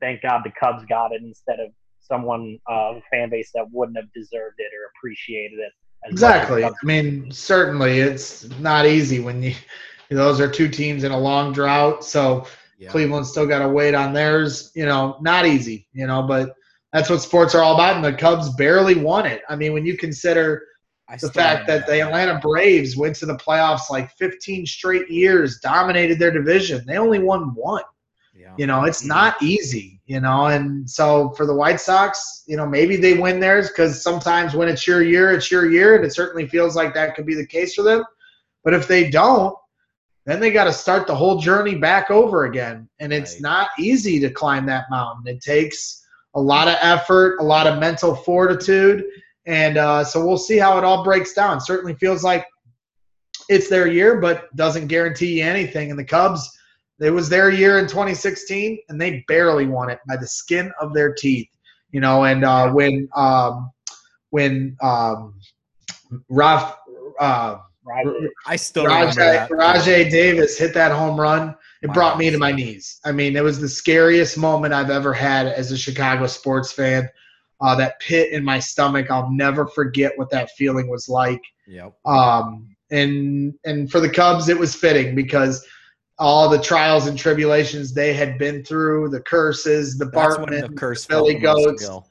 thank 0.00 0.22
God 0.22 0.42
the 0.44 0.52
Cubs 0.58 0.84
got 0.86 1.12
it 1.12 1.22
instead 1.22 1.60
of 1.60 1.70
someone 2.00 2.58
uh, 2.70 2.94
a 2.96 3.02
fan 3.10 3.30
base 3.30 3.50
that 3.54 3.66
wouldn't 3.70 3.96
have 3.96 4.12
deserved 4.12 4.56
it 4.58 4.72
or 4.74 4.90
appreciated 4.96 5.58
it. 5.58 5.72
as 6.04 6.20
much 6.20 6.34
as 6.34 6.42
Exactly. 6.42 6.64
I 6.64 6.70
mean, 6.82 7.30
certainly 7.30 8.00
it's 8.00 8.48
not 8.58 8.86
easy 8.86 9.20
when 9.20 9.42
you 9.42 9.54
those 10.10 10.40
are 10.40 10.50
two 10.50 10.68
teams 10.68 11.04
in 11.04 11.12
a 11.12 11.18
long 11.18 11.52
drought. 11.52 12.04
So 12.04 12.46
Yeah. 12.80 12.90
Cleveland 12.90 13.26
still 13.26 13.46
got 13.46 13.58
to 13.58 13.68
wait 13.68 13.94
on 13.94 14.14
theirs. 14.14 14.72
You 14.74 14.86
know, 14.86 15.18
not 15.20 15.46
easy. 15.46 15.86
You 15.92 16.06
know, 16.06 16.22
but 16.22 16.54
that's 16.92 17.10
what 17.10 17.20
sports 17.20 17.54
are 17.54 17.62
all 17.62 17.74
about. 17.74 17.94
And 17.94 18.04
the 18.04 18.14
Cubs 18.14 18.48
barely 18.54 18.94
won 18.94 19.26
it. 19.26 19.42
I 19.48 19.54
mean, 19.54 19.74
when 19.74 19.84
you 19.84 19.96
consider 19.98 20.64
I 21.06 21.16
the 21.16 21.30
fact 21.30 21.66
that 21.66 21.86
the. 21.86 22.00
Atlanta 22.00 22.40
Braves 22.40 22.96
went 22.96 23.16
to 23.16 23.26
the 23.26 23.36
playoffs 23.36 23.90
like 23.90 24.10
15 24.12 24.64
straight 24.64 25.10
years, 25.10 25.60
dominated 25.60 26.18
their 26.18 26.30
division. 26.30 26.82
They 26.86 26.96
only 26.96 27.18
won 27.18 27.54
one. 27.54 27.82
Yeah. 28.34 28.54
You 28.56 28.66
know, 28.66 28.84
it's 28.84 29.04
not 29.04 29.42
easy, 29.42 30.00
you 30.06 30.20
know, 30.20 30.46
and 30.46 30.88
so 30.88 31.30
for 31.30 31.44
the 31.44 31.54
White 31.54 31.80
Sox, 31.80 32.44
you 32.46 32.56
know, 32.56 32.66
maybe 32.66 32.96
they 32.96 33.14
win 33.14 33.40
theirs 33.40 33.68
because 33.68 34.02
sometimes 34.02 34.54
when 34.54 34.68
it's 34.68 34.86
your 34.86 35.02
year, 35.02 35.32
it's 35.32 35.50
your 35.50 35.70
year, 35.70 35.96
and 35.96 36.04
it 36.04 36.14
certainly 36.14 36.48
feels 36.48 36.74
like 36.74 36.94
that 36.94 37.14
could 37.14 37.26
be 37.26 37.34
the 37.34 37.46
case 37.46 37.74
for 37.74 37.82
them. 37.82 38.02
But 38.64 38.72
if 38.72 38.88
they 38.88 39.10
don't, 39.10 39.54
then 40.26 40.40
they 40.40 40.50
got 40.50 40.64
to 40.64 40.72
start 40.72 41.06
the 41.06 41.14
whole 41.14 41.38
journey 41.38 41.74
back 41.74 42.10
over 42.10 42.44
again. 42.44 42.88
And 43.00 43.12
it's 43.12 43.34
Right. 43.34 43.42
not 43.42 43.70
easy 43.78 44.20
to 44.20 44.30
climb 44.30 44.66
that 44.66 44.84
mountain. 44.90 45.26
It 45.26 45.40
takes 45.40 46.04
a 46.34 46.40
lot 46.40 46.68
of 46.68 46.76
effort, 46.80 47.38
a 47.40 47.44
lot 47.44 47.66
of 47.66 47.78
mental 47.78 48.14
fortitude. 48.14 49.04
And 49.46 49.78
uh, 49.78 50.04
so 50.04 50.24
we'll 50.24 50.36
see 50.38 50.58
how 50.58 50.78
it 50.78 50.84
all 50.84 51.02
breaks 51.02 51.32
down. 51.32 51.60
Certainly 51.60 51.94
feels 51.94 52.22
like 52.22 52.46
it's 53.48 53.68
their 53.68 53.88
year, 53.88 54.20
but 54.20 54.54
doesn't 54.54 54.86
guarantee 54.86 55.38
you 55.38 55.44
anything. 55.44 55.90
And 55.90 55.98
the 55.98 56.04
Cubs, 56.04 56.48
it 57.00 57.10
was 57.10 57.28
their 57.28 57.50
year 57.50 57.78
in 57.78 57.86
2016, 57.86 58.78
and 58.88 59.00
they 59.00 59.24
barely 59.26 59.66
won 59.66 59.90
it 59.90 59.98
by 60.06 60.16
the 60.16 60.26
skin 60.26 60.70
of 60.80 60.94
their 60.94 61.12
teeth. 61.14 61.48
You 61.90 62.00
know, 62.00 62.24
and 62.24 62.44
uh, 62.44 62.70
when 62.70 63.08
um, 63.16 63.72
when 64.28 64.76
um, 64.80 65.34
Raf, 66.28 66.76
uh, 67.18 67.56
Right. 67.90 68.06
I 68.46 68.56
still 68.56 68.84
Rajai. 68.84 69.48
Rajai 69.48 70.10
Davis 70.10 70.56
hit 70.58 70.74
that 70.74 70.92
home 70.92 71.20
run. 71.20 71.56
It 71.82 71.88
Wow. 71.88 71.94
brought 71.94 72.18
me 72.18 72.30
to 72.30 72.38
my 72.38 72.52
knees. 72.52 73.00
I 73.04 73.12
mean, 73.12 73.36
it 73.36 73.42
was 73.42 73.58
the 73.58 73.68
scariest 73.68 74.38
moment 74.38 74.74
I've 74.74 74.90
ever 74.90 75.12
had 75.12 75.46
as 75.46 75.72
a 75.72 75.78
Chicago 75.78 76.26
sports 76.26 76.72
fan. 76.72 77.08
Uh, 77.60 77.74
that 77.74 78.00
pit 78.00 78.32
in 78.32 78.44
my 78.44 78.58
stomach, 78.58 79.10
I'll 79.10 79.30
never 79.30 79.66
forget 79.66 80.12
what 80.16 80.30
that 80.30 80.50
feeling 80.52 80.88
was 80.88 81.08
like. 81.08 81.42
Yep. 81.66 81.94
Um, 82.06 82.74
and 82.90 83.54
and 83.64 83.90
for 83.90 84.00
the 84.00 84.08
Cubs, 84.08 84.48
it 84.48 84.58
was 84.58 84.74
fitting 84.74 85.14
because 85.14 85.66
all 86.18 86.48
the 86.48 86.60
trials 86.60 87.06
and 87.06 87.18
tribulations 87.18 87.94
they 87.94 88.12
had 88.12 88.38
been 88.38 88.62
through, 88.64 89.08
the 89.08 89.20
curses, 89.20 89.96
the 89.96 90.06
That's 90.06 90.38
when 90.38 90.48
Bartman, 90.48 90.68
the 90.68 90.74
curse 90.74 91.06
Billy 91.06 91.34
the 91.34 91.40
most 91.40 91.80
Goats. 91.80 92.08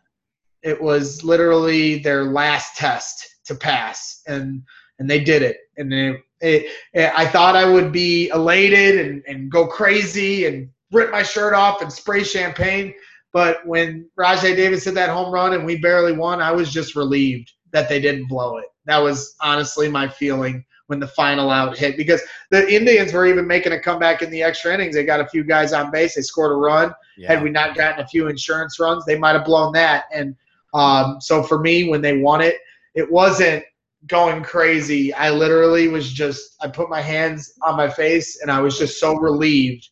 It 0.62 0.82
was 0.82 1.24
literally 1.24 2.00
their 2.00 2.26
last 2.26 2.76
test 2.76 3.28
to 3.46 3.56
pass 3.56 4.22
and 4.28 4.64
and 5.00 5.10
they 5.10 5.20
did 5.20 5.42
it. 5.42 5.58
And 5.78 5.94
it, 5.94 6.22
it, 6.42 6.66
it- 6.94 7.12
i 7.16 7.26
thought 7.26 7.56
i 7.56 7.66
would 7.66 7.92
be 7.92 8.30
elated 8.30 9.06
and, 9.06 9.24
and 9.28 9.52
go 9.52 9.66
crazy 9.68 10.46
and 10.46 10.70
rip 10.92 11.12
my 11.12 11.24
shirt 11.24 11.54
off 11.54 11.82
and 11.82 11.92
spray 11.92 12.24
champagne. 12.24 12.94
But 13.34 13.66
when 13.66 14.10
rajai 14.20 14.56
davis 14.56 14.86
hit 14.86 14.94
that 14.96 15.10
home 15.10 15.34
run 15.34 15.54
and 15.54 15.66
we 15.66 15.78
barely 15.78 16.14
won 16.14 16.42
i 16.42 16.52
was 16.52 16.72
just 16.72 16.96
relieved 16.96 17.52
that 17.72 17.88
they 17.90 18.00
didn't 18.00 18.28
blow 18.28 18.58
it. 18.58 18.66
That 18.86 18.98
was 19.00 19.36
honestly 19.42 19.88
my 19.90 20.08
feeling 20.08 20.66
when 20.88 21.00
the 21.00 21.08
final 21.08 21.52
out 21.52 21.78
hit 21.78 21.96
because 21.98 22.22
the 22.50 22.68
indians 22.74 23.14
were 23.14 23.28
even 23.28 23.46
making 23.46 23.74
a 23.74 23.80
comeback 23.80 24.22
in 24.24 24.32
the 24.32 24.42
extra 24.42 24.74
innings. 24.74 24.96
They 24.96 25.04
got 25.06 25.20
a 25.20 25.28
few 25.28 25.44
guys 25.44 25.72
on 25.74 25.92
base. 25.92 26.16
They 26.16 26.22
scored 26.24 26.52
a 26.52 26.56
run. 26.56 26.92
Yeah. 27.18 27.28
had 27.34 27.44
we 27.44 27.50
not 27.52 27.76
gotten 27.76 28.00
a 28.04 28.08
few 28.08 28.28
insurance 28.28 28.80
runs, 28.80 29.06
they 29.06 29.18
might 29.20 29.34
have 29.34 29.46
blown 29.46 29.72
that. 29.74 30.06
And 30.12 30.36
um, 30.74 31.20
so 31.22 31.44
for 31.44 31.60
me, 31.60 31.90
when 31.90 32.02
they 32.02 32.18
won 32.18 32.42
it, 32.42 32.56
it 32.96 33.12
wasn't 33.12 33.64
going 34.08 34.44
crazy. 34.44 35.14
I 35.14 35.30
literally 35.30 35.88
was 35.88 36.12
just, 36.12 36.56
I 36.62 36.68
put 36.68 36.90
my 36.90 37.02
hands 37.02 37.54
on 37.64 37.76
my 37.76 37.90
face 37.90 38.42
and 38.42 38.52
I 38.52 38.62
was 38.62 38.78
just 38.78 39.00
so 39.00 39.16
relieved 39.16 39.90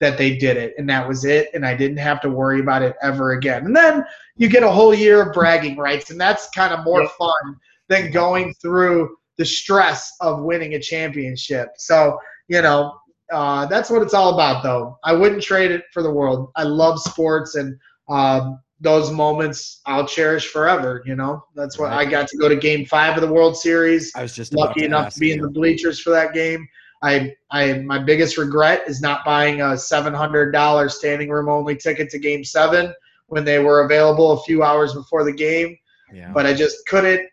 that 0.00 0.16
they 0.16 0.36
did 0.36 0.56
it. 0.56 0.74
And 0.78 0.88
that 0.88 1.06
was 1.06 1.24
it. 1.24 1.50
And 1.52 1.66
I 1.66 1.74
didn't 1.74 1.98
have 1.98 2.20
to 2.22 2.30
worry 2.30 2.60
about 2.60 2.82
it 2.82 2.96
ever 3.02 3.32
again. 3.32 3.66
And 3.66 3.76
then 3.76 4.04
you 4.36 4.48
get 4.48 4.62
a 4.62 4.70
whole 4.70 4.94
year 4.94 5.22
of 5.22 5.34
bragging 5.34 5.76
rights. 5.76 6.10
And 6.10 6.20
that's 6.20 6.48
kind 6.50 6.72
of 6.72 6.84
more 6.84 7.06
fun 7.06 7.56
than 7.88 8.10
going 8.10 8.54
through 8.54 9.16
the 9.36 9.44
stress 9.44 10.14
of 10.20 10.42
winning 10.42 10.74
a 10.74 10.80
championship. 10.80 11.70
So, 11.76 12.18
you 12.48 12.62
know, 12.62 12.98
uh, 13.32 13.66
that's 13.66 13.90
what 13.90 14.02
it's 14.02 14.14
all 14.14 14.34
about, 14.34 14.62
though. 14.62 14.98
I 15.04 15.12
wouldn't 15.12 15.42
trade 15.42 15.70
it 15.70 15.84
for 15.92 16.02
the 16.02 16.10
world. 16.10 16.50
I 16.56 16.64
love 16.64 17.00
sports, 17.00 17.54
and 17.54 17.78
um, 18.08 18.60
those 18.80 19.10
moments 19.10 19.80
I'll 19.86 20.06
cherish 20.06 20.46
forever. 20.48 21.02
You 21.04 21.14
know, 21.16 21.44
that's 21.54 21.78
why 21.78 21.92
I 21.92 22.04
got 22.04 22.28
to 22.28 22.36
go 22.38 22.48
to 22.48 22.56
Game 22.56 22.86
Five 22.86 23.16
of 23.16 23.26
the 23.26 23.32
World 23.32 23.56
Series. 23.56 24.12
I 24.16 24.22
was 24.22 24.34
just 24.34 24.54
Lucky 24.54 24.80
to 24.80 24.86
enough 24.86 25.14
to 25.14 25.20
be 25.20 25.32
in 25.32 25.40
the 25.40 25.50
bleachers 25.50 26.00
for 26.00 26.10
that 26.10 26.32
game. 26.32 26.66
I, 27.02 27.32
I, 27.50 27.74
my 27.78 27.98
biggest 27.98 28.36
regret 28.36 28.82
is 28.86 29.00
not 29.00 29.24
buying 29.24 29.62
a 29.62 29.76
seven 29.76 30.12
hundred 30.12 30.52
dollars 30.52 30.94
standing 30.96 31.30
room 31.30 31.48
only 31.48 31.76
ticket 31.76 32.10
to 32.10 32.18
Game 32.18 32.44
Seven 32.44 32.92
when 33.28 33.44
they 33.44 33.58
were 33.58 33.82
available 33.84 34.32
a 34.32 34.42
few 34.42 34.62
hours 34.62 34.92
before 34.92 35.22
the 35.24 35.32
game 35.32 35.76
Yeah. 36.12 36.32
but 36.34 36.46
I 36.46 36.52
just 36.52 36.84
couldn't 36.86 37.26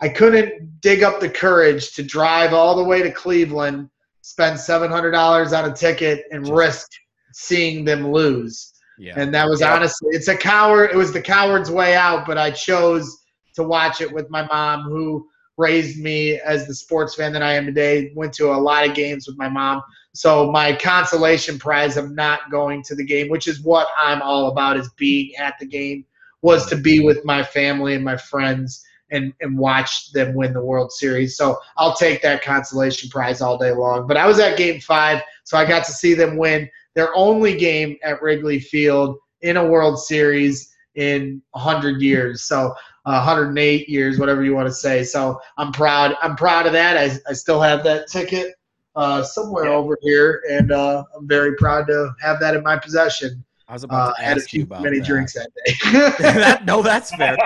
I 0.00 0.08
couldn't 0.08 0.80
dig 0.80 1.02
up 1.02 1.18
the 1.20 1.28
courage 1.28 1.92
to 1.94 2.02
drive 2.04 2.52
all 2.52 2.76
the 2.76 2.84
way 2.84 3.02
to 3.02 3.10
Cleveland, 3.10 3.88
spend 4.20 4.60
seven 4.60 4.90
hundred 4.90 5.12
dollars 5.12 5.52
on 5.52 5.68
a 5.70 5.74
ticket, 5.74 6.24
and 6.30 6.44
Just- 6.44 6.54
risk 6.56 6.88
seeing 7.32 7.84
them 7.84 8.12
lose. 8.12 8.72
Yeah. 8.98 9.14
And 9.16 9.32
that 9.34 9.48
was 9.48 9.60
Yeah. 9.60 9.74
honestly 9.74 10.10
it's 10.12 10.28
a 10.28 10.36
coward 10.36 10.90
it 10.90 10.96
was 10.96 11.12
the 11.12 11.22
coward's 11.22 11.70
way 11.70 11.94
out, 11.94 12.26
but 12.26 12.36
I 12.38 12.50
chose 12.50 13.18
to 13.54 13.62
watch 13.62 14.00
it 14.00 14.12
with 14.12 14.30
my 14.30 14.46
mom 14.46 14.82
who 14.84 15.26
raised 15.56 15.98
me 15.98 16.38
as 16.40 16.66
the 16.66 16.74
sports 16.74 17.16
fan 17.16 17.32
that 17.32 17.42
I 17.42 17.54
am 17.54 17.66
today, 17.66 18.12
went 18.14 18.32
to 18.34 18.52
a 18.52 18.54
lot 18.54 18.88
of 18.88 18.94
games 18.94 19.26
with 19.26 19.36
my 19.36 19.48
mom. 19.48 19.82
So 20.14 20.50
my 20.50 20.72
consolation 20.72 21.58
prize 21.58 21.96
of 21.96 22.12
not 22.12 22.50
going 22.50 22.82
to 22.84 22.94
the 22.94 23.04
game, 23.04 23.28
which 23.28 23.48
is 23.48 23.60
what 23.62 23.88
I'm 23.98 24.22
all 24.22 24.48
about 24.48 24.76
is 24.76 24.88
being 24.96 25.34
at 25.36 25.54
the 25.58 25.66
game, 25.66 26.04
was 26.42 26.66
to 26.66 26.76
be 26.76 27.00
with 27.00 27.24
my 27.24 27.42
family 27.42 27.94
and 27.94 28.04
my 28.04 28.16
friends 28.16 28.84
and, 29.10 29.32
and 29.40 29.58
watch 29.58 30.12
them 30.12 30.34
win 30.34 30.52
the 30.52 30.64
World 30.64 30.92
Series. 30.92 31.36
So 31.36 31.58
I'll 31.76 31.96
take 31.96 32.22
that 32.22 32.44
consolation 32.44 33.10
prize 33.10 33.40
all 33.40 33.58
day 33.58 33.72
long. 33.72 34.06
But 34.06 34.16
I 34.16 34.26
was 34.26 34.38
at 34.38 34.56
game 34.56 34.80
five, 34.80 35.22
so 35.42 35.58
I 35.58 35.64
got 35.64 35.84
to 35.86 35.92
see 35.92 36.14
them 36.14 36.36
win 36.36 36.68
their 36.98 37.14
only 37.14 37.56
game 37.56 37.96
at 38.02 38.20
Wrigley 38.20 38.58
Field 38.58 39.18
in 39.42 39.56
a 39.56 39.64
World 39.64 40.00
Series 40.02 40.74
in 40.96 41.40
100 41.52 42.02
years. 42.02 42.42
So 42.42 42.74
uh, 43.06 43.22
108 43.24 43.88
years, 43.88 44.18
whatever 44.18 44.42
you 44.42 44.52
want 44.52 44.66
to 44.66 44.74
say. 44.74 45.04
So 45.04 45.38
I'm 45.58 45.70
proud. 45.70 46.16
I'm 46.20 46.34
proud 46.34 46.66
of 46.66 46.72
that. 46.72 46.96
I, 46.96 47.16
I 47.30 47.34
still 47.34 47.60
have 47.60 47.84
that 47.84 48.08
ticket 48.08 48.56
uh, 48.96 49.22
somewhere 49.22 49.66
Yeah. 49.66 49.74
over 49.76 49.96
here, 50.02 50.42
and 50.50 50.72
uh, 50.72 51.04
I'm 51.16 51.28
very 51.28 51.54
proud 51.54 51.86
to 51.86 52.10
have 52.20 52.40
that 52.40 52.56
in 52.56 52.64
my 52.64 52.76
possession. 52.76 53.44
I 53.68 53.74
was 53.74 53.84
about 53.84 54.10
Uh, 54.10 54.14
to 54.14 54.20
I 54.22 54.24
had 54.24 54.36
a 54.38 54.40
ask 54.40 54.52
you 54.52 54.58
few 54.58 54.64
about 54.64 54.82
many 54.82 54.98
that. 54.98 55.06
drinks 55.06 55.34
that 55.34 55.50
day. 55.64 55.74
That- 56.18 56.64
no, 56.66 56.82
that's 56.82 57.14
fair. 57.14 57.36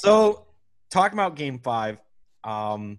So, 0.00 0.44
talking 0.90 1.16
about 1.16 1.36
Game 1.36 1.60
Five, 1.60 1.98
um, 2.42 2.98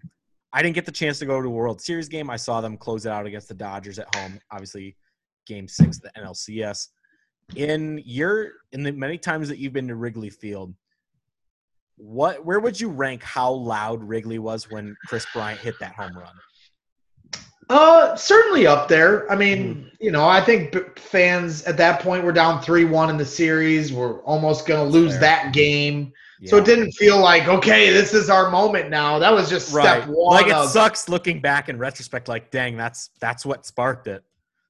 I 0.53 0.61
didn't 0.63 0.75
get 0.75 0.85
the 0.85 0.93
chance 0.93 1.19
to 1.19 1.25
go 1.25 1.41
to 1.41 1.47
a 1.47 1.51
World 1.51 1.81
Series 1.81 2.07
game. 2.07 2.29
I 2.29 2.37
saw 2.37 2.61
them 2.61 2.77
close 2.77 3.05
it 3.05 3.11
out 3.11 3.25
against 3.25 3.49
the 3.49 3.53
Dodgers 3.53 3.99
at 3.99 4.07
home. 4.07 4.39
Obviously, 4.49 4.95
Game 5.49 5.67
Six, 5.67 5.97
of 5.97 6.03
the 6.03 6.11
NLCS. 6.21 6.87
In 7.55 8.01
your 8.05 8.51
in 8.71 8.83
the 8.83 8.91
many 8.91 9.17
times 9.17 9.49
that 9.49 9.57
you've 9.57 9.73
been 9.73 9.87
to 9.87 9.95
Wrigley 9.95 10.29
Field, 10.29 10.73
what 11.97 12.45
where 12.45 12.59
would 12.59 12.79
you 12.79 12.89
rank 12.89 13.23
how 13.23 13.51
loud 13.51 14.03
Wrigley 14.03 14.39
was 14.39 14.69
when 14.69 14.95
Kris 15.07 15.25
Bryant 15.33 15.59
hit 15.59 15.75
that 15.79 15.93
home 15.95 16.15
run? 16.15 16.33
Uh, 17.69 18.15
certainly 18.15 18.65
up 18.65 18.87
there. 18.87 19.31
I 19.31 19.35
mean, 19.35 19.75
Mm-hmm. 19.75 19.87
you 19.99 20.11
know, 20.11 20.27
I 20.27 20.41
think 20.41 20.71
b- 20.71 20.79
fans 20.95 21.63
at 21.63 21.77
that 21.77 22.01
point 22.01 22.23
were 22.23 22.31
down 22.31 22.61
three-one 22.63 23.09
in 23.11 23.17
the 23.17 23.25
series. 23.25 23.93
We're 23.93 24.21
almost 24.21 24.65
going 24.65 24.83
to 24.83 24.91
lose 24.91 25.11
Fair. 25.13 25.21
that 25.21 25.53
game, 25.53 26.11
so 26.45 26.57
it 26.57 26.65
didn't 26.65 26.91
feel 26.93 27.19
like 27.19 27.47
okay, 27.47 27.91
this 27.91 28.13
is 28.13 28.29
our 28.29 28.49
moment 28.49 28.89
now. 28.89 29.19
That 29.19 29.31
was 29.33 29.49
just 29.49 29.73
right. 29.73 30.01
step 30.03 30.09
one. 30.09 30.35
Like 30.35 30.47
it 30.47 30.53
of, 30.53 30.69
sucks 30.69 31.09
looking 31.09 31.41
back 31.41 31.69
in 31.69 31.77
retrospect. 31.77 32.27
Like, 32.27 32.49
dang, 32.49 32.77
that's 32.77 33.09
that's 33.19 33.45
what 33.45 33.65
sparked 33.65 34.07
it. 34.07 34.23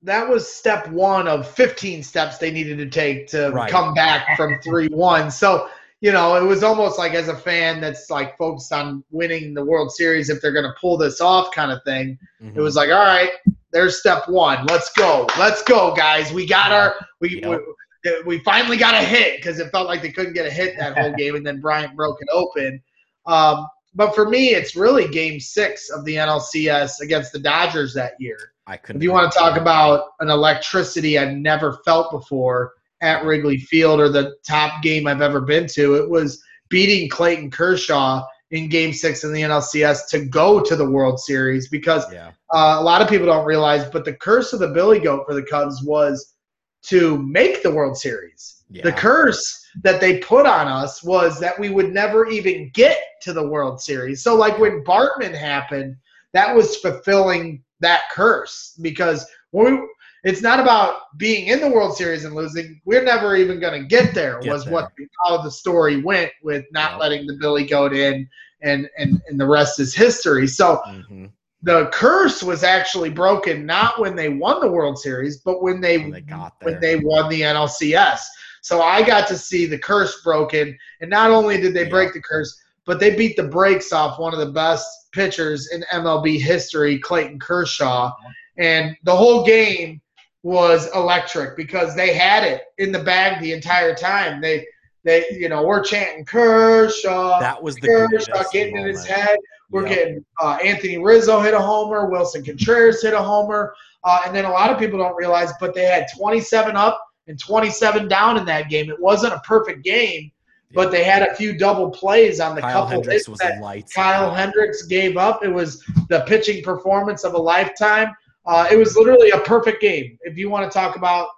That 0.03 0.27
was 0.27 0.51
step 0.51 0.87
one 0.89 1.27
of 1.27 1.47
15 1.47 2.03
steps 2.03 2.37
they 2.37 2.51
needed 2.51 2.77
to 2.77 2.89
take 2.89 3.27
to 3.27 3.49
Right. 3.51 3.69
come 3.69 3.93
back 3.93 4.37
from 4.37 4.53
3-1 4.65 5.31
so 5.31 5.67
you 6.01 6.11
know 6.13 6.35
it 6.37 6.43
was 6.47 6.63
almost 6.63 6.97
like 6.97 7.13
as 7.13 7.27
a 7.27 7.35
fan 7.35 7.81
that's 7.81 8.09
like 8.09 8.37
focused 8.37 8.71
on 8.71 9.03
winning 9.11 9.53
the 9.53 9.63
world 9.65 9.91
series 9.91 10.29
if 10.29 10.41
they're 10.41 10.53
going 10.53 10.65
to 10.65 10.73
pull 10.79 10.97
this 10.97 11.19
off 11.21 11.51
kind 11.53 11.71
of 11.71 11.83
thing 11.83 12.17
Mm-hmm. 12.41 12.57
it 12.57 12.61
was 12.61 12.75
like 12.77 12.89
all 12.89 12.99
right 13.05 13.31
there's 13.73 13.99
step 13.99 14.27
one 14.29 14.65
let's 14.67 14.89
go 14.93 15.27
let's 15.37 15.61
go 15.63 15.93
guys 15.93 16.31
we 16.31 16.45
got 16.45 16.71
our 16.71 16.95
we 17.19 17.41
Yep. 17.41 17.61
we, 18.05 18.37
we 18.37 18.39
finally 18.45 18.77
got 18.77 18.93
a 18.93 19.05
hit 19.05 19.35
because 19.41 19.59
it 19.59 19.69
felt 19.71 19.87
like 19.87 20.01
they 20.01 20.11
couldn't 20.13 20.31
get 20.31 20.45
a 20.45 20.49
hit 20.49 20.77
that 20.79 20.97
whole 20.97 21.11
game 21.17 21.35
and 21.35 21.45
then 21.45 21.59
bryant 21.59 21.97
broke 21.97 22.21
it 22.21 22.29
open 22.31 22.81
um, 23.25 23.67
but 23.93 24.15
for 24.15 24.29
me 24.29 24.51
it's 24.51 24.77
really 24.77 25.09
game 25.09 25.37
six 25.41 25.89
of 25.89 26.05
the 26.05 26.15
nlcs 26.15 27.01
against 27.01 27.33
the 27.33 27.39
dodgers 27.39 27.93
that 27.93 28.13
year 28.19 28.53
I 28.69 28.77
couldn't. 28.77 29.01
if 29.01 29.03
you 29.03 29.11
want 29.11 29.31
to 29.31 29.37
talk 29.37 29.57
about 29.57 30.11
an 30.19 30.29
electricity 30.29 31.17
I've 31.17 31.35
never 31.35 31.79
felt 31.83 32.11
before 32.11 32.73
at 33.01 33.25
Wrigley 33.25 33.57
Field 33.57 33.99
or 33.99 34.09
the 34.09 34.35
top 34.47 34.83
game 34.83 35.07
I've 35.07 35.21
ever 35.21 35.41
been 35.41 35.67
to, 35.69 35.95
it 35.95 36.09
was 36.09 36.41
beating 36.69 37.09
Clayton 37.09 37.49
Kershaw 37.49 38.25
in 38.51 38.69
Game 38.69 38.93
Six 38.93 39.23
in 39.23 39.33
the 39.33 39.41
NLCS 39.41 40.07
to 40.09 40.25
go 40.25 40.59
to 40.61 40.75
the 40.75 40.89
World 40.89 41.19
Series 41.19 41.67
because 41.69 42.03
yeah, 42.13 42.31
uh, 42.53 42.77
a 42.79 42.83
lot 42.83 43.01
of 43.01 43.09
people 43.09 43.25
don't 43.25 43.45
realize, 43.45 43.89
but 43.89 44.05
the 44.05 44.13
curse 44.13 44.53
of 44.53 44.59
the 44.59 44.67
Billy 44.67 44.99
Goat 44.99 45.25
for 45.27 45.33
the 45.33 45.43
Cubs 45.43 45.81
was 45.83 46.35
to 46.83 47.17
make 47.17 47.63
the 47.63 47.71
World 47.71 47.97
Series. 47.97 48.63
yeah, 48.69 48.83
The 48.83 48.91
curse 48.91 49.65
that 49.83 49.99
they 49.99 50.19
put 50.19 50.45
on 50.45 50.67
us 50.67 51.03
was 51.03 51.39
that 51.39 51.59
we 51.59 51.69
would 51.69 51.91
never 51.91 52.27
even 52.27 52.69
get 52.73 52.99
to 53.21 53.33
the 53.33 53.47
World 53.47 53.81
Series. 53.81 54.23
So, 54.23 54.35
like 54.35 54.57
when 54.59 54.83
Bartman 54.83 55.33
happened, 55.33 55.95
that 56.33 56.55
was 56.55 56.77
fulfilling 56.77 57.63
that 57.81 58.03
curse 58.11 58.77
because 58.81 59.25
we. 59.51 59.79
It's 60.25 60.41
not 60.41 60.59
about 60.59 61.17
being 61.17 61.47
in 61.47 61.61
the 61.61 61.69
World 61.69 61.95
Series 61.95 62.25
and 62.25 62.35
losing. 62.35 62.81
We're 62.83 63.05
never 63.05 63.37
even 63.37 63.57
going 63.57 63.81
to 63.81 63.87
get 63.87 64.13
there. 64.13 64.41
Get 64.41 64.51
was 64.51 64.65
there. 64.65 64.73
what 64.73 64.91
how 65.25 65.41
the 65.41 65.49
story 65.49 66.01
went 66.01 66.29
with 66.43 66.65
not 66.71 66.91
Yeah. 66.91 66.97
letting 66.97 67.25
the 67.25 67.37
Billy 67.39 67.65
Goat 67.65 67.93
in, 67.93 68.27
and 68.61 68.89
and 68.97 69.21
and 69.29 69.39
the 69.39 69.45
rest 69.47 69.79
is 69.79 69.95
history. 69.95 70.45
So 70.45 70.81
Mhm. 70.85 71.31
the 71.63 71.87
curse 71.93 72.43
was 72.43 72.63
actually 72.65 73.09
broken 73.09 73.65
not 73.65 73.97
when 73.99 74.13
they 74.15 74.27
won 74.27 74.59
the 74.59 74.69
World 74.69 74.97
Series, 74.99 75.37
but 75.39 75.61
when 75.61 75.79
they, 75.79 75.97
When 75.99 76.11
they 76.11 76.21
got 76.21 76.59
there. 76.59 76.71
when 76.73 76.81
they 76.81 76.97
won 76.97 77.29
the 77.29 77.41
NLCS. 77.43 78.19
So 78.61 78.81
I 78.81 79.01
got 79.03 79.25
to 79.29 79.37
see 79.37 79.65
the 79.67 79.77
curse 79.79 80.21
broken, 80.21 80.77
and 80.99 81.09
not 81.09 81.31
only 81.31 81.61
did 81.61 81.73
they 81.73 81.83
Yeah. 81.83 81.89
break 81.91 82.13
the 82.13 82.21
curse, 82.21 82.61
but 82.85 82.99
they 82.99 83.15
beat 83.15 83.37
the 83.37 83.43
brakes 83.43 83.93
off 83.93 84.19
one 84.19 84.33
of 84.33 84.39
the 84.39 84.51
best 84.51 84.85
pitchers 85.11 85.69
in 85.71 85.83
MLB 85.91 86.39
history, 86.39 86.99
Clayton 86.99 87.39
Kershaw, 87.39 88.11
and 88.57 88.95
the 89.03 89.15
whole 89.15 89.45
game 89.45 90.01
was 90.43 90.89
electric 90.95 91.57
because 91.57 91.95
they 91.95 92.13
had 92.13 92.43
it 92.43 92.63
in 92.77 92.91
the 92.91 92.99
bag 92.99 93.41
the 93.41 93.51
entire 93.51 93.93
time. 93.93 94.41
They 94.41 94.65
they 95.03 95.25
you 95.31 95.49
know 95.49 95.63
we're 95.63 95.83
chanting 95.83 96.25
Kershaw, 96.25 97.39
that 97.39 97.61
was 97.61 97.75
the 97.75 97.87
Kershaw 97.87 98.43
getting 98.51 98.77
in 98.77 98.85
his 98.87 99.05
head. 99.05 99.37
We're 99.71 99.85
Yep. 99.87 99.95
getting 99.95 100.25
uh, 100.41 100.57
Anthony 100.63 100.97
Rizzo 100.97 101.41
hit 101.41 101.53
a 101.53 101.59
homer, 101.59 102.09
Willson 102.09 102.43
Contreras 102.43 103.03
hit 103.03 103.13
a 103.13 103.21
homer, 103.21 103.73
uh, 104.03 104.21
and 104.25 104.35
then 104.35 104.45
a 104.45 104.49
lot 104.49 104.71
of 104.71 104.79
people 104.79 104.97
don't 104.97 105.15
realize, 105.15 105.51
but 105.59 105.75
they 105.75 105.85
had 105.85 106.07
27 106.17 106.75
up 106.75 107.05
and 107.27 107.39
27 107.39 108.07
down 108.07 108.37
in 108.37 108.45
that 108.45 108.69
game. 108.69 108.89
It 108.89 108.99
wasn't 108.99 109.33
a 109.33 109.39
perfect 109.41 109.83
game, 109.83 110.31
but 110.73 110.91
they 110.91 111.03
had 111.03 111.23
a 111.23 111.33
few 111.35 111.57
double 111.57 111.89
plays 111.89 112.39
on 112.39 112.55
the 112.55 112.61
Kyle 112.61 112.83
couple 112.83 112.89
Hendricks 112.89 113.13
hits 113.13 113.29
was 113.29 113.39
that 113.39 113.61
lights. 113.61 113.93
Kyle. 113.93 114.33
Hendricks 114.33 114.83
gave 114.83 115.17
up. 115.17 115.43
It 115.43 115.49
was 115.49 115.83
the 116.09 116.23
pitching 116.27 116.63
performance 116.63 117.23
of 117.23 117.33
a 117.33 117.37
lifetime. 117.37 118.13
Uh, 118.45 118.67
it 118.71 118.77
was 118.77 118.95
literally 118.95 119.31
a 119.31 119.39
perfect 119.39 119.81
game. 119.81 120.17
If 120.21 120.37
you 120.37 120.49
want 120.49 120.71
to 120.71 120.75
talk 120.75 120.95
about 120.95 121.29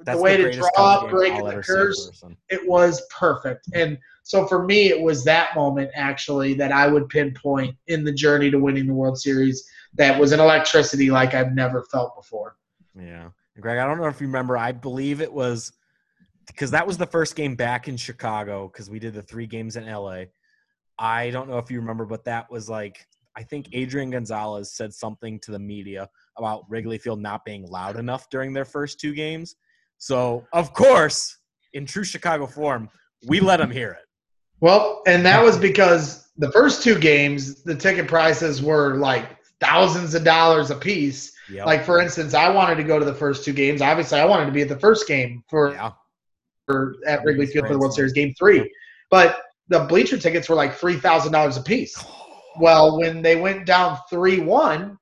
That's 0.00 0.16
the 0.16 0.22
way 0.22 0.36
to 0.36 0.52
draw, 0.52 1.02
game 1.02 1.10
breaking 1.10 1.44
the 1.44 1.52
ever 1.52 1.62
see 1.62 1.72
in 1.72 1.78
curse, 1.78 2.24
it 2.48 2.66
was 2.68 3.06
perfect. 3.10 3.68
And 3.74 3.98
so 4.22 4.46
for 4.46 4.64
me, 4.64 4.88
it 4.88 5.00
was 5.00 5.24
that 5.24 5.54
moment 5.54 5.90
actually 5.94 6.54
that 6.54 6.72
I 6.72 6.86
would 6.86 7.08
pinpoint 7.08 7.76
in 7.86 8.04
the 8.04 8.12
journey 8.12 8.50
to 8.50 8.58
winning 8.58 8.86
the 8.86 8.94
World 8.94 9.18
Series. 9.18 9.68
That 9.94 10.18
was 10.18 10.32
an 10.32 10.40
electricity 10.40 11.10
like 11.10 11.34
I've 11.34 11.54
never 11.54 11.82
felt 11.84 12.16
before. 12.16 12.56
Yeah. 12.98 13.28
Greg, 13.60 13.78
I 13.78 13.86
don't 13.86 13.98
know 13.98 14.08
if 14.08 14.20
you 14.20 14.26
remember, 14.26 14.58
I 14.58 14.72
believe 14.72 15.20
it 15.20 15.32
was 15.32 15.72
because 16.46 16.70
that 16.70 16.86
was 16.86 16.98
the 16.98 17.06
first 17.06 17.36
game 17.36 17.54
back 17.54 17.88
in 17.88 17.96
Chicago 17.96 18.68
because 18.68 18.90
we 18.90 18.98
did 18.98 19.14
the 19.14 19.22
three 19.22 19.46
games 19.46 19.76
in 19.76 19.86
LA. 19.86 20.24
I 20.98 21.30
don't 21.30 21.48
know 21.48 21.58
if 21.58 21.70
you 21.70 21.80
remember, 21.80 22.04
but 22.04 22.24
that 22.24 22.50
was 22.50 22.68
like, 22.68 23.06
I 23.36 23.42
think 23.42 23.68
Adrian 23.72 24.10
Gonzalez 24.10 24.72
said 24.72 24.94
something 24.94 25.40
to 25.40 25.50
the 25.50 25.58
media 25.58 26.08
about 26.36 26.64
Wrigley 26.68 26.98
Field 26.98 27.20
not 27.20 27.44
being 27.44 27.66
loud 27.66 27.96
enough 27.96 28.30
during 28.30 28.52
their 28.52 28.64
first 28.64 29.00
two 29.00 29.12
games. 29.12 29.56
So, 29.98 30.46
of 30.52 30.72
course, 30.72 31.38
in 31.72 31.86
true 31.86 32.04
Chicago 32.04 32.46
form, 32.46 32.88
we 33.26 33.40
let 33.40 33.56
them 33.56 33.70
hear 33.70 33.90
it. 33.92 34.04
Well, 34.60 35.02
and 35.06 35.26
that 35.26 35.42
was 35.42 35.58
because 35.58 36.28
the 36.36 36.50
first 36.52 36.82
two 36.82 36.98
games, 36.98 37.62
the 37.64 37.74
ticket 37.74 38.06
prices 38.06 38.62
were 38.62 38.96
like 38.96 39.36
thousands 39.60 40.14
of 40.14 40.24
dollars 40.24 40.70
a 40.70 40.76
piece. 40.76 41.32
Yep. 41.50 41.66
Like 41.66 41.84
for 41.84 42.00
instance, 42.00 42.34
I 42.34 42.48
wanted 42.48 42.76
to 42.76 42.84
go 42.84 42.98
to 42.98 43.04
the 43.04 43.14
first 43.14 43.44
two 43.44 43.52
games. 43.52 43.82
Obviously, 43.82 44.20
I 44.20 44.24
wanted 44.24 44.46
to 44.46 44.52
be 44.52 44.62
at 44.62 44.68
the 44.68 44.78
first 44.78 45.08
game 45.08 45.42
for 45.48 45.72
yeah. 45.72 45.90
For 46.66 46.96
at 47.06 47.24
Wrigley 47.24 47.46
Field 47.46 47.66
for 47.66 47.72
the 47.72 47.78
World. 47.78 47.94
Series 47.94 48.12
Game 48.12 48.34
Three, 48.38 48.70
but 49.10 49.42
the 49.68 49.80
bleacher 49.80 50.18
tickets 50.18 50.48
were 50.48 50.56
like 50.56 50.74
three 50.74 50.96
thousand 50.96 51.32
dollars 51.32 51.56
a 51.56 51.62
piece. 51.62 52.02
Well, 52.60 53.00
when 53.00 53.20
they 53.20 53.34
went 53.34 53.66
down 53.66 53.98
three 54.08 54.38
one, 54.38 54.96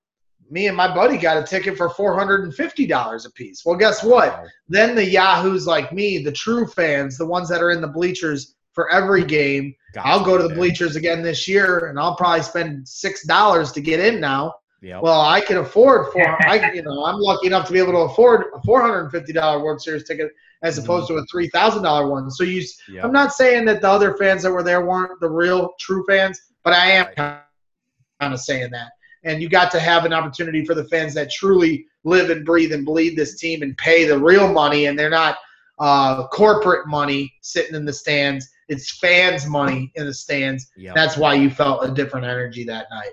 me 0.51 0.69
and 0.69 0.77
my 0.77 0.95
buddy 0.95 1.19
got 1.19 1.37
a 1.37 1.47
ticket 1.47 1.77
for 1.77 1.91
four 1.91 2.19
hundred 2.19 2.45
and 2.45 2.55
fifty 2.55 2.87
dollars 2.87 3.27
a 3.27 3.31
piece. 3.33 3.63
Well, 3.63 3.77
guess 3.77 4.03
what? 4.03 4.47
Then 4.69 4.95
the 4.95 5.05
yahoos 5.05 5.67
like 5.67 5.93
me, 5.93 6.17
the 6.25 6.33
true 6.33 6.67
fans, 6.67 7.19
the 7.19 7.27
ones 7.27 7.51
that 7.51 7.63
are 7.63 7.71
in 7.71 7.83
the 7.83 7.89
bleachers 7.89 8.55
for 8.73 8.91
every 8.91 9.23
game, 9.23 9.75
Got 9.93 10.07
I'll 10.07 10.25
go 10.25 10.39
to 10.39 10.49
the 10.49 10.55
bleachers 10.55 10.97
again 10.97 11.23
this 11.23 11.47
year, 11.47 11.89
and 11.89 11.99
I'll 11.99 12.17
probably 12.17 12.43
spend 12.43 12.89
six 12.89 13.27
dollars 13.27 13.73
to 13.73 13.83
get 13.83 14.01
in 14.01 14.19
now. 14.19 14.55
Yep. 14.81 15.03
Well, 15.03 15.21
I 15.21 15.41
can 15.41 15.59
afford 15.59 16.13
four. 16.13 16.49
I, 16.49 16.73
you 16.75 16.83
know, 16.83 17.05
I'm 17.05 17.19
lucky 17.19 17.47
enough 17.47 17.67
to 17.67 17.73
be 17.73 17.79
able 17.79 17.93
to 17.93 18.13
afford 18.13 18.47
a 18.55 18.63
four 18.63 18.81
hundred 18.81 19.03
and 19.03 19.11
fifty 19.11 19.33
dollar 19.33 19.63
World 19.63 19.83
Series 19.83 20.05
ticket 20.05 20.31
as 20.63 20.79
Mhm. 20.79 20.85
opposed 20.85 21.09
to 21.09 21.15
a 21.15 21.25
three 21.27 21.49
thousand 21.49 21.83
dollar 21.83 22.09
one. 22.09 22.31
So 22.31 22.45
you, 22.45 22.63
Yep. 22.89 23.05
I'm 23.05 23.13
not 23.13 23.33
saying 23.33 23.65
that 23.67 23.81
the 23.81 23.89
other 23.91 24.17
fans 24.17 24.43
that 24.43 24.53
were 24.53 24.63
there 24.63 24.85
weren't 24.87 25.21
the 25.21 25.31
real 25.31 25.73
true 25.81 26.05
fans, 26.09 26.41
but 26.65 26.73
I 26.73 26.93
am 26.93 27.07
kind 27.15 28.35
of 28.35 28.41
saying 28.41 28.71
that. 28.73 28.93
And 29.25 29.41
you 29.43 29.49
got 29.49 29.71
to 29.73 29.81
have 29.81 30.05
an 30.05 30.13
opportunity 30.13 30.65
for 30.65 30.75
the 30.75 30.85
fans 30.85 31.15
that 31.15 31.31
truly 31.31 31.87
live 32.05 32.31
and 32.31 32.45
breathe 32.45 32.73
and 32.73 32.85
bleed 32.85 33.17
this 33.17 33.39
team 33.39 33.63
and 33.63 33.77
pay 33.79 34.05
the 34.05 34.19
real 34.19 34.53
money, 34.53 34.87
and 34.87 34.99
they're 34.99 35.11
not 35.11 35.37
uh, 35.79 36.27
corporate 36.29 36.87
money 36.87 37.33
sitting 37.43 37.75
in 37.75 37.85
the 37.85 37.93
stands. 37.93 38.49
It's 38.69 38.99
fans' 38.99 39.47
money 39.47 39.91
in 39.97 40.07
the 40.07 40.15
stands. 40.15 40.71
Yep. 40.77 40.95
That's 40.95 41.17
why 41.17 41.35
you 41.35 41.51
felt 41.51 41.85
a 41.85 41.91
different 41.93 42.27
energy 42.27 42.65
that 42.65 42.87
night. 42.91 43.13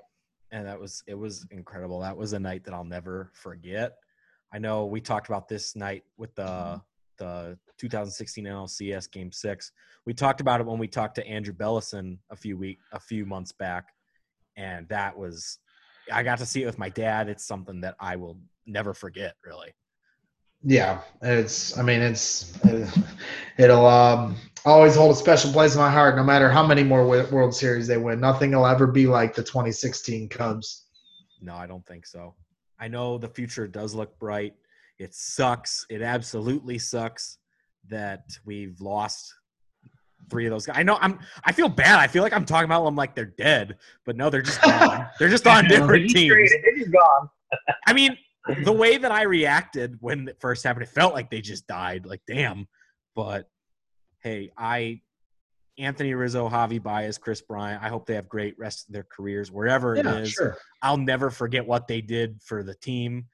and 0.51 0.65
that 0.65 0.79
was 0.79 1.03
it 1.05 1.13
was 1.17 1.45
incredible 1.51 1.99
that 1.99 2.17
was 2.17 2.33
a 2.33 2.39
night 2.39 2.63
that 2.63 2.73
i'll 2.73 2.83
never 2.83 3.29
forget 3.33 3.97
i 4.51 4.57
know 4.57 4.87
we 4.87 4.99
talked 4.99 5.27
about 5.27 5.47
this 5.47 5.75
night 5.75 6.03
with 6.17 6.33
the 6.33 6.81
the 7.19 7.57
2016 7.77 8.45
nlcs 8.45 9.11
game 9.11 9.31
six 9.31 9.71
we 10.05 10.13
talked 10.13 10.41
about 10.41 10.59
it 10.59 10.65
when 10.65 10.79
we 10.79 10.87
talked 10.87 11.15
to 11.15 11.27
andrew 11.27 11.53
bellison 11.53 12.17
a 12.31 12.35
few 12.35 12.57
week 12.57 12.79
a 12.93 12.99
few 12.99 13.25
months 13.25 13.51
back 13.51 13.89
and 14.57 14.87
that 14.89 15.15
was 15.15 15.59
i 16.11 16.23
got 16.23 16.37
to 16.39 16.45
see 16.45 16.63
it 16.63 16.65
with 16.65 16.79
my 16.79 16.89
dad 16.89 17.29
it's 17.29 17.45
something 17.45 17.81
that 17.81 17.95
i 17.99 18.15
will 18.15 18.37
never 18.65 18.93
forget 18.93 19.35
really 19.45 19.73
Yeah, 20.61 20.99
it's. 21.21 21.77
I 21.77 21.83
mean, 21.83 22.01
it's. 22.01 22.51
It'll 23.57 23.85
um, 23.85 24.35
always 24.65 24.95
hold 24.95 25.11
a 25.11 25.15
special 25.15 25.53
place 25.53 25.73
in 25.73 25.79
my 25.79 25.89
heart, 25.89 26.17
no 26.17 26.23
matter 26.23 26.49
how 26.49 26.67
many 26.67 26.83
more 26.83 27.05
World 27.07 27.55
Series 27.55 27.87
they 27.87 27.97
win. 27.97 28.19
Nothing 28.19 28.51
will 28.51 28.65
ever 28.65 28.85
be 28.85 29.07
like 29.07 29.33
the 29.33 29.41
2016 29.41 30.27
Cubs. 30.27 30.87
no 31.41 31.55
i 31.55 31.65
don't 31.65 31.85
think 31.85 32.05
so 32.05 32.35
i 32.79 32.87
know 32.87 33.17
the 33.17 33.27
future 33.27 33.67
does 33.67 33.93
look 33.93 34.17
bright 34.19 34.53
it 34.99 35.13
sucks 35.15 35.85
it 35.89 36.01
absolutely 36.01 36.77
sucks 36.77 37.37
that 37.89 38.23
we've 38.45 38.79
lost 38.81 39.33
three 40.29 40.45
of 40.45 40.51
those 40.51 40.65
guys. 40.65 40.75
I 40.77 40.83
know 40.83 40.97
I'm 41.01 41.19
I 41.43 41.51
feel 41.51 41.69
bad. 41.69 41.99
I 41.99 42.07
feel 42.07 42.21
like 42.21 42.33
I'm 42.33 42.45
talking 42.45 42.65
about 42.65 42.83
them 42.85 42.95
like 42.95 43.15
they're 43.15 43.25
dead, 43.37 43.77
but 44.05 44.15
no, 44.15 44.29
they're 44.29 44.41
just 44.41 44.61
gone. 44.61 45.07
they're 45.19 45.29
just 45.29 45.47
on 45.47 45.65
different 45.67 46.09
teams. 46.09 46.51
gone. 46.91 47.29
I 47.87 47.93
mean, 47.93 48.17
the 48.63 48.71
way 48.71 48.97
that 48.97 49.11
I 49.11 49.23
reacted 49.23 49.97
when 50.01 50.27
it 50.27 50.37
first 50.39 50.63
happened, 50.63 50.83
it 50.83 50.89
felt 50.89 51.13
like 51.13 51.31
they 51.31 51.41
just 51.41 51.65
died. 51.67 52.05
Like, 52.05 52.21
damn. 52.27 52.67
But 53.15 53.49
hey, 54.21 54.51
I 54.57 55.01
Anthony 55.77 56.13
Rizzo, 56.13 56.49
Javi 56.49 56.81
Baez, 56.83 57.17
Kris 57.17 57.41
Bryant, 57.41 57.81
I 57.81 57.87
hope 57.87 58.05
they 58.05 58.15
have 58.15 58.27
great 58.27 58.55
rest 58.59 58.87
of 58.87 58.93
their 58.93 59.07
careers 59.09 59.49
wherever 59.51 59.95
it 59.95 60.05
Yeah, 60.05 60.17
is. 60.17 60.31
sure. 60.31 60.57
I'll 60.81 60.97
never 60.97 61.29
forget 61.29 61.65
what 61.65 61.87
they 61.87 62.01
did 62.01 62.41
for 62.43 62.63
the 62.63 62.75
team. 62.75 63.25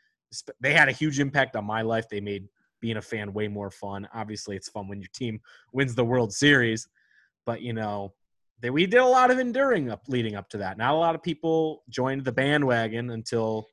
They 0.61 0.73
had 0.73 0.89
a 0.89 0.91
huge 0.93 1.19
impact 1.19 1.55
on 1.55 1.65
my 1.65 1.81
life. 1.81 2.07
They 2.09 2.21
made 2.21 2.47
being 2.81 2.97
a 2.97 3.01
fan 3.01 3.33
way 3.33 3.47
more 3.47 3.71
fun. 3.71 4.07
Obviously, 4.13 4.55
it's 4.55 4.69
fun 4.69 4.88
when 4.88 4.99
your 4.99 5.09
team 5.13 5.39
wins 5.73 5.95
the 5.95 6.05
World 6.05 6.33
Series, 6.33 6.88
but 7.45 7.61
you 7.61 7.73
know, 7.73 8.13
they, 8.61 8.69
we 8.69 8.86
did 8.86 8.99
a 8.99 9.05
lot 9.05 9.31
of 9.31 9.39
enduring 9.39 9.89
up 9.91 10.01
leading 10.07 10.36
up 10.36 10.49
to 10.49 10.57
that. 10.57 10.77
Not 10.77 10.93
a 10.93 10.97
lot 10.97 11.15
of 11.15 11.21
people 11.23 11.83
joined 11.89 12.23
the 12.25 12.31
bandwagon 12.31 13.09
until 13.11 13.67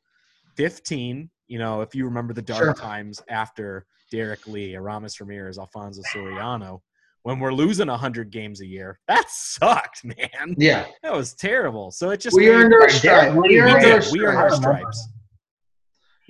15. 0.57 1.31
You 1.49 1.59
know, 1.59 1.83
if 1.83 1.95
you 1.95 2.05
remember 2.05 2.33
the 2.33 2.43
dark 2.43 2.63
Sure. 2.63 2.75
times 2.75 3.21
after 3.29 3.87
Derrek 4.11 4.47
Lee, 4.47 4.75
Aramis 4.75 5.21
Ramirez, 5.21 5.59
Alfonso 5.59 6.03
Soriano, 6.15 6.81
when 7.23 7.39
we're 7.39 7.53
losing 7.53 7.87
100 7.89 8.31
games 8.31 8.61
a 8.61 8.67
year, 8.67 8.99
that 9.09 9.25
sucked, 9.29 10.05
man. 10.05 10.55
Yeah, 10.57 10.87
That 11.03 11.13
was 11.13 11.35
terrible. 11.35 11.91
So 11.93 12.11
it 12.11 12.19
just 12.21 12.37
we 12.37 12.51
earned 12.51 12.73
our 12.75 12.81
Derrek 12.81 12.91
stripe. 12.93 13.33
Lee 13.35 13.41
We 13.41 13.49
we 13.49 13.61
earned 13.61 13.85
our 13.85 14.01
did. 14.01 14.13
We 14.13 14.21
earned 14.25 14.39
our 14.39 14.51
stripe. 14.51 14.79
stripes. 14.93 15.09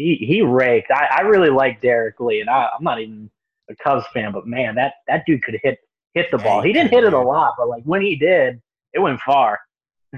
He 0.03 0.27
he 0.27 0.43
raked. 0.43 0.91
I, 0.91 1.09
I 1.19 1.21
really 1.23 1.51
like 1.51 1.81
Derrek 1.81 2.19
Lee, 2.21 2.41
and 2.41 2.51
I, 2.51 2.69
I'm 2.77 2.85
not 2.85 3.01
even 3.01 3.31
a 3.71 3.77
Cubs 3.77 4.07
fan, 4.13 4.33
but 4.33 4.47
man, 4.47 4.75
that 4.75 4.95
that 5.09 5.25
dude 5.27 5.43
could 5.43 5.59
hit 5.63 5.79
hit 6.15 6.31
the 6.31 6.39
ball. 6.39 6.61
he 6.61 6.69
He 6.69 6.73
didn't 6.73 6.91
hit 6.91 7.05
it 7.05 7.13
a 7.13 7.21
lot, 7.21 7.55
but 7.57 7.69
like 7.69 7.83
when 7.85 8.03
he 8.03 8.17
did, 8.17 8.61
it 8.93 8.99
went 8.99 9.21
far. 9.21 9.61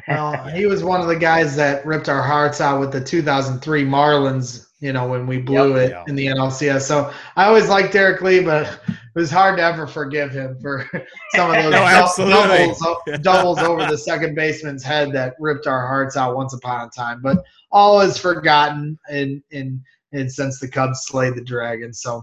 Well, 0.09 0.49
he 0.55 0.67
was 0.67 0.83
one 0.83 1.01
of 1.01 1.07
the 1.07 1.17
guys 1.17 1.57
that 1.57 1.85
ripped 1.87 2.09
our 2.09 2.23
hearts 2.23 2.61
out 2.61 2.81
with 2.81 2.93
the 2.93 3.01
2003 3.01 3.85
Marlins. 3.85 4.67
You 4.85 4.93
know, 4.93 5.09
when 5.09 5.27
we 5.27 5.39
blew 5.39 5.79
Yep. 5.79 5.89
it 5.89 5.91
Yeah. 5.93 6.05
in 6.09 6.15
the 6.15 6.27
NLCS. 6.27 6.83
So 6.87 7.11
I 7.37 7.47
always 7.47 7.71
liked 7.71 7.95
Derrek 7.95 8.21
Lee, 8.21 8.41
but 8.41 8.67
it 8.87 8.97
was 9.19 9.31
hard 9.31 9.57
to 9.57 9.63
ever 9.63 9.87
forgive 9.87 10.31
him 10.31 10.59
for 10.61 10.85
some 11.35 11.51
of 11.51 11.57
those 11.73 12.19
No, 12.19 12.29
doubles, 12.29 12.83
doubles 13.23 13.59
over 13.61 13.87
the 13.87 13.97
second 13.97 14.35
baseman's 14.35 14.83
head 14.83 15.11
that 15.13 15.37
ripped 15.41 15.67
our 15.67 15.87
hearts 15.87 16.19
out 16.19 16.37
once 16.37 16.53
upon 16.53 16.87
a 16.87 16.91
time. 16.91 17.23
But 17.23 17.43
all 17.73 18.03
is 18.03 18.19
forgotten, 18.19 18.99
and 19.09 19.43
and 19.53 19.81
and 20.13 20.31
since 20.31 20.61
the 20.61 20.69
Cubs 20.69 21.01
slayed 21.07 21.35
the 21.35 21.41
dragon, 21.45 21.95
so 21.95 22.23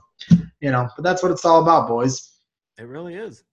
you 0.59 0.69
know. 0.71 0.87
But 0.95 1.01
that's 1.03 1.23
what 1.23 1.31
it's 1.31 1.43
all 1.43 1.63
about, 1.63 1.87
boys. 1.87 2.31
It 2.77 2.83
really 2.83 3.15
is. 3.15 3.43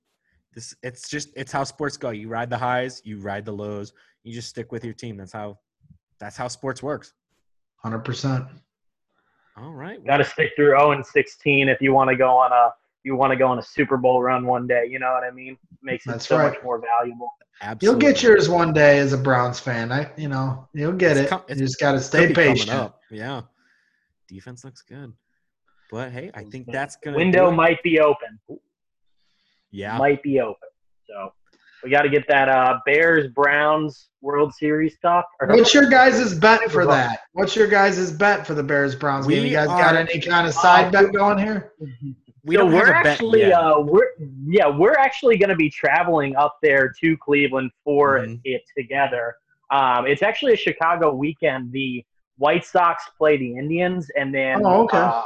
This 0.54 0.74
it's 0.82 1.08
just 1.08 1.30
it's 1.34 1.50
how 1.50 1.64
sports 1.64 1.96
go. 1.96 2.10
You 2.10 2.28
ride 2.28 2.50
the 2.50 2.58
highs, 2.58 3.00
you 3.06 3.20
ride 3.20 3.46
the 3.46 3.52
lows. 3.52 3.94
You 4.22 4.34
just 4.34 4.50
stick 4.50 4.70
with 4.70 4.84
your 4.84 4.92
team. 4.92 5.16
That's 5.16 5.32
how 5.32 5.58
that's 6.20 6.36
how 6.36 6.48
sports 6.48 6.82
works. 6.82 7.14
Hundred 7.76 8.00
percent. 8.00 8.44
All 9.60 9.72
right. 9.72 10.04
Got 10.06 10.18
to 10.18 10.24
stick 10.24 10.52
through 10.56 10.70
0 10.78 10.92
and 10.92 11.04
16 11.04 11.68
if 11.68 11.80
you 11.80 11.92
want 11.92 12.10
to 12.10 12.16
go 12.16 12.30
on 12.36 12.52
a 12.52 12.72
you 13.04 13.16
want 13.16 13.30
to 13.32 13.36
go 13.36 13.46
on 13.46 13.58
a 13.58 13.62
Super 13.62 13.96
Bowl 13.96 14.20
run 14.22 14.44
one 14.46 14.66
day. 14.66 14.84
You 14.88 14.98
know 14.98 15.12
what 15.12 15.24
I 15.24 15.30
mean? 15.30 15.56
Makes 15.82 16.06
it 16.06 16.10
That's 16.10 16.26
so 16.28 16.36
right. 16.38 16.52
much 16.52 16.62
more 16.62 16.80
valuable. 16.80 17.30
Absolutely. 17.62 17.86
You'll 18.06 18.12
get 18.12 18.22
yours 18.22 18.48
one 18.48 18.72
day 18.72 18.98
as 18.98 19.12
a 19.12 19.18
Browns 19.18 19.58
fan. 19.58 19.90
I, 19.90 20.10
you 20.16 20.28
know, 20.28 20.68
you'll 20.74 20.92
get 20.92 21.16
It's 21.16 21.26
it. 21.26 21.30
com- 21.30 21.42
you 21.48 21.54
just 21.54 21.80
got 21.80 21.92
to 21.92 22.00
stay 22.00 22.32
patient. 22.32 22.70
up. 22.70 23.00
Yeah. 23.10 23.42
Defense 24.28 24.64
looks 24.64 24.82
good. 24.82 25.12
But 25.90 26.12
hey, 26.12 26.30
I 26.34 26.44
think 26.44 26.66
that's 26.70 26.96
gonna 26.96 27.16
Window 27.16 27.50
do 27.50 27.56
might 27.56 27.82
be 27.82 27.98
open. 27.98 28.38
yeah. 29.70 29.96
Might 29.96 30.22
be 30.22 30.40
open. 30.40 30.68
So 31.08 31.32
we 31.82 31.90
got 31.90 32.02
to 32.02 32.08
get 32.08 32.26
that 32.28 32.48
uh, 32.48 32.78
Bears 32.86 33.28
Browns 33.32 34.08
World 34.20 34.52
Series 34.54 34.98
talk. 35.00 35.26
Or- 35.40 35.48
What's 35.48 35.72
your 35.74 35.88
guys' 35.88 36.34
bet 36.34 36.70
for 36.70 36.84
that? 36.86 37.20
What's 37.32 37.54
your 37.54 37.68
guys' 37.68 38.10
bet 38.12 38.46
for 38.46 38.54
the 38.54 38.62
Bears 38.62 38.94
Browns 38.94 39.26
game? 39.26 39.44
You 39.44 39.52
guys 39.52 39.68
got 39.68 39.94
any 39.94 40.20
kind 40.20 40.46
of 40.46 40.54
side 40.54 40.90
bet 40.92 41.12
going 41.12 41.38
here? 41.38 41.72
we 42.44 42.54
so 42.54 42.62
don't 42.62 42.72
we're 42.72 42.86
have 42.86 43.00
a 43.00 43.02
bet 43.04 43.06
actually 43.14 43.40
yet. 43.40 43.52
uh 43.52 43.80
we're 43.80 44.06
yeah 44.46 44.68
we're 44.68 44.94
actually 44.94 45.36
going 45.36 45.50
to 45.50 45.56
be 45.56 45.68
traveling 45.68 46.34
up 46.36 46.56
there 46.62 46.90
to 47.00 47.16
Cleveland 47.18 47.70
for 47.84 48.20
Mhm. 48.20 48.40
it 48.44 48.62
together. 48.76 49.34
Um, 49.70 50.06
it's 50.06 50.22
actually 50.22 50.54
a 50.54 50.56
Chicago 50.56 51.12
weekend. 51.12 51.72
The 51.72 52.04
White 52.38 52.64
Sox 52.64 53.04
play 53.18 53.36
the 53.36 53.56
Indians, 53.56 54.08
and 54.16 54.34
then 54.34 54.62
Oh, 54.64 54.84
okay. 54.84 54.96
uh, 54.98 55.24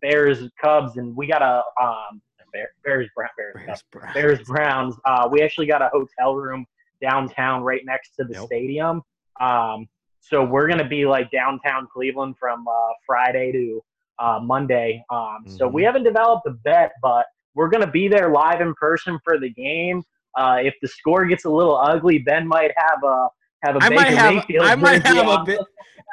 Bears 0.00 0.42
Cubs, 0.62 0.96
and 0.96 1.16
we 1.16 1.26
got 1.26 1.42
a 1.42 1.62
um 1.82 2.20
Bear, 2.52 2.68
Bears 2.84 3.08
Brown 3.14 3.28
Bears 3.36 3.54
Bears. 3.66 3.82
Browns. 3.92 4.14
Bears 4.14 4.42
Browns. 4.46 4.96
Uh, 5.04 5.28
we 5.30 5.42
actually 5.42 5.66
got 5.66 5.82
a 5.82 5.88
hotel 5.92 6.34
room 6.34 6.66
downtown 7.00 7.62
right 7.62 7.82
next 7.84 8.16
to 8.16 8.24
the 8.24 8.34
Yep. 8.34 8.42
stadium. 8.44 9.02
Um, 9.40 9.88
so 10.20 10.44
we're 10.44 10.68
gonna 10.68 10.88
be 10.88 11.06
like 11.06 11.30
downtown 11.30 11.86
Cleveland 11.92 12.36
from 12.38 12.66
uh, 12.66 12.72
Friday 13.06 13.52
to 13.52 13.82
uh, 14.18 14.40
Monday. 14.42 15.04
Um, 15.10 15.44
So 15.46 15.68
Mhm. 15.68 15.72
we 15.72 15.82
haven't 15.84 16.02
developed 16.02 16.46
a 16.46 16.50
bet, 16.50 16.92
but 17.00 17.26
we're 17.54 17.68
gonna 17.68 17.90
be 17.90 18.08
there 18.08 18.30
live 18.30 18.60
in 18.60 18.74
person 18.74 19.18
for 19.24 19.38
the 19.38 19.48
game. 19.50 20.02
Uh, 20.36 20.58
if 20.62 20.74
the 20.82 20.88
score 20.88 21.24
gets 21.24 21.44
a 21.44 21.50
little 21.50 21.76
ugly, 21.76 22.18
Ben 22.18 22.46
might 22.46 22.72
have 22.76 23.02
a 23.04 23.28
have 23.62 23.76
a 23.76 23.78
I 23.82 23.88
might 23.88 24.08
have 24.08 24.44
I 24.60 24.74
might 24.74 25.06
have 25.06 25.16
a 25.16 25.30
on. 25.30 25.44
bit 25.44 25.60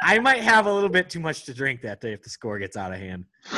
I 0.01 0.19
might 0.19 0.41
have 0.41 0.65
a 0.65 0.73
little 0.73 0.89
bit 0.89 1.09
too 1.09 1.19
much 1.21 1.45
to 1.45 1.53
drink 1.53 1.81
that 1.81 2.01
day 2.01 2.11
if 2.13 2.21
the 2.21 2.29
score 2.29 2.59
gets 2.59 2.75
out 2.75 2.91
of 2.91 2.99
hand. 2.99 3.25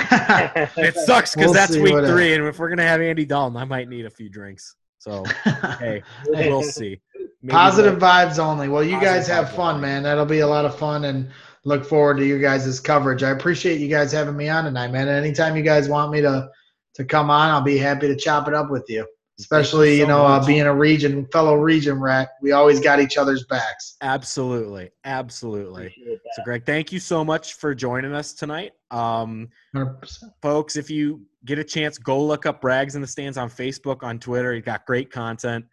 It 0.78 0.96
sucks 0.96 1.34
because 1.34 1.48
We'll 1.48 1.54
that's 1.54 1.76
week 1.78 1.94
what 1.94 2.06
three, 2.06 2.34
and 2.34 2.46
if 2.46 2.60
we're 2.60 2.70
gonna 2.70 2.84
have 2.84 3.02
Andy 3.02 3.26
Dalton, 3.26 3.58
I 3.58 3.66
might 3.66 3.90
need 3.90 4.06
a 4.06 4.10
few 4.10 4.30
drinks. 4.30 4.76
So 5.00 5.24
hey, 5.80 6.04
we'll 6.28 6.64
see. 6.64 7.00
Maybe 7.42 7.54
Positive 7.54 8.02
like- 8.02 8.30
vibes 8.30 8.40
only. 8.40 8.68
Well, 8.70 8.84
you 8.84 8.96
Positive 8.96 9.14
guys 9.16 9.28
have 9.28 9.52
fun, 9.54 9.76
only. 9.76 9.88
man. 9.88 10.04
That'll 10.04 10.26
be 10.26 10.40
a 10.40 10.48
lot 10.48 10.66
of 10.66 10.78
fun 10.78 11.06
and 11.06 11.30
look 11.66 11.86
forward 11.86 12.18
to 12.18 12.26
you 12.26 12.40
guys' 12.40 12.80
coverage. 12.80 13.24
I 13.24 13.30
appreciate 13.32 13.80
you 13.80 13.88
guys 13.88 14.12
having 14.12 14.36
me 14.36 14.50
on 14.50 14.64
tonight, 14.66 14.92
man. 14.92 15.08
Anytime 15.08 15.56
you 15.56 15.64
guys 15.64 15.88
want 15.90 16.12
me 16.12 16.22
to 16.22 16.50
to 16.96 17.06
come 17.06 17.30
on, 17.30 17.50
I'll 17.50 17.62
be 17.62 17.78
happy 17.78 18.08
to 18.08 18.16
chop 18.16 18.48
it 18.48 18.54
up 18.54 18.70
with 18.70 18.86
you. 18.90 19.08
Especially, 19.40 20.00
you, 20.00 20.08
know, 20.08 20.26
uh, 20.26 20.44
being 20.44 20.62
a 20.62 20.74
region 20.74 21.28
fellow 21.32 21.56
region 21.56 22.00
rat, 22.00 22.30
we 22.42 22.54
always 22.54 22.80
got 22.80 23.00
each 23.00 23.18
other's 23.18 23.46
backs. 23.46 23.96
Absolutely, 24.02 24.90
absolutely. 25.04 25.94
So, 26.34 26.44
Greg, 26.44 26.66
thank 26.66 26.92
you 26.92 27.00
so 27.00 27.24
much 27.24 27.54
for 27.54 27.76
joining 27.76 28.14
us 28.14 28.34
tonight. 28.34 28.72
Um, 28.90 29.50
100%. 29.76 30.24
folks, 30.42 30.76
if 30.76 30.90
you 30.90 31.22
get 31.46 31.60
a 31.60 31.64
chance, 31.64 32.00
go 32.00 32.22
look 32.24 32.48
up 32.48 32.64
Rags 32.64 32.96
in 32.96 33.02
the 33.02 33.08
Stands 33.08 33.38
on 33.38 33.48
Facebook, 33.48 34.02
on 34.02 34.18
Twitter. 34.18 34.54
He's 34.54 34.64
got 34.64 34.88
great 34.88 35.12
content. 35.12 35.66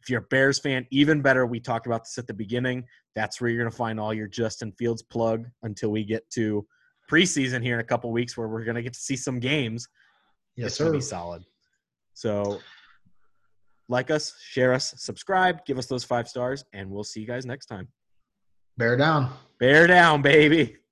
If 0.00 0.08
you're 0.08 0.20
a 0.20 0.26
Bears 0.30 0.60
fan, 0.60 0.86
even 0.90 1.20
better. 1.20 1.44
We 1.44 1.58
talked 1.58 1.86
about 1.86 2.04
this 2.04 2.18
at 2.18 2.28
the 2.28 2.34
beginning. 2.34 2.84
That's 3.16 3.40
where 3.40 3.50
you're 3.50 3.60
going 3.60 3.70
to 3.70 3.76
find 3.76 3.98
all 3.98 4.14
your 4.14 4.28
Justin 4.28 4.72
Fields 4.72 5.02
plug 5.02 5.44
until 5.64 5.90
we 5.90 6.04
get 6.04 6.28
to 6.30 6.64
preseason 7.10 7.62
here 7.62 7.74
in 7.74 7.80
a 7.80 7.84
couple 7.84 8.12
weeks, 8.12 8.36
where 8.36 8.48
we're 8.48 8.64
going 8.64 8.76
to 8.76 8.82
get 8.82 8.92
to 8.92 9.00
see 9.00 9.16
some 9.16 9.40
games. 9.40 9.88
Yes, 10.56 10.68
it's 10.68 10.78
going 10.78 10.88
sir. 10.88 10.92
to 10.92 10.98
be 10.98 11.02
solid. 11.02 11.44
So, 12.14 12.60
like 13.88 14.10
us, 14.10 14.34
share 14.40 14.72
us, 14.72 14.94
subscribe, 14.98 15.64
give 15.64 15.78
us 15.78 15.86
those 15.86 16.04
five 16.04 16.28
stars, 16.28 16.64
and 16.72 16.90
we'll 16.90 17.04
see 17.04 17.20
you 17.20 17.26
guys 17.26 17.46
next 17.46 17.66
time. 17.66 17.88
Bear 18.76 18.96
down. 18.96 19.32
Bear 19.58 19.86
down, 19.86 20.22
baby. 20.22 20.76